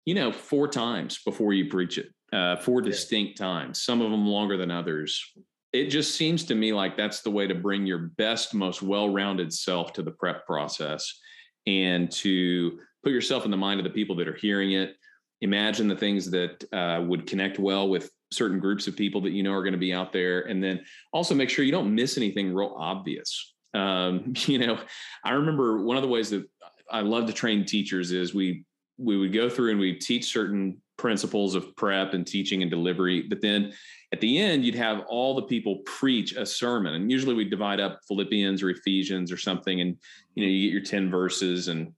you 0.04 0.14
know 0.14 0.30
four 0.30 0.68
times 0.68 1.18
before 1.24 1.52
you 1.52 1.68
preach 1.68 1.98
it 1.98 2.12
uh, 2.32 2.56
four 2.56 2.80
distinct 2.80 3.38
times 3.38 3.82
some 3.82 4.00
of 4.00 4.10
them 4.10 4.26
longer 4.26 4.56
than 4.56 4.70
others. 4.70 5.32
It 5.72 5.86
just 5.86 6.14
seems 6.14 6.44
to 6.44 6.54
me 6.54 6.72
like 6.72 6.96
that's 6.96 7.20
the 7.20 7.30
way 7.30 7.46
to 7.46 7.54
bring 7.54 7.86
your 7.86 8.10
best 8.16 8.54
most 8.54 8.82
well-rounded 8.82 9.52
self 9.52 9.92
to 9.94 10.02
the 10.02 10.10
prep 10.10 10.46
process 10.46 11.20
and 11.66 12.10
to 12.12 12.78
put 13.02 13.12
yourself 13.12 13.44
in 13.44 13.50
the 13.50 13.56
mind 13.56 13.80
of 13.80 13.84
the 13.84 13.90
people 13.90 14.16
that 14.16 14.28
are 14.28 14.34
hearing 14.34 14.72
it. 14.72 14.96
Imagine 15.40 15.88
the 15.88 15.96
things 15.96 16.30
that 16.30 16.64
uh, 16.72 17.02
would 17.06 17.26
connect 17.26 17.58
well 17.58 17.88
with 17.88 18.10
certain 18.30 18.58
groups 18.58 18.86
of 18.86 18.96
people 18.96 19.20
that 19.22 19.30
you 19.30 19.42
know 19.42 19.52
are 19.52 19.62
going 19.62 19.72
to 19.72 19.78
be 19.78 19.92
out 19.92 20.12
there 20.12 20.42
and 20.42 20.62
then 20.62 20.80
also 21.12 21.34
make 21.34 21.50
sure 21.50 21.64
you 21.64 21.72
don't 21.72 21.94
miss 21.94 22.16
anything 22.16 22.52
real 22.52 22.74
obvious. 22.78 23.54
Um, 23.74 24.34
you 24.46 24.58
know, 24.58 24.78
I 25.24 25.32
remember 25.32 25.84
one 25.84 25.96
of 25.96 26.02
the 26.02 26.08
ways 26.08 26.30
that 26.30 26.46
I 26.90 27.00
love 27.00 27.26
to 27.26 27.32
train 27.32 27.64
teachers 27.64 28.12
is 28.12 28.34
we 28.34 28.64
we 29.00 29.16
would 29.16 29.32
go 29.32 29.48
through 29.48 29.70
and 29.70 29.78
we 29.78 29.94
teach 29.94 30.32
certain 30.32 30.76
principles 30.96 31.54
of 31.54 31.76
prep 31.76 32.14
and 32.14 32.26
teaching 32.26 32.62
and 32.62 32.70
delivery, 32.70 33.22
but 33.22 33.40
then 33.40 33.72
at 34.12 34.20
the 34.20 34.38
end 34.38 34.64
you'd 34.64 34.74
have 34.74 35.04
all 35.08 35.36
the 35.36 35.42
people 35.42 35.76
preach 35.86 36.32
a 36.32 36.44
sermon, 36.44 36.94
and 36.94 37.10
usually 37.10 37.34
we 37.34 37.44
divide 37.44 37.78
up 37.78 38.00
Philippians 38.08 38.62
or 38.62 38.70
Ephesians 38.70 39.30
or 39.30 39.36
something, 39.36 39.80
and 39.80 39.96
you 40.34 40.44
know 40.44 40.50
you 40.50 40.66
get 40.66 40.72
your 40.72 40.84
ten 40.84 41.10
verses, 41.10 41.68
and 41.68 41.92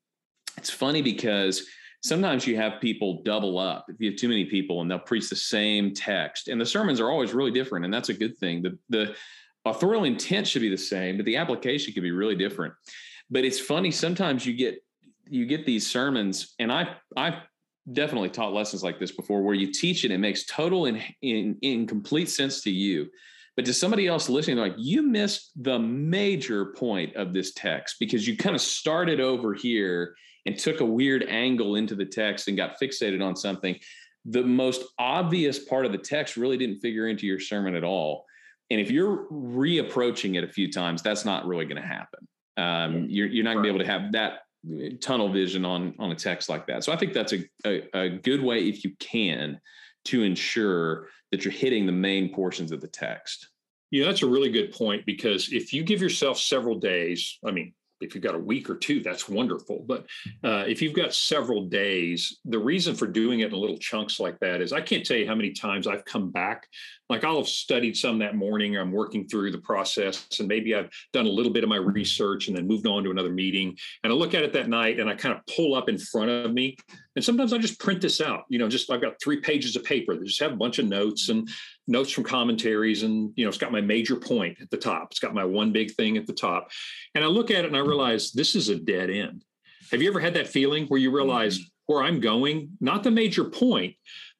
it's 0.57 0.71
funny 0.71 1.01
because 1.01 1.65
sometimes 2.03 2.47
you 2.47 2.57
have 2.57 2.81
people 2.81 3.23
double 3.23 3.59
up. 3.59 3.87
If 3.89 4.01
you 4.01 4.11
have 4.11 4.19
too 4.19 4.29
many 4.29 4.47
people 4.47 4.81
and 4.81 4.91
they'll 4.91 4.99
preach 4.99 5.29
the 5.29 5.37
same 5.37 5.95
text 5.95 6.49
and 6.49 6.61
the 6.61 6.67
sermons 6.67 7.01
are 7.01 7.11
always 7.11 7.33
really 7.33 7.51
different 7.51 7.85
and 7.85 7.93
that's 7.93 8.09
a 8.09 8.15
good 8.15 8.37
thing. 8.39 8.63
The 8.63 8.79
the 8.89 9.15
authorial 9.67 10.05
intent 10.05 10.47
should 10.47 10.63
be 10.63 10.71
the 10.71 10.79
same 10.79 11.19
but 11.19 11.27
the 11.27 11.37
application 11.37 11.93
could 11.93 12.03
be 12.03 12.13
really 12.13 12.37
different. 12.37 12.75
But 13.31 13.45
it's 13.45 13.61
funny 13.61 13.91
sometimes 13.91 14.47
you 14.47 14.55
get 14.55 14.83
you 15.27 15.47
get 15.47 15.65
these 15.65 15.89
sermons 15.89 16.55
and 16.59 16.73
i 16.73 16.93
i've 17.17 17.37
definitely 17.93 18.29
taught 18.29 18.53
lessons 18.53 18.83
like 18.83 18.99
this 18.99 19.13
before 19.13 19.43
where 19.43 19.55
you 19.55 19.73
teach 19.73 20.05
it 20.05 20.11
it 20.11 20.19
makes 20.19 20.45
total 20.45 20.87
in 20.87 21.01
in, 21.23 21.57
in 21.63 21.87
complete 21.87 22.29
sense 22.29 22.63
to 22.63 22.71
you. 22.71 23.09
But 23.57 23.65
to 23.67 23.75
somebody 23.75 24.07
else 24.07 24.29
listening 24.29 24.57
they're 24.57 24.69
like 24.69 24.79
you 24.79 25.03
missed 25.03 25.51
the 25.57 25.79
major 25.79 26.67
point 26.67 27.15
of 27.17 27.35
this 27.35 27.53
text 27.53 27.97
because 28.01 28.27
you 28.27 28.37
kind 28.37 28.55
of 28.55 28.63
started 28.63 29.21
over 29.21 29.53
here 29.53 30.15
and 30.47 30.59
took 30.59 30.81
a 30.81 30.85
weird 30.85 31.23
angle 31.25 31.77
into 31.77 31.95
the 31.95 32.05
text 32.05 32.49
and 32.49 32.57
got 32.57 32.81
fixated 32.81 33.25
on 33.25 33.37
something 33.37 33.79
the 34.25 34.43
most 34.43 34.83
obvious 34.99 35.59
part 35.59 35.87
of 35.87 35.93
the 35.93 35.99
text 35.99 36.37
really 36.37 36.57
didn't 36.57 36.81
figure 36.81 37.09
into 37.09 37.27
your 37.27 37.41
sermon 37.41 37.75
at 37.75 37.85
all. 37.85 38.27
And 38.71 38.81
if 38.81 38.91
you're 38.91 39.27
reapproaching 39.31 40.37
it 40.37 40.45
a 40.45 40.49
few 40.49 40.71
times 40.71 41.03
that's 41.03 41.25
not 41.25 41.47
really 41.47 41.65
going 41.65 41.81
to 41.81 41.89
happen. 41.89 42.29
Um, 42.57 43.07
you're, 43.09 43.27
you're 43.27 43.45
not 43.45 43.55
going 43.55 43.65
to 43.65 43.73
be 43.73 43.75
able 43.75 43.85
to 43.85 43.91
have 43.91 44.13
that 44.13 44.41
uh, 44.71 44.97
tunnel 45.01 45.33
vision 45.33 45.65
on 45.65 45.95
on 45.99 46.13
a 46.13 46.15
text 46.15 46.49
like 46.49 46.67
that. 46.67 46.85
So 46.85 46.93
i 46.93 46.97
think 46.97 47.15
that's 47.15 47.33
a, 47.33 47.49
a, 47.65 47.99
a 47.99 48.09
good 48.11 48.43
way 48.43 48.69
if 48.69 48.85
you 48.85 48.95
can 48.99 49.59
to 50.07 50.23
ensure 50.23 51.09
that 51.31 51.45
you're 51.45 51.53
hitting 51.53 51.87
the 51.87 51.93
main 51.93 52.35
portions 52.35 52.71
of 52.71 52.81
the 52.81 52.89
text. 52.89 53.49
Yeah 53.91 54.05
that's 54.05 54.23
a 54.23 54.29
really 54.29 54.51
good 54.51 54.73
point 54.73 55.07
because 55.07 55.53
if 55.53 55.73
you 55.73 55.83
give 55.83 56.03
yourself 56.03 56.39
several 56.39 56.79
days 56.79 57.39
i 57.45 57.51
mean 57.51 57.73
if 58.01 58.15
you've 58.15 58.25
got 58.25 58.35
a 58.35 58.39
week 58.39 58.69
or 58.71 58.77
two, 58.77 59.03
that's 59.03 59.29
wonderful. 59.29 59.85
But 59.87 60.07
uh, 60.43 60.65
if 60.67 60.81
you've 60.83 60.95
got 60.95 61.15
several 61.15 61.67
days, 61.67 62.39
the 62.45 62.59
reason 62.59 62.95
for 62.95 63.07
doing 63.07 63.41
it 63.41 63.53
in 63.53 63.59
little 63.59 63.79
chunks 63.79 64.21
like 64.21 64.39
that 64.41 64.61
is 64.61 64.73
I 64.73 64.81
can't 64.81 65.05
tell 65.05 65.17
you 65.17 65.27
how 65.27 65.35
many 65.35 65.53
times 65.53 65.87
I've 65.87 66.05
come 66.05 66.31
back. 66.31 66.67
Like 67.09 67.25
I'll 67.25 67.39
have 67.39 67.49
studied 67.49 67.97
some 67.97 68.19
that 68.21 68.37
morning. 68.37 68.77
I'm 68.77 68.93
working 68.93 69.27
through 69.27 69.51
the 69.51 69.59
process, 69.59 70.27
and 70.39 70.49
maybe 70.49 70.75
I've 70.75 70.91
done 71.13 71.27
a 71.27 71.31
little 71.31 71.53
bit 71.53 71.65
of 71.65 71.69
my 71.69 71.77
research 71.77 72.49
and 72.49 72.57
then 72.57 72.69
moved 72.69 72.87
on 72.87 73.03
to 73.05 73.11
another 73.11 73.33
meeting. 73.33 73.77
And 74.05 74.13
I 74.13 74.17
look 74.17 74.35
at 74.35 74.43
it 74.43 74.53
that 74.53 74.69
night 74.69 75.01
and 75.01 75.11
I 75.11 75.15
kind 75.15 75.35
of 75.35 75.45
pull 75.55 75.75
up 75.75 75.89
in 75.89 75.99
front 75.99 76.31
of 76.31 76.53
me. 76.53 76.77
And 77.21 77.25
sometimes 77.27 77.53
I 77.53 77.59
just 77.59 77.79
print 77.79 78.01
this 78.01 78.23
out. 78.23 78.47
You 78.49 78.59
know, 78.59 78.67
just 78.67 78.91
I've 78.91 79.03
got 79.03 79.21
three 79.23 79.43
pages 79.43 79.77
of 79.77 79.85
paper. 79.85 80.17
That 80.17 80.25
just 80.25 80.41
have 80.41 80.55
a 80.55 80.57
bunch 80.57 80.79
of 80.79 80.87
notes 80.87 81.29
and 81.29 81.47
notes 81.87 82.11
from 82.11 82.25
commentaries 82.25 83.03
and 83.03 83.31
you 83.37 83.45
know 83.45 83.51
it's 83.51 83.59
got 83.59 83.73
my 83.73 83.83
major 83.83 84.17
point 84.17 84.57
at 84.63 84.71
the 84.71 84.79
top. 84.79 85.09
It's 85.11 85.21
got 85.21 85.35
my 85.35 85.45
one 85.45 85.71
big 85.71 85.93
thing 85.93 86.17
at 86.17 86.27
the 86.27 86.33
top. 86.33 86.71
And 87.15 87.23
i 87.23 87.27
look 87.27 87.51
at 87.51 87.67
it 87.67 87.67
and 87.67 87.77
i 87.77 87.81
realize 87.81 88.33
this 88.33 88.55
is 88.57 88.71
a 88.71 88.75
dead 88.75 89.11
end. 89.11 89.45
Have 89.91 90.01
you 90.01 90.09
ever 90.09 90.19
had 90.19 90.33
that 90.33 90.49
feeling 90.49 90.87
where 90.87 90.99
you 90.99 91.11
realize 91.11 91.59
mm-hmm. 91.59 91.93
where 91.93 92.03
i'm 92.03 92.21
going? 92.21 92.71
Not 92.81 93.03
the 93.03 93.11
major 93.11 93.45
point 93.45 93.97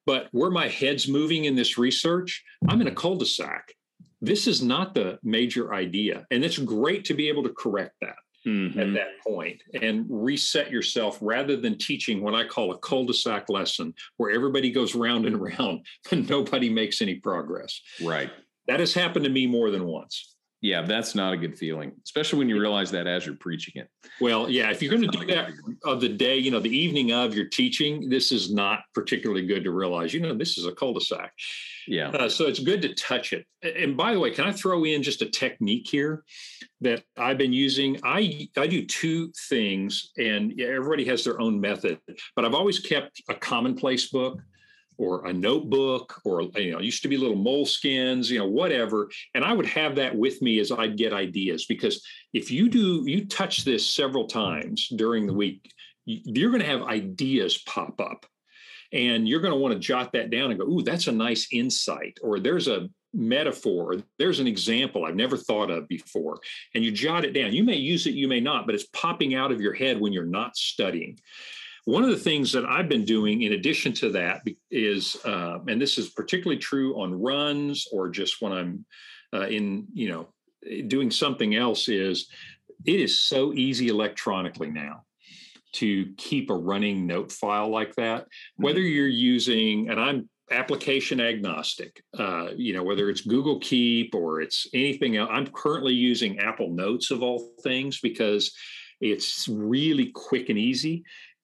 but 0.07 0.27
where 0.31 0.49
my 0.49 0.67
head's 0.67 1.07
moving 1.07 1.45
in 1.45 1.55
this 1.55 1.77
research 1.77 2.43
i'm 2.67 2.81
in 2.81 2.87
a 2.87 2.95
cul-de-sac. 2.95 3.75
This 4.21 4.47
is 4.47 4.63
not 4.63 4.95
the 4.95 5.19
major 5.21 5.71
idea. 5.71 6.25
And 6.31 6.43
it's 6.43 6.57
great 6.57 7.05
to 7.05 7.13
be 7.13 7.29
able 7.29 7.43
to 7.43 7.53
correct 7.53 7.93
that 8.01 8.15
mm-hmm. 8.45 8.79
at 8.79 8.93
that 8.93 9.19
point 9.25 9.61
and 9.81 10.05
reset 10.09 10.71
yourself 10.71 11.17
rather 11.21 11.55
than 11.55 11.77
teaching 11.77 12.21
what 12.21 12.35
I 12.35 12.45
call 12.45 12.71
a 12.71 12.77
cul-de-sac 12.77 13.49
lesson 13.49 13.93
where 14.17 14.31
everybody 14.31 14.71
goes 14.71 14.95
round 14.95 15.25
and 15.25 15.41
round 15.41 15.85
and 16.11 16.29
nobody 16.29 16.69
makes 16.69 17.01
any 17.01 17.15
progress. 17.15 17.81
Right. 18.03 18.31
That 18.67 18.79
has 18.79 18.93
happened 18.93 19.25
to 19.25 19.31
me 19.31 19.47
more 19.47 19.71
than 19.71 19.85
once. 19.85 20.30
Yeah, 20.61 20.83
that's 20.83 21.15
not 21.15 21.33
a 21.33 21.37
good 21.37 21.57
feeling, 21.57 21.91
especially 22.03 22.37
when 22.37 22.47
you 22.47 22.59
realize 22.59 22.91
that 22.91 23.07
as 23.07 23.25
you're 23.25 23.35
preaching 23.35 23.81
it. 23.81 23.89
Well, 24.19 24.47
yeah, 24.47 24.69
if 24.69 24.79
you're 24.79 24.91
going 24.91 25.09
to 25.09 25.17
do 25.17 25.25
that 25.25 25.49
of 25.83 26.01
the 26.01 26.09
day, 26.09 26.37
you 26.37 26.51
know, 26.51 26.59
the 26.59 26.69
evening 26.69 27.11
of 27.11 27.33
your 27.33 27.45
teaching, 27.45 28.09
this 28.09 28.31
is 28.31 28.53
not 28.53 28.81
particularly 28.93 29.47
good 29.47 29.63
to 29.63 29.71
realize, 29.71 30.13
you 30.13 30.19
know, 30.19 30.35
this 30.35 30.59
is 30.59 30.67
a 30.67 30.71
cul-de-sac. 30.71 31.33
Yeah. 31.87 32.09
Uh, 32.09 32.29
so 32.29 32.45
it's 32.45 32.59
good 32.59 32.83
to 32.83 32.93
touch 32.93 33.33
it. 33.33 33.47
And 33.63 33.97
by 33.97 34.13
the 34.13 34.19
way, 34.19 34.29
can 34.29 34.45
I 34.45 34.51
throw 34.51 34.83
in 34.83 35.01
just 35.01 35.23
a 35.23 35.29
technique 35.29 35.87
here 35.89 36.23
that 36.81 37.03
I've 37.17 37.39
been 37.39 37.53
using? 37.53 37.99
I 38.03 38.47
I 38.55 38.67
do 38.67 38.85
two 38.85 39.31
things, 39.49 40.11
and 40.17 40.59
everybody 40.61 41.05
has 41.05 41.23
their 41.23 41.41
own 41.41 41.59
method, 41.59 41.99
but 42.35 42.45
I've 42.45 42.53
always 42.53 42.79
kept 42.79 43.21
a 43.29 43.33
commonplace 43.33 44.09
book 44.09 44.39
or 45.01 45.25
a 45.25 45.33
notebook 45.33 46.21
or 46.23 46.43
you 46.55 46.71
know 46.71 46.79
used 46.79 47.01
to 47.01 47.09
be 47.09 47.17
little 47.17 47.35
moleskins 47.35 48.29
you 48.29 48.37
know 48.37 48.47
whatever. 48.47 49.09
And 49.35 49.43
i 49.43 49.51
would 49.51 49.65
have 49.65 49.95
that 49.95 50.15
with 50.15 50.41
me 50.41 50.59
as 50.59 50.71
i'd 50.71 50.97
get 50.97 51.13
ideas 51.13 51.65
because 51.65 52.05
if 52.33 52.51
you 52.51 52.69
do 52.69 53.03
you 53.05 53.25
touch 53.25 53.65
this 53.65 53.87
several 53.87 54.27
times 54.27 54.87
during 54.95 55.25
the 55.25 55.33
week 55.33 55.71
you're 56.05 56.49
going 56.49 56.61
to 56.61 56.67
have 56.67 56.83
ideas 56.83 57.59
pop 57.59 57.99
up. 57.99 58.25
And 58.93 59.27
you're 59.27 59.39
going 59.39 59.53
to 59.53 59.59
want 59.59 59.73
to 59.73 59.79
jot 59.79 60.11
that 60.13 60.31
down 60.31 60.51
and 60.51 60.59
go 60.59 60.65
ooh 60.65 60.81
that's 60.81 61.07
a 61.07 61.13
nice 61.13 61.47
insight 61.53 62.17
or 62.21 62.39
there's 62.39 62.67
a 62.67 62.89
metaphor 63.13 63.97
there's 64.19 64.39
an 64.39 64.47
example 64.47 65.05
I've 65.05 65.15
never 65.15 65.37
thought 65.37 65.71
of 65.71 65.87
before. 65.87 66.39
And 66.75 66.83
you 66.83 66.91
jot 66.91 67.23
it 67.23 67.31
down. 67.31 67.53
You 67.53 67.63
may 67.63 67.77
use 67.77 68.05
it 68.05 68.15
you 68.15 68.27
may 68.27 68.41
not 68.41 68.65
but 68.65 68.75
it's 68.75 68.87
popping 68.93 69.33
out 69.33 69.51
of 69.51 69.61
your 69.61 69.73
head 69.73 69.99
when 69.99 70.11
you're 70.11 70.25
not 70.25 70.57
studying 70.57 71.17
one 71.85 72.03
of 72.03 72.09
the 72.09 72.17
things 72.17 72.51
that 72.51 72.65
I've 72.65 72.89
been 72.89 73.05
doing 73.05 73.41
in 73.41 73.53
addition 73.53 73.93
to 73.93 74.09
that 74.11 74.41
is, 74.69 75.17
uh, 75.25 75.59
and 75.67 75.81
this 75.81 75.97
is 75.97 76.09
particularly 76.09 76.59
true 76.59 76.99
on 77.01 77.19
runs 77.19 77.87
or 77.91 78.09
just 78.09 78.41
when 78.41 78.51
I'm 78.51 78.85
uh, 79.33 79.47
in, 79.47 79.87
you 79.93 80.09
know, 80.09 80.27
doing 80.87 81.09
something 81.09 81.55
else, 81.55 81.89
is 81.89 82.27
it 82.85 82.99
is 82.99 83.19
so 83.19 83.53
easy 83.53 83.87
electronically 83.87 84.69
now 84.69 85.03
to 85.73 86.13
keep 86.17 86.49
a 86.49 86.55
running 86.55 87.07
note 87.07 87.31
file 87.31 87.69
like 87.69 87.95
that. 87.95 88.27
Whether 88.57 88.79
mm-hmm. 88.79 88.95
you're 88.95 89.07
using, 89.07 89.89
and 89.89 89.99
I'm 89.99 90.29
application 90.51 91.21
agnostic, 91.21 92.03
uh, 92.19 92.49
you 92.55 92.73
know, 92.73 92.83
whether 92.83 93.09
it's 93.09 93.21
Google 93.21 93.59
Keep 93.59 94.13
or 94.13 94.41
it's 94.41 94.67
anything 94.73 95.17
else. 95.17 95.29
I'm 95.31 95.47
currently 95.47 95.93
using 95.93 96.39
Apple 96.39 96.69
Notes 96.69 97.09
of 97.09 97.23
all 97.23 97.53
things 97.63 97.99
because 98.01 98.53
it's 98.99 99.47
really 99.47 100.11
quick 100.13 100.49
and 100.49 100.59
easy 100.59 101.03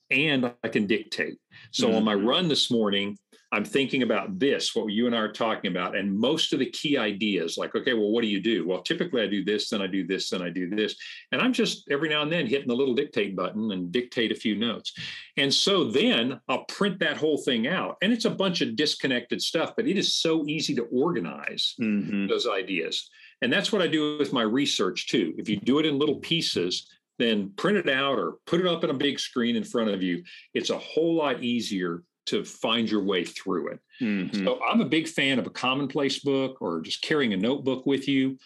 and 0.10 0.52
I 0.64 0.68
can 0.68 0.88
dictate. 0.88 1.38
So 1.72 1.88
mm-hmm. 1.88 1.98
on 1.98 2.04
my 2.04 2.16
mm-hmm. 2.16 2.28
run 2.28 2.48
this 2.48 2.72
morning, 2.72 3.18
I'm 3.52 3.64
thinking 3.64 4.04
about 4.04 4.40
this, 4.40 4.76
what 4.76 4.92
you 4.92 5.06
and 5.06 5.16
I 5.16 5.20
are 5.20 5.32
talking 5.32 5.72
about, 5.72 5.96
and 5.96 6.14
most 6.14 6.52
of 6.52 6.60
the 6.60 6.70
key 6.70 6.98
ideas, 6.98 7.58
like, 7.58 7.74
okay, 7.76 7.94
well, 7.94 8.12
what 8.12 8.22
do 8.22 8.28
you 8.28 8.42
do? 8.42 8.68
Well, 8.68 8.82
typically 8.82 9.22
I 9.22 9.28
do 9.28 9.44
this, 9.46 9.70
then 9.70 9.82
I 9.82 9.88
do 9.88 10.06
this, 10.06 10.30
then 10.30 10.42
I 10.42 10.50
do 10.50 10.70
this. 10.70 10.96
And 11.32 11.42
I'm 11.42 11.54
just 11.54 11.90
every 11.90 12.10
now 12.10 12.24
and 12.24 12.32
then 12.32 12.46
hitting 12.46 12.68
the 12.68 12.76
little 12.76 12.94
dictate 12.94 13.38
button 13.38 13.72
and 13.72 13.90
dictate 13.90 14.34
a 14.34 14.36
few 14.36 14.58
notes. 14.58 14.92
And 15.38 15.54
so 15.54 15.86
then 15.86 16.42
I'll 16.50 16.66
print 16.66 17.00
that 17.00 17.16
whole 17.16 17.38
thing 17.38 17.68
out. 17.68 17.96
And 18.02 18.12
it's 18.12 18.26
a 18.26 18.30
bunch 18.30 18.60
of 18.60 18.76
disconnected 18.76 19.42
stuff, 19.42 19.74
but 19.78 19.88
it 19.88 19.98
is 19.98 20.14
so 20.14 20.46
easy 20.46 20.76
to 20.76 20.84
organize 20.92 21.76
mm-hmm. 21.82 22.28
those 22.28 22.48
ideas. 22.48 23.10
And 23.42 23.54
that's 23.54 23.72
what 23.72 23.82
I 23.82 23.88
do 23.88 24.18
with 24.18 24.34
my 24.34 24.42
research 24.42 25.08
too. 25.08 25.34
If 25.38 25.48
you 25.48 25.58
do 25.58 25.80
it 25.80 25.86
in 25.86 26.00
little 26.00 26.20
pieces, 26.20 26.88
then 27.20 27.52
print 27.58 27.78
it 27.78 27.90
out 27.90 28.20
or 28.20 28.36
put 28.46 28.60
it 28.60 28.68
up 28.68 28.84
on 28.84 28.90
a 28.90 28.94
big 28.94 29.20
screen 29.20 29.56
in 29.56 29.64
front 29.64 29.90
of 29.90 30.02
you. 30.02 30.24
It's 30.54 30.70
a 30.70 30.78
whole 30.78 31.16
lot 31.16 31.44
easier 31.44 32.04
to 32.28 32.44
find 32.44 32.90
your 32.90 33.04
way 33.04 33.24
through 33.24 33.70
it. 33.70 33.80
Mm-hmm. 34.02 34.46
So 34.46 34.60
I'm 34.64 34.82
a 34.82 34.86
big 34.86 35.08
fan 35.08 35.40
of 35.40 35.48
a 35.48 35.52
commonplace 35.52 36.20
book 36.20 36.62
or 36.62 36.82
just 36.82 37.02
carrying 37.02 37.34
a 37.34 37.38
notebook 37.38 37.86
with 37.86 38.08
you 38.08 38.38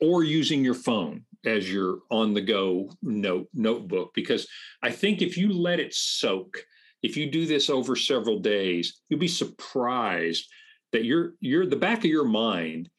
or 0.00 0.22
using 0.22 0.62
your 0.62 0.74
phone 0.74 1.24
as 1.44 1.72
your 1.72 2.00
on 2.10 2.34
the 2.34 2.40
go 2.40 2.90
note 3.02 3.48
notebook 3.54 4.12
because 4.14 4.46
I 4.82 4.90
think 4.90 5.22
if 5.22 5.36
you 5.38 5.52
let 5.52 5.80
it 5.80 5.94
soak, 5.94 6.62
if 7.02 7.16
you 7.16 7.30
do 7.30 7.46
this 7.46 7.70
over 7.70 7.96
several 7.96 8.40
days, 8.40 9.00
you'll 9.08 9.20
be 9.20 9.28
surprised 9.28 10.46
that 10.92 11.04
you're 11.04 11.34
you're 11.40 11.66
the 11.66 11.76
back 11.76 11.98
of 11.98 12.10
your 12.10 12.24
mind 12.24 12.90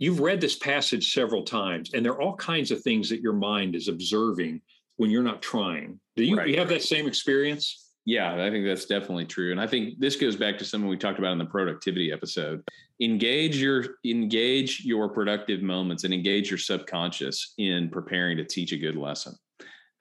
you've 0.00 0.18
read 0.18 0.40
this 0.40 0.56
passage 0.56 1.12
several 1.12 1.44
times 1.44 1.92
and 1.94 2.04
there 2.04 2.12
are 2.12 2.20
all 2.20 2.34
kinds 2.34 2.72
of 2.72 2.82
things 2.82 3.08
that 3.10 3.20
your 3.20 3.34
mind 3.34 3.76
is 3.76 3.86
observing 3.86 4.60
when 4.96 5.10
you're 5.10 5.22
not 5.22 5.40
trying. 5.40 6.00
Do 6.16 6.24
you, 6.24 6.36
right. 6.36 6.48
you 6.48 6.58
have 6.58 6.68
that 6.70 6.82
same 6.82 7.06
experience? 7.06 7.86
Yeah 8.06 8.32
i 8.44 8.50
think 8.50 8.64
that's 8.64 8.86
definitely 8.86 9.26
true 9.26 9.52
and 9.52 9.60
i 9.60 9.66
think 9.66 10.00
this 10.00 10.16
goes 10.16 10.34
back 10.34 10.56
to 10.58 10.64
something 10.64 10.88
we 10.88 10.96
talked 10.96 11.18
about 11.18 11.32
in 11.32 11.38
the 11.38 11.44
productivity 11.44 12.10
episode. 12.10 12.64
Engage 13.00 13.58
your 13.58 13.84
engage 14.04 14.84
your 14.84 15.08
productive 15.10 15.62
moments 15.62 16.04
and 16.04 16.12
engage 16.12 16.50
your 16.50 16.58
subconscious 16.58 17.54
in 17.58 17.90
preparing 17.90 18.36
to 18.38 18.44
teach 18.44 18.72
a 18.72 18.76
good 18.76 18.96
lesson. 18.96 19.34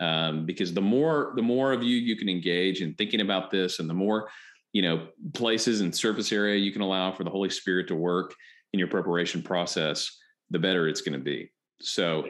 Um, 0.02 0.46
because 0.46 0.74
the 0.74 0.82
more 0.82 1.34
the 1.36 1.42
more 1.42 1.74
of 1.74 1.84
you 1.84 1.98
you 1.98 2.16
can 2.16 2.30
engage 2.30 2.82
in 2.82 2.94
thinking 2.94 3.20
about 3.20 3.52
this 3.52 3.80
and 3.80 3.90
the 3.90 3.94
more 3.94 4.30
you 4.72 4.82
know 4.82 5.08
places 5.34 5.82
and 5.82 5.94
surface 5.94 6.32
area 6.32 6.56
you 6.56 6.72
can 6.72 6.82
allow 6.82 7.12
for 7.12 7.26
the 7.26 7.30
holy 7.30 7.50
spirit 7.50 7.88
to 7.90 7.96
work 7.96 8.34
in 8.74 8.80
your 8.80 8.88
preparation 8.88 9.42
process, 9.42 10.18
the 10.50 10.60
better 10.60 10.88
it's 10.88 11.02
going 11.02 11.18
to 11.18 11.24
be. 11.24 11.52
So 11.82 12.28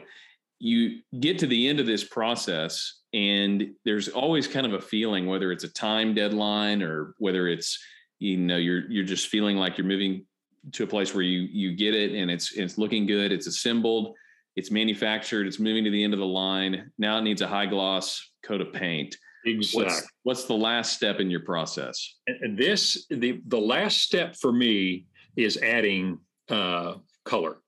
you 0.58 1.00
get 1.20 1.38
to 1.38 1.46
the 1.46 1.68
end 1.68 1.80
of 1.80 1.86
this 1.86 2.04
process 2.04 3.00
and 3.12 3.70
there's 3.84 4.08
always 4.08 4.46
kind 4.46 4.66
of 4.66 4.74
a 4.74 4.80
feeling 4.80 5.26
whether 5.26 5.50
it's 5.52 5.64
a 5.64 5.72
time 5.72 6.14
deadline 6.14 6.82
or 6.82 7.14
whether 7.18 7.48
it's 7.48 7.78
you 8.18 8.36
know 8.36 8.58
you're 8.58 8.88
you're 8.90 9.04
just 9.04 9.28
feeling 9.28 9.56
like 9.56 9.78
you're 9.78 9.86
moving 9.86 10.26
to 10.72 10.84
a 10.84 10.86
place 10.86 11.14
where 11.14 11.24
you 11.24 11.48
you 11.50 11.74
get 11.74 11.94
it 11.94 12.12
and 12.12 12.30
it's 12.30 12.52
it's 12.52 12.76
looking 12.76 13.06
good 13.06 13.32
it's 13.32 13.46
assembled 13.46 14.14
it's 14.56 14.70
manufactured 14.70 15.46
it's 15.46 15.58
moving 15.58 15.84
to 15.84 15.90
the 15.90 16.02
end 16.02 16.12
of 16.12 16.18
the 16.18 16.26
line. 16.26 16.90
Now 16.98 17.18
it 17.18 17.22
needs 17.22 17.40
a 17.40 17.48
high 17.48 17.66
gloss 17.66 18.30
coat 18.42 18.60
of 18.60 18.72
paint. 18.72 19.16
Exactly 19.46 19.84
what's, 19.84 20.08
what's 20.22 20.44
the 20.44 20.54
last 20.54 20.92
step 20.92 21.18
in 21.18 21.30
your 21.30 21.40
process? 21.40 22.16
and 22.26 22.58
this 22.58 23.06
the 23.08 23.40
the 23.46 23.58
last 23.58 23.98
step 23.98 24.36
for 24.36 24.52
me 24.52 25.06
is 25.36 25.56
adding 25.58 26.18
uh, 26.50 26.94
color 27.24 27.58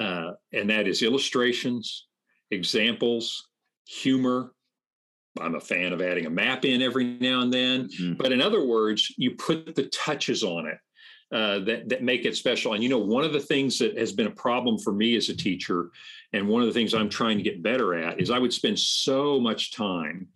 uh, 0.00 0.32
and 0.52 0.70
that 0.70 0.86
is 0.86 1.02
illustrations 1.02 2.06
examples 2.50 3.48
humor 3.86 4.52
I'm 5.40 5.54
a 5.54 5.60
fan 5.60 5.92
of 5.92 6.02
adding 6.02 6.26
a 6.26 6.30
map 6.30 6.64
in 6.64 6.82
every 6.82 7.04
now 7.04 7.40
and 7.40 7.52
then. 7.52 7.88
Mm-hmm. 7.88 8.14
But 8.14 8.32
in 8.32 8.42
other 8.42 8.66
words, 8.66 9.14
you 9.16 9.32
put 9.32 9.74
the 9.74 9.84
touches 9.84 10.42
on 10.42 10.66
it 10.66 10.78
uh, 11.32 11.60
that 11.60 11.88
that 11.88 12.02
make 12.02 12.24
it 12.24 12.36
special. 12.36 12.74
And 12.74 12.82
you 12.82 12.88
know, 12.88 12.98
one 12.98 13.24
of 13.24 13.32
the 13.32 13.40
things 13.40 13.78
that 13.78 13.96
has 13.96 14.12
been 14.12 14.26
a 14.26 14.32
problem 14.32 14.78
for 14.78 14.92
me 14.92 15.16
as 15.16 15.30
a 15.30 15.36
teacher, 15.36 15.90
and 16.32 16.48
one 16.48 16.60
of 16.60 16.68
the 16.68 16.74
things 16.74 16.92
I'm 16.92 17.08
trying 17.08 17.38
to 17.38 17.42
get 17.42 17.62
better 17.62 17.94
at, 17.94 18.20
is 18.20 18.30
I 18.30 18.38
would 18.38 18.52
spend 18.52 18.78
so 18.78 19.40
much 19.40 19.72
time 19.72 20.28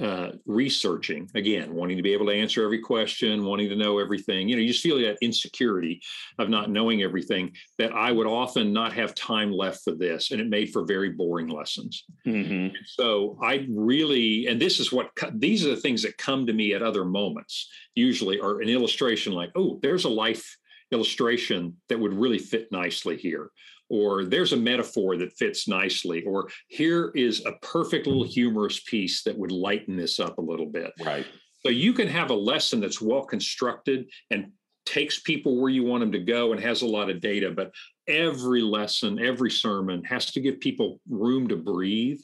uh, 0.00 0.30
researching 0.46 1.28
again, 1.34 1.74
wanting 1.74 1.96
to 1.96 2.02
be 2.02 2.12
able 2.12 2.26
to 2.26 2.32
answer 2.32 2.64
every 2.64 2.80
question, 2.80 3.44
wanting 3.44 3.68
to 3.68 3.76
know 3.76 3.98
everything. 3.98 4.48
You 4.48 4.56
know, 4.56 4.62
you 4.62 4.68
just 4.68 4.82
feel 4.82 4.98
that 4.98 5.18
insecurity 5.20 6.00
of 6.38 6.48
not 6.48 6.70
knowing 6.70 7.02
everything. 7.02 7.52
That 7.78 7.92
I 7.92 8.12
would 8.12 8.26
often 8.26 8.72
not 8.72 8.92
have 8.94 9.14
time 9.14 9.52
left 9.52 9.82
for 9.84 9.92
this, 9.92 10.30
and 10.30 10.40
it 10.40 10.48
made 10.48 10.72
for 10.72 10.84
very 10.84 11.10
boring 11.10 11.48
lessons. 11.48 12.04
Mm-hmm. 12.26 12.74
So 12.86 13.38
I 13.42 13.66
really, 13.70 14.46
and 14.46 14.60
this 14.60 14.80
is 14.80 14.92
what 14.92 15.10
these 15.34 15.66
are 15.66 15.70
the 15.70 15.76
things 15.76 16.02
that 16.02 16.16
come 16.18 16.46
to 16.46 16.52
me 16.52 16.74
at 16.74 16.82
other 16.82 17.04
moments. 17.04 17.68
Usually, 17.94 18.40
are 18.40 18.60
an 18.60 18.68
illustration 18.68 19.32
like, 19.32 19.50
oh, 19.56 19.78
there's 19.82 20.04
a 20.04 20.10
life 20.10 20.56
illustration 20.90 21.76
that 21.88 21.98
would 21.98 22.12
really 22.12 22.38
fit 22.38 22.70
nicely 22.70 23.16
here 23.16 23.50
or 23.92 24.24
there's 24.24 24.54
a 24.54 24.56
metaphor 24.56 25.18
that 25.18 25.36
fits 25.36 25.68
nicely, 25.68 26.22
or 26.24 26.48
here 26.68 27.12
is 27.14 27.44
a 27.44 27.52
perfect 27.60 28.06
little 28.06 28.22
mm-hmm. 28.22 28.30
humorous 28.30 28.80
piece 28.80 29.22
that 29.22 29.36
would 29.36 29.52
lighten 29.52 29.98
this 29.98 30.18
up 30.18 30.38
a 30.38 30.40
little 30.40 30.64
bit. 30.64 30.90
Right. 31.04 31.26
So 31.60 31.68
you 31.68 31.92
can 31.92 32.08
have 32.08 32.30
a 32.30 32.34
lesson 32.34 32.80
that's 32.80 33.02
well 33.02 33.24
constructed 33.24 34.06
and 34.30 34.50
takes 34.86 35.20
people 35.20 35.60
where 35.60 35.68
you 35.68 35.84
want 35.84 36.00
them 36.00 36.12
to 36.12 36.18
go 36.18 36.52
and 36.52 36.60
has 36.60 36.80
a 36.80 36.86
lot 36.86 37.10
of 37.10 37.20
data, 37.20 37.50
but 37.50 37.70
every 38.08 38.62
lesson, 38.62 39.18
every 39.18 39.50
sermon 39.50 40.02
has 40.04 40.32
to 40.32 40.40
give 40.40 40.58
people 40.58 40.98
room 41.10 41.46
to 41.48 41.56
breathe, 41.56 42.18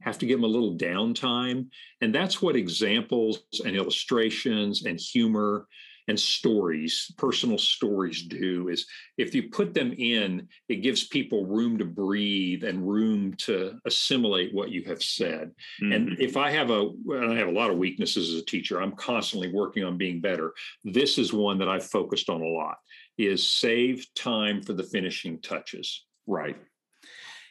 have 0.00 0.18
to 0.18 0.26
give 0.26 0.38
them 0.38 0.44
a 0.44 0.52
little 0.52 0.76
downtime. 0.76 1.68
And 2.00 2.12
that's 2.12 2.42
what 2.42 2.56
examples 2.56 3.44
and 3.64 3.76
illustrations 3.76 4.84
and 4.84 4.98
humor 4.98 5.68
and 6.08 6.18
stories, 6.18 7.12
personal 7.16 7.58
stories 7.58 8.22
do 8.22 8.68
is 8.68 8.86
if 9.16 9.34
you 9.34 9.48
put 9.48 9.72
them 9.74 9.92
in, 9.96 10.48
it 10.68 10.76
gives 10.76 11.06
people 11.06 11.46
room 11.46 11.78
to 11.78 11.84
breathe 11.84 12.64
and 12.64 12.86
room 12.86 13.34
to 13.38 13.78
assimilate 13.86 14.54
what 14.54 14.70
you 14.70 14.82
have 14.84 15.02
said. 15.02 15.52
Mm-hmm. 15.82 15.92
And 15.92 16.20
if 16.20 16.36
I 16.36 16.50
have 16.50 16.70
a, 16.70 16.90
I 17.12 17.34
have 17.36 17.48
a 17.48 17.52
lot 17.52 17.70
of 17.70 17.78
weaknesses 17.78 18.34
as 18.34 18.40
a 18.40 18.44
teacher, 18.44 18.80
I'm 18.80 18.92
constantly 18.92 19.52
working 19.52 19.84
on 19.84 19.96
being 19.96 20.20
better. 20.20 20.52
This 20.84 21.18
is 21.18 21.32
one 21.32 21.58
that 21.58 21.68
I've 21.68 21.86
focused 21.86 22.28
on 22.28 22.42
a 22.42 22.46
lot 22.46 22.76
is 23.16 23.48
save 23.48 24.06
time 24.14 24.62
for 24.62 24.72
the 24.72 24.82
finishing 24.82 25.40
touches. 25.40 26.04
Right. 26.26 26.56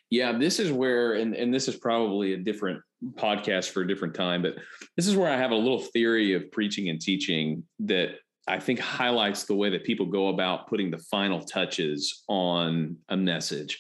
Yeah, 0.09 0.37
this 0.37 0.59
is 0.59 0.71
where, 0.71 1.13
and, 1.13 1.33
and 1.35 1.51
this 1.51 1.67
is 1.67 1.75
probably 1.75 2.33
a 2.33 2.37
different 2.37 2.81
podcast 3.15 3.71
for 3.71 3.81
a 3.81 3.87
different 3.87 4.13
time, 4.13 4.43
but 4.43 4.55
this 4.95 5.07
is 5.07 5.15
where 5.15 5.31
I 5.31 5.37
have 5.37 5.51
a 5.51 5.55
little 5.55 5.79
theory 5.79 6.33
of 6.33 6.51
preaching 6.51 6.89
and 6.89 7.01
teaching 7.01 7.63
that 7.79 8.17
I 8.47 8.59
think 8.59 8.79
highlights 8.79 9.45
the 9.45 9.55
way 9.55 9.69
that 9.69 9.83
people 9.83 10.05
go 10.05 10.27
about 10.27 10.67
putting 10.67 10.91
the 10.91 10.97
final 10.97 11.41
touches 11.41 12.23
on 12.27 12.97
a 13.09 13.17
message. 13.17 13.79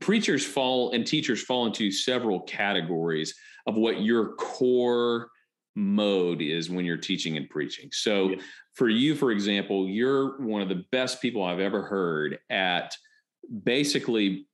Preachers 0.00 0.44
fall 0.44 0.92
and 0.92 1.06
teachers 1.06 1.42
fall 1.42 1.66
into 1.66 1.90
several 1.90 2.40
categories 2.40 3.34
of 3.66 3.76
what 3.76 4.00
your 4.00 4.34
core 4.34 5.28
mode 5.74 6.42
is 6.42 6.70
when 6.70 6.84
you're 6.84 6.96
teaching 6.96 7.36
and 7.36 7.48
preaching. 7.48 7.88
So, 7.92 8.30
yeah. 8.30 8.36
for 8.74 8.88
you, 8.88 9.14
for 9.14 9.30
example, 9.30 9.88
you're 9.88 10.40
one 10.42 10.62
of 10.62 10.68
the 10.68 10.84
best 10.90 11.20
people 11.22 11.42
I've 11.42 11.60
ever 11.60 11.82
heard 11.82 12.38
at 12.50 12.94
basically 13.64 14.46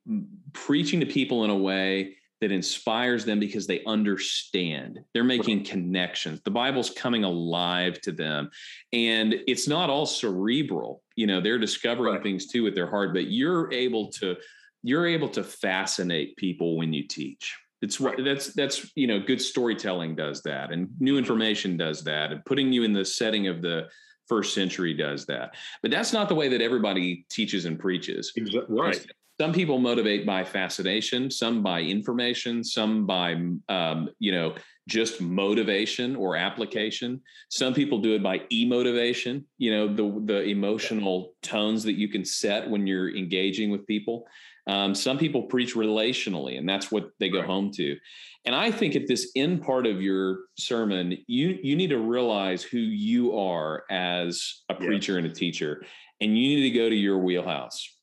preaching 0.53 1.01
to 1.01 1.07
people 1.07 1.45
in 1.45 1.51
a 1.51 1.57
way 1.57 2.15
that 2.41 2.53
inspires 2.53 3.25
them 3.25 3.41
because 3.41 3.67
they 3.67 3.83
understand. 3.85 5.01
They're 5.13 5.25
making 5.25 5.65
connections. 5.65 6.41
The 6.45 6.51
Bible's 6.51 6.91
coming 6.91 7.25
alive 7.25 8.01
to 8.03 8.13
them. 8.13 8.51
And 8.93 9.35
it's 9.47 9.67
not 9.67 9.91
all 9.91 10.07
cerebral. 10.07 11.03
You 11.17 11.27
know, 11.27 11.41
they're 11.41 11.59
discovering 11.59 12.15
right. 12.15 12.23
things 12.23 12.47
too 12.47 12.63
with 12.63 12.75
their 12.75 12.89
heart, 12.89 13.13
but 13.13 13.31
you're 13.31 13.73
able 13.73 14.11
to 14.13 14.37
you're 14.85 15.07
able 15.07 15.29
to 15.29 15.43
fascinate 15.43 16.37
people 16.37 16.77
when 16.77 16.93
you 16.93 17.07
teach. 17.07 17.57
It's 17.83 18.01
right. 18.01 18.17
that's 18.25 18.55
that's 18.55 18.91
you 18.95 19.09
know 19.09 19.21
good 19.21 19.41
storytelling 19.41 20.15
does 20.15 20.43
that 20.43 20.73
and 20.73 20.89
new 21.01 21.19
information 21.19 21.77
does 21.77 22.03
that 22.05 22.33
and 22.33 22.45
putting 22.45 22.73
you 22.73 22.85
in 22.85 22.93
the 22.93 23.05
setting 23.05 23.49
of 23.49 23.63
the 23.63 23.89
first 24.29 24.55
century 24.55 24.95
does 24.95 25.27
that. 25.27 25.55
But 25.83 25.91
that's 25.91 26.13
not 26.13 26.29
the 26.29 26.35
way 26.35 26.49
that 26.49 26.61
everybody 26.61 27.27
teaches 27.31 27.65
and 27.65 27.79
preaches. 27.79 28.33
Right 28.69 29.05
some 29.41 29.53
people 29.53 29.79
motivate 29.79 30.27
by 30.27 30.45
fascination 30.45 31.31
some 31.31 31.63
by 31.63 31.81
information 31.81 32.65
some 32.65 33.07
by 33.07 33.35
um, 33.69 34.09
you 34.19 34.33
know 34.33 34.55
just 34.89 35.21
motivation 35.21 36.17
or 36.17 36.37
application 36.37 37.21
some 37.51 37.75
people 37.75 37.99
do 37.99 38.15
it 38.15 38.23
by 38.23 38.39
emotivation 38.53 39.45
you 39.59 39.71
know 39.71 39.87
the 39.87 40.23
the 40.25 40.43
emotional 40.45 41.35
tones 41.43 41.83
that 41.83 41.95
you 41.95 42.09
can 42.09 42.25
set 42.25 42.69
when 42.69 42.87
you're 42.87 43.15
engaging 43.15 43.71
with 43.71 43.87
people 43.87 44.27
um, 44.67 44.95
some 44.95 45.17
people 45.17 45.45
preach 45.45 45.75
relationally 45.75 46.59
and 46.59 46.69
that's 46.69 46.91
what 46.91 47.11
they 47.21 47.31
go 47.31 47.39
right. 47.39 47.47
home 47.47 47.71
to 47.73 47.97
and 48.45 48.55
i 48.55 48.71
think 48.71 48.97
at 48.97 49.07
this 49.07 49.31
end 49.37 49.63
part 49.63 49.87
of 49.87 50.03
your 50.03 50.41
sermon 50.59 51.17
you 51.27 51.59
you 51.63 51.77
need 51.77 51.91
to 51.91 51.99
realize 51.99 52.63
who 52.63 52.79
you 52.79 53.39
are 53.39 53.85
as 53.91 54.63
a 54.69 54.75
preacher 54.75 55.13
yeah. 55.13 55.19
and 55.19 55.27
a 55.27 55.35
teacher 55.35 55.83
and 56.21 56.37
you 56.37 56.57
need 56.57 56.71
to 56.71 56.77
go 56.77 56.89
to 56.89 56.97
your 56.97 57.19
wheelhouse 57.19 57.98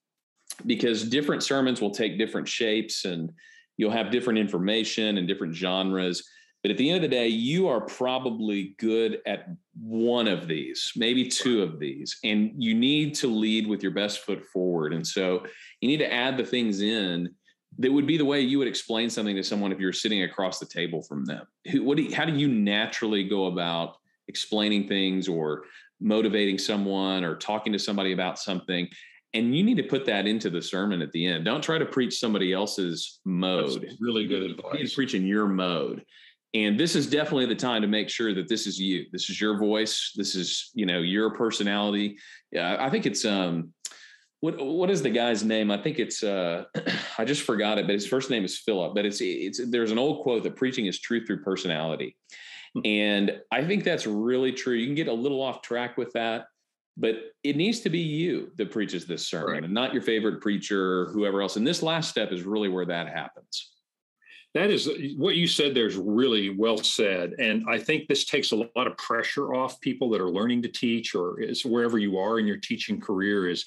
because 0.65 1.03
different 1.03 1.43
sermons 1.43 1.81
will 1.81 1.91
take 1.91 2.17
different 2.17 2.47
shapes 2.47 3.05
and 3.05 3.31
you'll 3.77 3.91
have 3.91 4.11
different 4.11 4.39
information 4.39 5.17
and 5.17 5.27
different 5.27 5.53
genres. 5.53 6.23
But 6.63 6.71
at 6.71 6.77
the 6.77 6.89
end 6.89 7.03
of 7.03 7.03
the 7.03 7.15
day, 7.15 7.27
you 7.27 7.67
are 7.67 7.81
probably 7.81 8.75
good 8.79 9.19
at 9.27 9.49
one 9.79 10.27
of 10.27 10.47
these, 10.47 10.91
maybe 10.95 11.27
two 11.27 11.61
of 11.61 11.79
these, 11.79 12.17
and 12.23 12.51
you 12.57 12.73
need 12.73 13.13
to 13.15 13.27
lead 13.27 13.67
with 13.67 13.83
your 13.83 13.91
best 13.91 14.21
foot 14.21 14.43
forward. 14.45 14.91
And 14.91 15.05
so 15.05 15.45
you 15.79 15.87
need 15.87 15.97
to 15.97 16.11
add 16.11 16.37
the 16.37 16.43
things 16.43 16.81
in 16.81 17.29
that 17.77 17.91
would 17.91 18.07
be 18.07 18.17
the 18.17 18.25
way 18.25 18.41
you 18.41 18.57
would 18.57 18.67
explain 18.67 19.09
something 19.09 19.35
to 19.35 19.43
someone 19.43 19.71
if 19.71 19.79
you're 19.79 19.93
sitting 19.93 20.23
across 20.23 20.57
the 20.57 20.65
table 20.65 21.03
from 21.03 21.25
them. 21.25 21.45
Who, 21.71 21.83
what 21.83 21.97
do 21.97 22.03
you, 22.03 22.15
how 22.15 22.25
do 22.25 22.33
you 22.33 22.47
naturally 22.47 23.27
go 23.27 23.45
about 23.45 23.97
explaining 24.27 24.87
things 24.87 25.27
or 25.27 25.65
motivating 25.99 26.57
someone 26.57 27.23
or 27.23 27.35
talking 27.35 27.73
to 27.73 27.79
somebody 27.79 28.11
about 28.11 28.39
something? 28.39 28.87
And 29.35 29.55
you 29.55 29.63
need 29.63 29.75
to 29.75 29.83
put 29.83 30.05
that 30.05 30.25
into 30.25 30.49
the 30.49 30.61
sermon 30.61 31.01
at 31.01 31.11
the 31.11 31.27
end. 31.27 31.43
Don't 31.43 31.61
try 31.61 31.77
to 31.77 31.85
preach 31.85 32.17
somebody 32.17 32.53
else's 32.53 33.19
mode. 33.25 33.81
That's 33.81 33.99
really 33.99 34.25
good 34.25 34.43
advice. 34.43 34.95
Preach 34.95 35.13
in 35.13 35.27
your 35.27 35.45
mode. 35.47 36.03
And 36.53 36.79
this 36.79 36.95
is 36.95 37.05
definitely 37.05 37.47
the 37.47 37.55
time 37.55 37.81
to 37.81 37.87
make 37.87 38.09
sure 38.09 38.33
that 38.33 38.47
this 38.47 38.65
is 38.65 38.79
you. 38.79 39.05
This 39.11 39.29
is 39.29 39.41
your 39.41 39.59
voice. 39.59 40.13
This 40.15 40.35
is, 40.35 40.71
you 40.73 40.85
know, 40.85 40.99
your 40.99 41.31
personality. 41.31 42.17
Yeah, 42.53 42.77
I 42.79 42.89
think 42.89 43.05
it's 43.05 43.25
um 43.25 43.73
what 44.39 44.63
what 44.63 44.89
is 44.89 45.01
the 45.01 45.09
guy's 45.09 45.43
name? 45.43 45.69
I 45.69 45.77
think 45.77 45.99
it's 45.99 46.23
uh 46.23 46.63
I 47.17 47.25
just 47.25 47.41
forgot 47.41 47.77
it, 47.77 47.87
but 47.87 47.93
his 47.93 48.07
first 48.07 48.29
name 48.29 48.45
is 48.45 48.57
Philip. 48.57 48.95
But 48.95 49.05
it's 49.05 49.19
it's 49.19 49.59
there's 49.69 49.91
an 49.91 49.99
old 49.99 50.23
quote 50.23 50.43
that 50.43 50.55
preaching 50.55 50.85
is 50.85 50.97
truth 51.01 51.27
through 51.27 51.43
personality. 51.43 52.15
Hmm. 52.73 52.81
And 52.85 53.41
I 53.51 53.65
think 53.65 53.83
that's 53.83 54.07
really 54.07 54.53
true. 54.53 54.75
You 54.75 54.85
can 54.85 54.95
get 54.95 55.09
a 55.09 55.13
little 55.13 55.41
off 55.41 55.61
track 55.61 55.97
with 55.97 56.13
that 56.13 56.45
but 56.97 57.15
it 57.43 57.57
needs 57.57 57.81
to 57.81 57.89
be 57.89 57.99
you 57.99 58.51
that 58.57 58.71
preaches 58.71 59.05
this 59.05 59.27
sermon 59.27 59.53
right. 59.53 59.63
and 59.63 59.73
not 59.73 59.93
your 59.93 60.01
favorite 60.01 60.41
preacher 60.41 61.01
or 61.01 61.05
whoever 61.11 61.41
else. 61.41 61.57
And 61.57 61.67
this 61.67 61.83
last 61.83 62.09
step 62.09 62.31
is 62.31 62.43
really 62.43 62.69
where 62.69 62.85
that 62.85 63.09
happens. 63.09 63.71
That 64.53 64.69
is 64.69 64.89
what 65.17 65.35
you 65.35 65.47
said 65.47 65.75
there 65.75 65.87
is 65.87 65.97
really 65.97 66.49
well 66.49 66.77
said. 66.77 67.33
And 67.39 67.65
I 67.69 67.77
think 67.77 68.07
this 68.07 68.23
takes 68.23 68.53
a 68.53 68.55
lot 68.55 68.87
of 68.87 68.95
pressure 68.95 69.53
off 69.53 69.81
people 69.81 70.09
that 70.11 70.21
are 70.21 70.29
learning 70.29 70.61
to 70.61 70.69
teach 70.69 71.13
or 71.13 71.41
is 71.41 71.65
wherever 71.65 71.97
you 71.97 72.17
are 72.17 72.39
in 72.39 72.47
your 72.47 72.57
teaching 72.57 73.01
career 73.01 73.49
is 73.49 73.65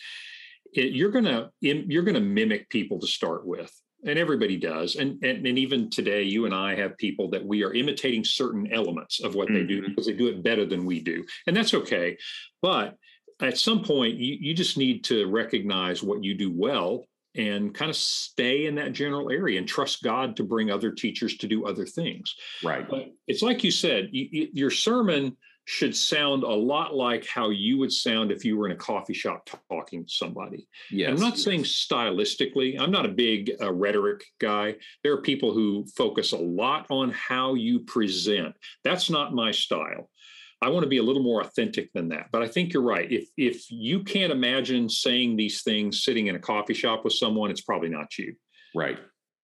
it, 0.73 0.93
you're 0.93 1.11
going 1.11 1.25
to 1.25 1.51
you're 1.61 2.03
going 2.03 2.15
to 2.15 2.21
mimic 2.21 2.69
people 2.71 2.99
to 3.01 3.07
start 3.07 3.47
with 3.47 3.71
and 4.05 4.19
everybody 4.19 4.57
does 4.57 4.97
and, 4.97 5.23
and, 5.25 5.47
and 5.47 5.59
even 5.59 5.91
today 5.91 6.23
you 6.23 6.45
and 6.45 6.55
i 6.55 6.75
have 6.75 6.97
people 6.99 7.31
that 7.31 7.45
we 7.45 7.65
are 7.65 7.73
imitating 7.73 8.23
certain 8.25 8.71
elements 8.73 9.21
of 9.21 9.35
what 9.35 9.49
mm-hmm. 9.49 9.57
they 9.57 9.65
do 9.65 9.81
mm-hmm. 9.81 9.89
because 9.89 10.07
they 10.07 10.13
do 10.13 10.29
it 10.29 10.43
better 10.43 10.67
than 10.67 10.85
we 10.85 11.01
do 11.01 11.25
and 11.47 11.57
that's 11.57 11.75
okay 11.75 12.17
but 12.61 12.97
at 13.41 13.59
some 13.59 13.83
point 13.83 14.17
you, 14.17 14.37
you 14.41 14.55
just 14.55 14.77
need 14.77 15.05
to 15.05 15.27
recognize 15.27 16.03
what 16.03 16.25
you 16.25 16.35
do 16.35 16.53
well 16.53 17.05
and 17.35 17.75
kind 17.75 17.89
of 17.89 17.97
stay 17.97 18.67
in 18.67 18.75
that 18.75 18.93
general 18.93 19.31
area 19.31 19.59
and 19.59 19.69
trust 19.69 20.03
God 20.03 20.37
to 20.37 20.43
bring 20.43 20.71
other 20.71 20.91
teachers 20.91 21.37
to 21.39 21.47
do 21.47 21.67
other 21.67 21.87
things. 21.87 22.35
Right. 22.65 22.89
But 22.89 23.13
it's 23.27 23.43
like 23.43 23.63
you 23.63 23.71
said, 23.71 24.09
you, 24.13 24.29
you, 24.31 24.49
your 24.53 24.71
sermon 24.71 25.37
should 25.67 25.95
sound 25.95 26.45
a 26.45 26.49
lot 26.49 26.95
like 26.95 27.27
how 27.27 27.51
you 27.51 27.77
would 27.77 27.93
sound 27.93 28.33
if 28.33 28.43
you 28.43 28.57
were 28.57 28.65
in 28.65 28.73
a 28.73 28.77
coffee 28.77 29.13
shop 29.13 29.47
talking 29.71 30.03
to 30.03 30.11
somebody. 30.11 30.67
Yes. 30.91 31.11
I'm 31.11 31.21
not 31.21 31.37
saying 31.37 31.65
stylistically. 31.65 32.81
I'm 32.81 32.91
not 32.91 33.05
a 33.05 33.11
big 33.11 33.53
uh, 33.61 33.71
rhetoric 33.71 34.25
guy. 34.41 34.77
There 35.03 35.13
are 35.13 35.21
people 35.21 35.53
who 35.53 35.85
focus 35.95 36.33
a 36.33 36.39
lot 36.39 36.87
on 36.89 37.11
how 37.11 37.53
you 37.53 37.81
present. 37.81 38.55
That's 38.83 39.11
not 39.11 39.35
my 39.35 39.51
style. 39.51 40.09
I 40.61 40.71
want 40.71 40.83
to 40.83 40.89
be 40.89 40.99
a 40.99 41.03
little 41.03 41.23
more 41.23 41.41
authentic 41.41 41.93
than 41.93 42.09
that. 42.09 42.29
But 42.33 42.43
I 42.43 42.49
think 42.49 42.73
you're 42.73 42.83
right. 42.83 43.11
If 43.11 43.29
if 43.37 43.71
you 43.71 44.03
can't 44.03 44.33
imagine 44.33 44.89
saying 44.89 45.37
these 45.37 45.63
things 45.63 46.05
sitting 46.05 46.27
in 46.27 46.37
a 46.37 46.41
coffee 46.41 46.75
shop 46.75 47.05
with 47.05 47.13
someone, 47.13 47.51
it's 47.51 47.61
probably 47.61 47.89
not 47.89 48.19
you. 48.19 48.35
Right. 48.75 48.99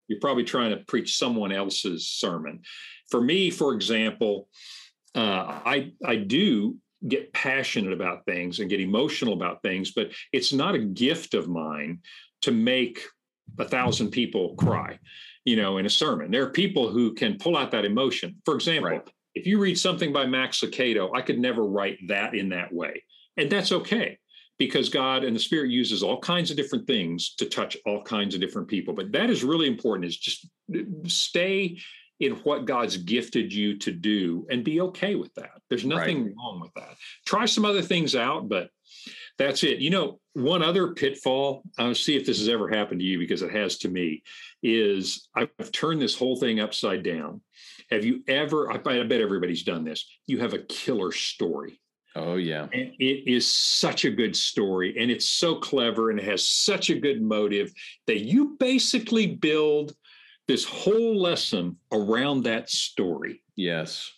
You're 0.08 0.20
probably 0.20 0.44
trying 0.44 0.72
to 0.72 0.84
preach 0.86 1.18
someone 1.18 1.52
else's 1.52 2.08
sermon. 2.08 2.62
For 3.10 3.22
me, 3.22 3.52
for 3.52 3.74
example, 3.74 4.50
uh, 5.16 5.62
I 5.66 5.94
I 6.04 6.16
do 6.16 6.78
get 7.08 7.34
passionate 7.34 7.94
about 7.94 8.26
things 8.26 8.60
and 8.60 8.70
get 8.70 8.80
emotional 8.80 9.34
about 9.34 9.62
things, 9.62 9.92
but 9.92 10.12
it's 10.32 10.54
not 10.54 10.76
a 10.76 10.80
gift 10.80 11.34
of 11.34 11.50
mine 11.50 12.00
to 12.42 12.52
make 12.52 13.00
a 13.60 13.66
thousand 13.66 14.10
people 14.12 14.56
cry, 14.56 14.98
you 15.46 15.56
know, 15.58 15.78
in 15.78 15.86
a 15.86 15.90
sermon. 15.90 16.32
There 16.32 16.44
are 16.44 16.50
people 16.50 16.90
who 16.90 17.14
can 17.14 17.38
pull 17.38 17.58
out 17.58 17.72
that 17.72 17.86
emotion. 17.86 18.42
For 18.46 18.56
example, 18.56 18.90
right. 18.90 19.10
If 19.36 19.48
you 19.48 19.60
read 19.60 19.78
something 19.78 20.14
by 20.14 20.26
Max 20.26 20.62
Lucado, 20.62 21.10
I 21.16 21.22
could 21.22 21.40
never 21.40 21.64
write 21.64 22.00
that 22.08 22.36
in 22.36 22.50
that 22.50 22.74
way, 22.74 23.04
and 23.38 23.50
that's 23.50 23.72
okay 23.72 24.18
because 24.60 24.90
God 24.90 25.24
and 25.24 25.36
the 25.36 25.40
Spirit 25.40 25.72
uses 25.72 26.04
all 26.04 26.20
kinds 26.20 26.52
of 26.52 26.58
different 26.58 26.86
things 26.86 27.36
to 27.36 27.46
touch 27.46 27.76
all 27.86 28.04
kinds 28.04 28.36
of 28.36 28.42
different 28.42 28.68
people. 28.68 28.94
But 28.94 29.12
that 29.12 29.30
is 29.30 29.44
really 29.44 29.68
important. 29.68 30.06
Is 30.06 30.18
just 30.18 30.48
uh, 30.74 30.80
stay 31.08 31.80
in 32.20 32.34
what 32.44 32.66
God's 32.66 32.98
gifted 32.98 33.52
you 33.52 33.78
to 33.80 33.92
do 33.92 34.46
and 34.50 34.64
be 34.64 34.82
okay 34.82 35.16
with 35.16 35.34
that. 35.34 35.62
There's 35.70 35.86
nothing 35.86 36.26
right. 36.26 36.34
wrong 36.38 36.60
with 36.62 36.74
that. 36.76 36.96
Try 37.26 37.46
some 37.46 37.66
other 37.66 37.82
things 37.82 38.16
out, 38.16 38.48
but 38.48 38.70
that's 39.38 39.64
it. 39.64 39.80
You 39.80 39.90
know, 39.90 40.20
one 40.34 40.62
other 40.62 40.94
pitfall, 40.94 41.64
I'll 41.78 41.96
see 41.96 42.16
if 42.16 42.26
this 42.26 42.40
has 42.40 42.50
ever 42.50 42.70
happened 42.70 43.00
to 43.00 43.06
you 43.06 43.18
because 43.18 43.42
it 43.42 43.52
has 43.52 43.78
to 43.80 43.90
me, 43.90 44.24
is 44.62 45.28
I've 45.36 45.72
turned 45.72 46.02
this 46.02 46.16
whole 46.16 46.38
thing 46.38 46.60
upside 46.60 47.04
down. 47.04 47.42
Have 47.92 48.06
you 48.06 48.24
ever, 48.28 48.72
I 48.72 48.78
bet 48.78 49.22
everybody's 49.22 49.64
done 49.64 49.84
this, 49.84 50.06
you 50.28 50.40
have 50.40 50.54
a 50.54 50.60
killer 50.60 51.12
story. 51.12 51.80
Oh, 52.16 52.36
yeah. 52.36 52.68
And 52.74 52.94
it 53.00 53.28
is 53.28 53.50
such 53.50 54.06
a 54.06 54.12
good 54.12 54.36
story 54.36 54.96
and 55.00 55.10
it's 55.10 55.28
so 55.28 55.56
clever 55.56 56.12
and 56.12 56.20
it 56.20 56.26
has 56.26 56.48
such 56.48 56.90
a 56.90 57.00
good 57.00 57.22
motive 57.22 57.74
that 58.06 58.20
you 58.20 58.56
basically 58.60 59.28
build 59.28 59.96
this 60.48 60.66
whole 60.66 61.20
lesson 61.20 61.78
around 61.92 62.44
that 62.44 62.70
story. 62.70 63.42
Yes. 63.56 64.12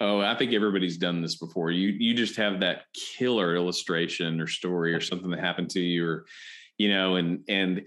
Oh, 0.00 0.20
I 0.20 0.34
think 0.36 0.52
everybody's 0.52 0.98
done 0.98 1.20
this 1.22 1.36
before. 1.36 1.70
You 1.70 1.88
you 1.88 2.14
just 2.14 2.36
have 2.36 2.60
that 2.60 2.82
killer 2.94 3.54
illustration 3.54 4.40
or 4.40 4.46
story 4.46 4.92
or 4.92 5.00
something 5.00 5.30
that 5.30 5.40
happened 5.40 5.70
to 5.70 5.80
you, 5.80 6.06
or 6.06 6.26
you 6.78 6.88
know, 6.90 7.16
and 7.16 7.44
and 7.48 7.82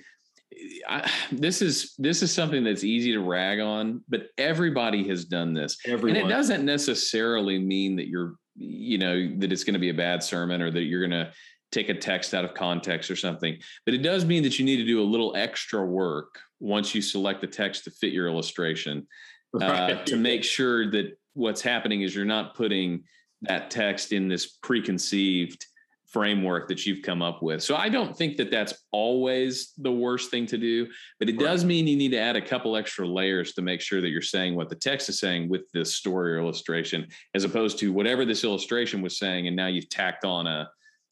I, 0.88 1.10
this 1.32 1.62
is 1.62 1.94
this 1.98 2.22
is 2.22 2.34
something 2.34 2.64
that's 2.64 2.84
easy 2.84 3.12
to 3.14 3.20
rag 3.20 3.60
on, 3.60 4.04
but 4.10 4.30
everybody 4.38 5.08
has 5.08 5.26
done 5.26 5.54
this, 5.54 5.78
Everyone. 5.86 6.18
and 6.18 6.26
it 6.26 6.34
doesn't 6.34 6.66
necessarily 6.66 7.60
mean 7.60 7.96
that 7.98 8.08
you're 8.08 8.36
you 8.56 8.98
know 8.98 9.36
that 9.38 9.52
it's 9.52 9.64
going 9.64 9.74
to 9.74 9.80
be 9.80 9.90
a 9.90 9.94
bad 9.94 10.24
sermon 10.24 10.62
or 10.62 10.72
that 10.72 10.84
you're 10.84 11.08
going 11.08 11.26
to 11.26 11.32
take 11.72 11.90
a 11.90 11.94
text 11.94 12.34
out 12.34 12.46
of 12.46 12.54
context 12.54 13.12
or 13.12 13.16
something. 13.16 13.58
But 13.86 13.94
it 13.94 14.00
does 14.00 14.26
mean 14.26 14.44
that 14.44 14.58
you 14.58 14.66
need 14.66 14.78
to 14.78 14.86
do 14.86 15.02
a 15.02 15.04
little 15.04 15.36
extra 15.36 15.86
work 15.86 16.40
once 16.60 16.96
you 16.96 17.02
select 17.02 17.42
the 17.42 17.48
text 17.48 17.84
to 17.84 17.92
fit 17.92 18.14
your 18.14 18.28
illustration 18.28 19.06
uh, 19.54 19.68
right. 19.68 19.92
uh, 19.92 20.04
to 20.06 20.16
make 20.16 20.44
sure 20.44 20.90
that 20.92 21.18
what's 21.34 21.62
happening 21.62 22.02
is 22.02 22.16
you're 22.16 22.26
not 22.26 22.56
putting 22.56 23.04
that 23.42 23.70
text 23.70 24.12
in 24.12 24.28
this 24.28 24.48
preconceived 24.48 25.66
framework 26.08 26.68
that 26.70 26.86
you've 26.86 27.02
come 27.02 27.22
up 27.22 27.44
with. 27.44 27.62
So 27.62 27.76
I 27.76 27.90
don't 27.90 28.16
think 28.16 28.38
that 28.38 28.50
that's 28.50 28.74
always 28.92 29.74
the 29.78 29.92
worst 29.92 30.32
thing 30.32 30.46
to 30.48 30.58
do, 30.58 30.88
but 31.20 31.30
it 31.30 31.34
right. 31.34 31.46
does 31.46 31.66
mean 31.66 31.86
you 31.86 31.98
need 31.98 32.12
to 32.12 32.20
add 32.20 32.36
a 32.36 32.42
couple 32.42 32.78
extra 32.78 33.06
layers 33.06 33.54
to 33.54 33.62
make 33.62 33.82
sure 33.82 34.00
that 34.00 34.10
you're 34.10 34.22
saying 34.22 34.56
what 34.56 34.70
the 34.70 34.76
text 34.76 35.10
is 35.10 35.20
saying 35.20 35.50
with 35.50 35.70
this 35.74 35.96
story 35.96 36.34
or 36.34 36.40
illustration, 36.40 37.08
as 37.36 37.44
opposed 37.44 37.78
to 37.80 37.92
whatever 37.92 38.26
this 38.26 38.44
illustration 38.44 39.02
was 39.02 39.20
saying, 39.20 39.48
and 39.48 39.56
now 39.56 39.68
you've 39.68 39.90
tacked 39.90 40.24
on 40.24 40.48
a 40.48 40.70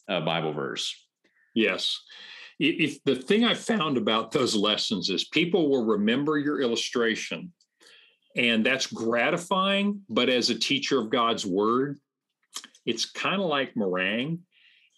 uh, 0.08 0.22
Bible 0.22 0.54
verse. 0.54 0.96
Yes. 1.54 2.00
If 2.58 3.04
the 3.04 3.16
thing 3.16 3.44
I 3.44 3.54
found 3.54 3.98
about 3.98 4.32
those 4.32 4.56
lessons 4.56 5.10
is 5.10 5.26
people 5.26 5.70
will 5.70 5.86
remember 5.86 6.38
your 6.38 6.62
illustration, 6.62 7.52
and 8.38 8.66
that's 8.66 8.88
gratifying. 8.88 10.02
But 10.10 10.30
as 10.30 10.50
a 10.50 10.58
teacher 10.58 11.00
of 11.00 11.10
God's 11.10 11.46
word, 11.46 12.00
it's 12.86 13.06
kind 13.06 13.42
of 13.42 13.48
like 13.48 13.76
meringue. 13.76 14.40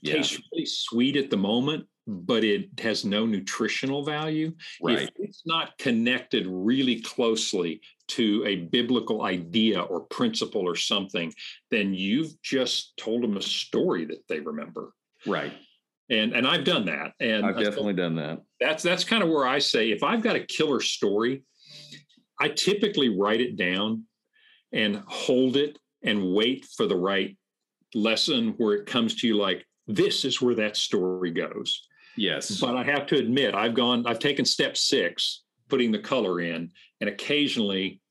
Yeah. 0.02 0.16
Tastes 0.16 0.40
really 0.52 0.66
sweet 0.66 1.16
at 1.18 1.30
the 1.30 1.38
moment, 1.38 1.86
but 2.06 2.44
it 2.44 2.70
has 2.80 3.04
no 3.04 3.26
nutritional 3.26 4.04
value. 4.04 4.54
Right. 4.82 5.02
If 5.02 5.10
it's 5.18 5.44
not 5.46 5.78
connected 5.78 6.46
really 6.48 7.02
closely 7.02 7.82
to 8.10 8.44
a 8.46 8.56
biblical 8.56 9.24
idea 9.24 9.82
or 9.82 10.02
principle 10.02 10.62
or 10.62 10.76
something, 10.76 11.34
then 11.72 11.94
you've 11.94 12.40
just 12.42 12.96
told 12.98 13.24
them 13.24 13.38
a 13.38 13.42
story 13.42 14.06
that 14.06 14.24
they 14.30 14.40
remember. 14.40 14.94
Right. 15.26 15.54
And 16.10 16.34
and 16.34 16.48
I've 16.48 16.64
done 16.64 16.86
that. 16.86 17.12
And 17.20 17.46
I've 17.46 17.58
definitely 17.58 17.94
done 17.94 18.16
that. 18.16 18.40
That's 18.62 18.82
that's 18.82 19.04
kind 19.04 19.24
of 19.24 19.30
where 19.30 19.46
I 19.46 19.60
say 19.60 19.92
if 19.92 20.04
I've 20.04 20.24
got 20.24 20.38
a 20.38 20.46
killer 20.46 20.80
story, 20.80 21.44
I 22.40 22.48
typically 22.50 23.10
write 23.10 23.42
it 23.42 23.58
down 23.58 24.06
and 24.72 25.04
hold 25.08 25.58
it 25.58 25.78
and 26.04 26.34
wait 26.34 26.66
for 26.78 26.86
the 26.86 26.96
right 26.96 27.38
lesson 27.94 28.54
where 28.58 28.76
it 28.76 28.86
comes 28.86 29.16
to 29.16 29.28
you 29.28 29.36
like 29.36 29.66
this 29.88 30.26
is 30.26 30.42
where 30.42 30.56
that 30.56 30.78
story 30.78 31.32
goes. 31.32 31.88
Yes. 32.16 32.60
But 32.60 32.76
I 32.76 32.84
have 32.84 33.06
to 33.08 33.18
admit 33.18 33.56
I've 33.56 33.74
gone 33.74 34.06
I've 34.06 34.20
taken 34.20 34.46
step 34.46 34.76
6 34.76 35.44
putting 35.70 35.92
the 35.92 36.00
color 36.00 36.42
in 36.42 36.72
and 37.02 37.10
occasionally 37.10 38.02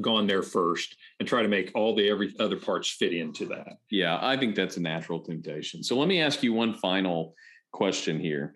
gone 0.00 0.26
there 0.26 0.42
first 0.42 0.96
and 1.18 1.28
try 1.28 1.42
to 1.42 1.48
make 1.48 1.70
all 1.74 1.94
the 1.94 2.08
every 2.08 2.34
other 2.40 2.56
parts 2.56 2.90
fit 2.90 3.12
into 3.12 3.46
that. 3.46 3.78
Yeah, 3.90 4.18
I 4.20 4.36
think 4.36 4.54
that's 4.54 4.76
a 4.76 4.82
natural 4.82 5.20
temptation. 5.20 5.82
So 5.84 5.96
let 5.96 6.08
me 6.08 6.20
ask 6.20 6.42
you 6.42 6.52
one 6.52 6.74
final 6.74 7.34
question 7.72 8.18
here. 8.18 8.54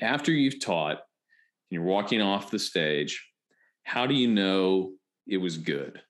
After 0.00 0.32
you've 0.32 0.60
taught 0.60 0.96
and 0.96 1.00
you're 1.70 1.82
walking 1.82 2.20
off 2.20 2.50
the 2.50 2.58
stage, 2.58 3.24
how 3.84 4.06
do 4.06 4.14
you 4.14 4.28
know 4.28 4.92
it 5.26 5.38
was 5.38 5.56
good? 5.58 6.00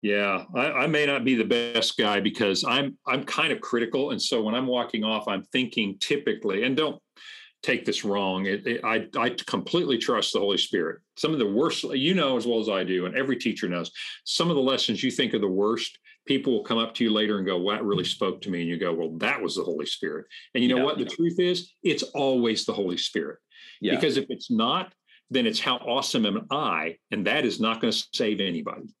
Yeah, 0.00 0.44
I, 0.54 0.70
I, 0.70 0.86
may 0.86 1.06
not 1.06 1.24
be 1.24 1.34
the 1.34 1.44
best 1.44 1.96
guy 1.96 2.20
because 2.20 2.62
I'm 2.62 2.96
I'm 3.06 3.24
kind 3.24 3.52
of 3.52 3.60
critical, 3.60 4.12
and 4.12 4.22
so 4.22 4.40
when 4.40 4.54
I'm 4.54 4.66
walking 4.66 5.02
off, 5.02 5.26
I'm 5.26 5.42
thinking 5.52 5.96
typically, 5.98 6.62
and 6.62 6.76
don't 6.76 7.02
take 7.62 7.84
this 7.84 8.04
wrong. 8.04 8.46
It, 8.46 8.66
it, 8.66 8.84
I, 8.84 9.06
I 9.18 9.30
completely 9.46 9.98
trust 9.98 10.32
the 10.32 10.38
Holy 10.38 10.58
Spirit. 10.58 11.00
Some 11.16 11.32
of 11.32 11.38
the 11.38 11.50
worst, 11.50 11.82
you 11.82 12.14
know 12.14 12.36
as 12.36 12.46
well 12.46 12.60
as 12.60 12.68
I 12.68 12.84
do, 12.84 13.06
and 13.06 13.16
every 13.16 13.36
teacher 13.36 13.68
knows, 13.68 13.90
some 14.24 14.50
of 14.50 14.56
the 14.56 14.62
lessons 14.62 15.02
you 15.02 15.10
think 15.10 15.34
are 15.34 15.40
the 15.40 15.48
worst, 15.48 15.98
people 16.26 16.52
will 16.52 16.62
come 16.62 16.78
up 16.78 16.94
to 16.94 17.04
you 17.04 17.10
later 17.10 17.38
and 17.38 17.46
go, 17.46 17.58
well, 17.58 17.76
that 17.76 17.84
really 17.84 18.04
spoke 18.04 18.40
to 18.42 18.50
me. 18.50 18.60
And 18.60 18.68
you 18.68 18.78
go, 18.78 18.92
well, 18.92 19.16
that 19.18 19.40
was 19.40 19.56
the 19.56 19.64
Holy 19.64 19.86
Spirit. 19.86 20.26
And 20.54 20.62
you 20.62 20.68
know 20.68 20.76
yeah, 20.76 20.84
what? 20.84 20.98
The 20.98 21.06
truth 21.06 21.40
is, 21.40 21.72
it's 21.82 22.02
always 22.02 22.64
the 22.64 22.72
Holy 22.72 22.98
Spirit. 22.98 23.38
Yeah. 23.80 23.94
Because 23.94 24.16
if 24.16 24.26
it's 24.28 24.50
not, 24.50 24.92
then 25.30 25.46
it's 25.46 25.60
how 25.60 25.76
awesome 25.76 26.26
am 26.26 26.46
I? 26.50 26.96
And 27.10 27.26
that 27.26 27.44
is 27.44 27.60
not 27.60 27.80
going 27.80 27.92
to 27.92 28.06
save 28.12 28.40
anybody. 28.40 28.94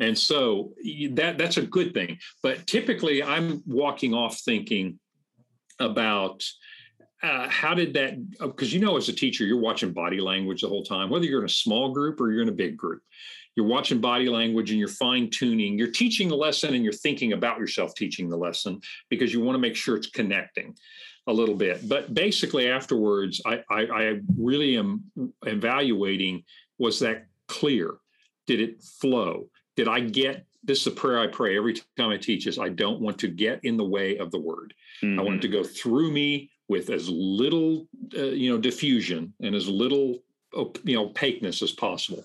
And 0.00 0.18
so 0.18 0.72
that 1.12 1.36
that's 1.38 1.58
a 1.58 1.62
good 1.62 1.94
thing. 1.94 2.18
But 2.42 2.66
typically 2.66 3.22
I'm 3.22 3.62
walking 3.66 4.14
off 4.14 4.40
thinking 4.40 4.98
about 5.78 6.42
uh, 7.22 7.48
how 7.48 7.74
did 7.74 7.92
that 7.94 8.30
because 8.40 8.72
uh, 8.72 8.74
you 8.74 8.80
know 8.80 8.96
as 8.96 9.10
a 9.10 9.12
teacher 9.12 9.44
you're 9.44 9.60
watching 9.60 9.92
body 9.92 10.20
language 10.20 10.62
the 10.62 10.68
whole 10.68 10.82
time 10.82 11.10
whether 11.10 11.26
you're 11.26 11.40
in 11.40 11.46
a 11.46 11.50
small 11.50 11.92
group 11.92 12.18
or 12.18 12.32
you're 12.32 12.42
in 12.42 12.48
a 12.48 12.52
big 12.52 12.76
group. 12.76 13.02
You're 13.56 13.66
watching 13.66 14.00
body 14.00 14.28
language 14.28 14.70
and 14.70 14.78
you're 14.78 14.88
fine 14.88 15.28
tuning 15.28 15.78
you're 15.78 15.90
teaching 15.90 16.28
the 16.28 16.36
lesson 16.36 16.72
and 16.74 16.82
you're 16.82 16.94
thinking 16.94 17.34
about 17.34 17.58
yourself 17.58 17.94
teaching 17.94 18.30
the 18.30 18.38
lesson 18.38 18.80
because 19.10 19.34
you 19.34 19.40
want 19.40 19.54
to 19.54 19.60
make 19.60 19.76
sure 19.76 19.96
it's 19.96 20.06
connecting 20.06 20.74
a 21.26 21.32
little 21.32 21.54
bit. 21.54 21.86
But 21.86 22.14
basically 22.14 22.70
afterwards 22.70 23.42
i 23.44 23.62
i, 23.70 23.80
I 23.82 24.20
really 24.38 24.78
am 24.78 25.04
evaluating 25.44 26.44
was 26.78 27.00
that 27.00 27.26
clear? 27.48 27.96
Did 28.46 28.62
it 28.62 28.82
flow 28.82 29.50
did 29.80 29.88
i 29.88 30.00
get 30.00 30.36
this 30.62 30.82
is 30.82 30.86
a 30.88 30.90
prayer 30.90 31.18
I 31.18 31.26
pray 31.26 31.56
every 31.56 31.74
time 31.96 32.10
I 32.10 32.18
teach 32.18 32.46
is 32.46 32.58
I 32.58 32.68
don't 32.68 33.00
want 33.00 33.18
to 33.20 33.28
get 33.28 33.64
in 33.64 33.78
the 33.78 33.90
way 33.96 34.18
of 34.18 34.30
the 34.30 34.38
word. 34.38 34.74
Mm-hmm. 35.02 35.18
I 35.18 35.22
want 35.22 35.36
it 35.36 35.42
to 35.46 35.48
go 35.48 35.64
through 35.64 36.10
me 36.12 36.50
with 36.68 36.90
as 36.90 37.08
little 37.08 37.88
uh, 38.16 38.24
you 38.42 38.50
know 38.50 38.58
diffusion 38.58 39.32
and 39.40 39.54
as 39.54 39.66
little 39.68 40.22
you 40.84 40.96
know 40.96 41.06
opaqueness 41.06 41.62
as 41.62 41.72
possible 41.72 42.24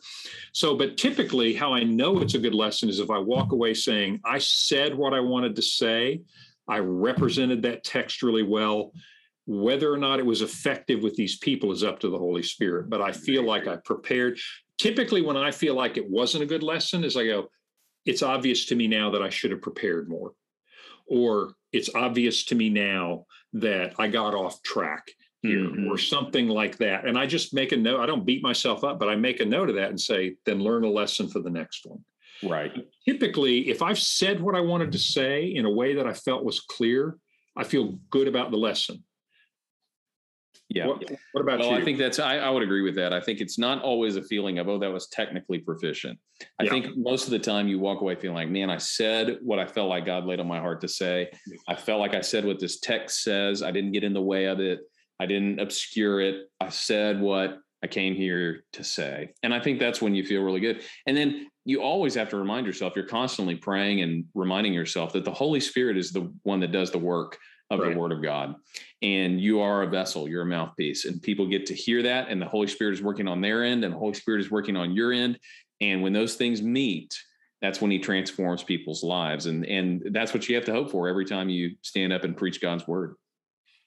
so 0.51 0.75
but 0.75 0.97
typically 0.97 1.53
how 1.53 1.73
i 1.73 1.83
know 1.83 2.19
it's 2.19 2.33
a 2.33 2.39
good 2.39 2.55
lesson 2.55 2.89
is 2.89 2.99
if 2.99 3.11
i 3.11 3.17
walk 3.17 3.51
away 3.51 3.73
saying 3.73 4.19
i 4.25 4.39
said 4.39 4.95
what 4.95 5.13
i 5.13 5.19
wanted 5.19 5.55
to 5.55 5.61
say 5.61 6.21
i 6.67 6.79
represented 6.79 7.61
that 7.61 7.83
text 7.83 8.23
really 8.23 8.43
well 8.43 8.91
Whether 9.47 9.93
or 9.93 9.97
not 9.97 10.19
it 10.19 10.25
was 10.25 10.41
effective 10.41 11.03
with 11.03 11.15
these 11.15 11.37
people 11.37 11.71
is 11.71 11.83
up 11.83 11.99
to 11.99 12.09
the 12.09 12.17
Holy 12.17 12.41
Spirit. 12.41 12.89
But 12.89 13.01
I 13.01 13.11
feel 13.11 13.43
like 13.45 13.67
I 13.67 13.75
prepared. 13.75 14.39
Typically, 14.77 15.21
when 15.21 15.37
I 15.37 15.51
feel 15.51 15.75
like 15.75 15.97
it 15.97 16.09
wasn't 16.09 16.43
a 16.43 16.47
good 16.47 16.63
lesson, 16.63 17.03
is 17.03 17.15
I 17.15 17.25
go, 17.25 17.47
it's 18.05 18.23
obvious 18.23 18.65
to 18.65 18.75
me 18.75 18.87
now 18.87 19.09
that 19.11 19.21
I 19.21 19.29
should 19.29 19.51
have 19.51 19.61
prepared 19.61 20.09
more. 20.09 20.33
Or 21.07 21.53
it's 21.71 21.93
obvious 21.95 22.43
to 22.45 22.55
me 22.55 22.69
now 22.69 23.25
that 23.53 23.93
I 23.97 24.07
got 24.07 24.33
off 24.33 24.61
track 24.63 25.07
here 25.41 25.59
mm-hmm. 25.59 25.87
or 25.87 25.97
something 25.97 26.47
like 26.47 26.77
that. 26.77 27.05
And 27.05 27.17
I 27.17 27.25
just 27.25 27.53
make 27.53 27.71
a 27.71 27.77
note. 27.77 28.01
I 28.01 28.05
don't 28.05 28.25
beat 28.25 28.43
myself 28.43 28.83
up, 28.83 28.99
but 28.99 29.09
I 29.09 29.15
make 29.15 29.39
a 29.39 29.45
note 29.45 29.69
of 29.69 29.75
that 29.75 29.89
and 29.89 29.99
say, 29.99 30.35
then 30.45 30.59
learn 30.59 30.83
a 30.83 30.89
lesson 30.89 31.27
for 31.29 31.39
the 31.39 31.49
next 31.49 31.85
one. 31.85 32.03
Right. 32.43 32.73
Typically, 33.07 33.69
if 33.69 33.81
I've 33.81 33.99
said 33.99 34.41
what 34.41 34.55
I 34.55 34.61
wanted 34.61 34.91
to 34.91 34.99
say 34.99 35.45
in 35.45 35.65
a 35.65 35.71
way 35.71 35.95
that 35.95 36.07
I 36.07 36.13
felt 36.13 36.43
was 36.43 36.59
clear, 36.59 37.17
I 37.55 37.63
feel 37.63 37.99
good 38.09 38.27
about 38.27 38.51
the 38.51 38.57
lesson. 38.57 39.03
Yeah. 40.69 40.87
What, 40.87 41.03
what 41.33 41.41
about 41.41 41.61
oh, 41.61 41.69
well, 41.69 41.71
you? 41.75 41.81
I 41.81 41.85
think 41.85 41.99
that's 41.99 42.17
I, 42.19 42.37
I, 42.37 42.49
would 42.49 42.63
agree 42.63 42.81
with 42.81 42.95
that. 42.95 43.13
I 43.13 43.21
think 43.21 43.39
it's 43.39 43.59
not 43.59 43.83
always 43.83 44.15
a 44.15 44.23
feeling 44.23 44.57
of 44.57 44.67
oh 44.67 44.79
that 44.79 44.91
was 44.91 45.07
technically 45.07 45.59
proficient. 45.59 46.17
I 46.59 46.63
yeah. 46.63 46.69
think 46.71 46.97
most 46.97 47.25
of 47.25 47.31
the 47.31 47.39
time 47.39 47.67
you 47.67 47.77
walk 47.77 48.01
away 48.01 48.15
feeling 48.15 48.35
like 48.35 48.49
man 48.49 48.69
I 48.69 48.77
said 48.77 49.37
what 49.41 49.59
I 49.59 49.67
felt 49.67 49.89
like 49.89 50.05
God 50.05 50.25
laid 50.25 50.39
on 50.39 50.47
my 50.47 50.59
heart 50.59 50.81
to 50.81 50.87
say. 50.87 51.29
I 51.67 51.75
felt 51.75 51.99
like 51.99 52.15
I 52.15 52.21
said 52.21 52.45
what 52.45 52.59
this 52.59 52.79
text 52.79 53.23
says. 53.23 53.61
I 53.61 53.71
didn't 53.71 53.91
get 53.91 54.03
in 54.03 54.13
the 54.13 54.21
way 54.21 54.45
of 54.45 54.59
it. 54.59 54.79
I 55.19 55.27
didn't 55.27 55.59
obscure 55.59 56.19
it. 56.19 56.49
I 56.59 56.69
said 56.69 57.21
what 57.21 57.59
I 57.83 57.87
came 57.87 58.15
here 58.15 58.63
to 58.73 58.83
say. 58.83 59.29
And 59.43 59.53
I 59.53 59.59
think 59.59 59.79
that's 59.79 60.01
when 60.01 60.15
you 60.15 60.25
feel 60.25 60.41
really 60.41 60.59
good. 60.59 60.81
And 61.05 61.15
then 61.15 61.47
you 61.65 61.81
always 61.81 62.15
have 62.15 62.29
to 62.29 62.37
remind 62.37 62.65
yourself 62.65 62.93
you're 62.95 63.05
constantly 63.05 63.55
praying 63.55 64.01
and 64.01 64.25
reminding 64.33 64.73
yourself 64.73 65.13
that 65.13 65.25
the 65.25 65.31
Holy 65.31 65.59
Spirit 65.59 65.97
is 65.97 66.11
the 66.11 66.33
one 66.43 66.59
that 66.61 66.71
does 66.71 66.91
the 66.91 66.97
work 66.97 67.37
of 67.79 67.87
right. 67.87 67.93
the 67.93 67.99
word 67.99 68.11
of 68.11 68.21
God. 68.21 68.55
And 69.01 69.39
you 69.39 69.59
are 69.61 69.83
a 69.83 69.87
vessel, 69.87 70.27
you're 70.27 70.41
a 70.41 70.45
mouthpiece. 70.45 71.05
And 71.05 71.21
people 71.21 71.47
get 71.47 71.65
to 71.67 71.73
hear 71.73 72.03
that. 72.03 72.29
And 72.29 72.41
the 72.41 72.47
Holy 72.47 72.67
Spirit 72.67 72.93
is 72.93 73.01
working 73.01 73.27
on 73.27 73.41
their 73.41 73.63
end, 73.63 73.83
and 73.83 73.93
the 73.93 73.97
Holy 73.97 74.13
Spirit 74.13 74.41
is 74.41 74.51
working 74.51 74.75
on 74.75 74.93
your 74.93 75.11
end. 75.11 75.39
And 75.81 76.01
when 76.01 76.13
those 76.13 76.35
things 76.35 76.61
meet, 76.61 77.17
that's 77.61 77.81
when 77.81 77.91
he 77.91 77.99
transforms 77.99 78.63
people's 78.63 79.03
lives. 79.03 79.45
And, 79.45 79.65
and 79.65 80.03
that's 80.11 80.33
what 80.33 80.47
you 80.47 80.55
have 80.55 80.65
to 80.65 80.71
hope 80.71 80.91
for 80.91 81.07
every 81.07 81.25
time 81.25 81.49
you 81.49 81.75
stand 81.81 82.13
up 82.13 82.23
and 82.23 82.35
preach 82.35 82.61
God's 82.61 82.87
word. 82.87 83.15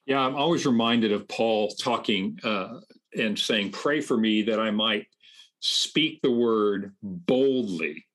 Yeah, 0.07 0.21
I'm 0.21 0.37
always 0.37 0.67
reminded 0.67 1.13
of 1.13 1.29
Paul 1.29 1.69
talking 1.69 2.39
uh, 2.43 2.81
and 3.17 3.39
saying, 3.39 3.73
Pray 3.73 4.01
for 4.01 4.17
me 4.17 4.43
that 4.43 4.59
I 4.59 4.71
might 4.71 5.07
speak 5.61 6.21
the 6.23 6.31
word 6.31 6.95
boldly 7.03 8.07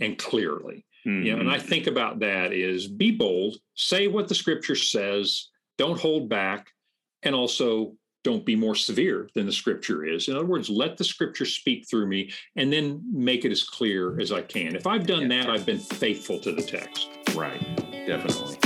and 0.00 0.18
clearly. 0.18 0.84
Mm-hmm. 1.06 1.26
You 1.26 1.34
know, 1.34 1.40
and 1.40 1.50
I 1.50 1.58
mm-hmm. 1.58 1.68
think 1.68 1.86
about 1.86 2.20
that 2.20 2.52
is 2.52 2.88
be 2.88 3.10
bold, 3.10 3.56
say 3.74 4.08
what 4.08 4.28
the 4.28 4.34
scripture 4.34 4.74
says, 4.74 5.48
don't 5.78 6.00
hold 6.00 6.28
back, 6.28 6.68
and 7.22 7.34
also 7.34 7.94
don't 8.24 8.44
be 8.44 8.56
more 8.56 8.74
severe 8.74 9.28
than 9.34 9.46
the 9.46 9.52
scripture 9.52 10.04
is. 10.04 10.26
In 10.26 10.34
other 10.34 10.46
words, 10.46 10.68
let 10.68 10.96
the 10.96 11.04
scripture 11.04 11.44
speak 11.44 11.88
through 11.88 12.08
me 12.08 12.32
and 12.56 12.72
then 12.72 13.00
make 13.12 13.44
it 13.44 13.52
as 13.52 13.62
clear 13.62 14.20
as 14.20 14.32
I 14.32 14.42
can. 14.42 14.74
If 14.74 14.86
I've 14.86 15.06
done 15.06 15.30
yeah. 15.30 15.42
that, 15.42 15.50
I've 15.50 15.64
been 15.64 15.78
faithful 15.78 16.40
to 16.40 16.50
the 16.50 16.62
text. 16.62 17.08
Right, 17.36 17.60
definitely. 18.06 18.65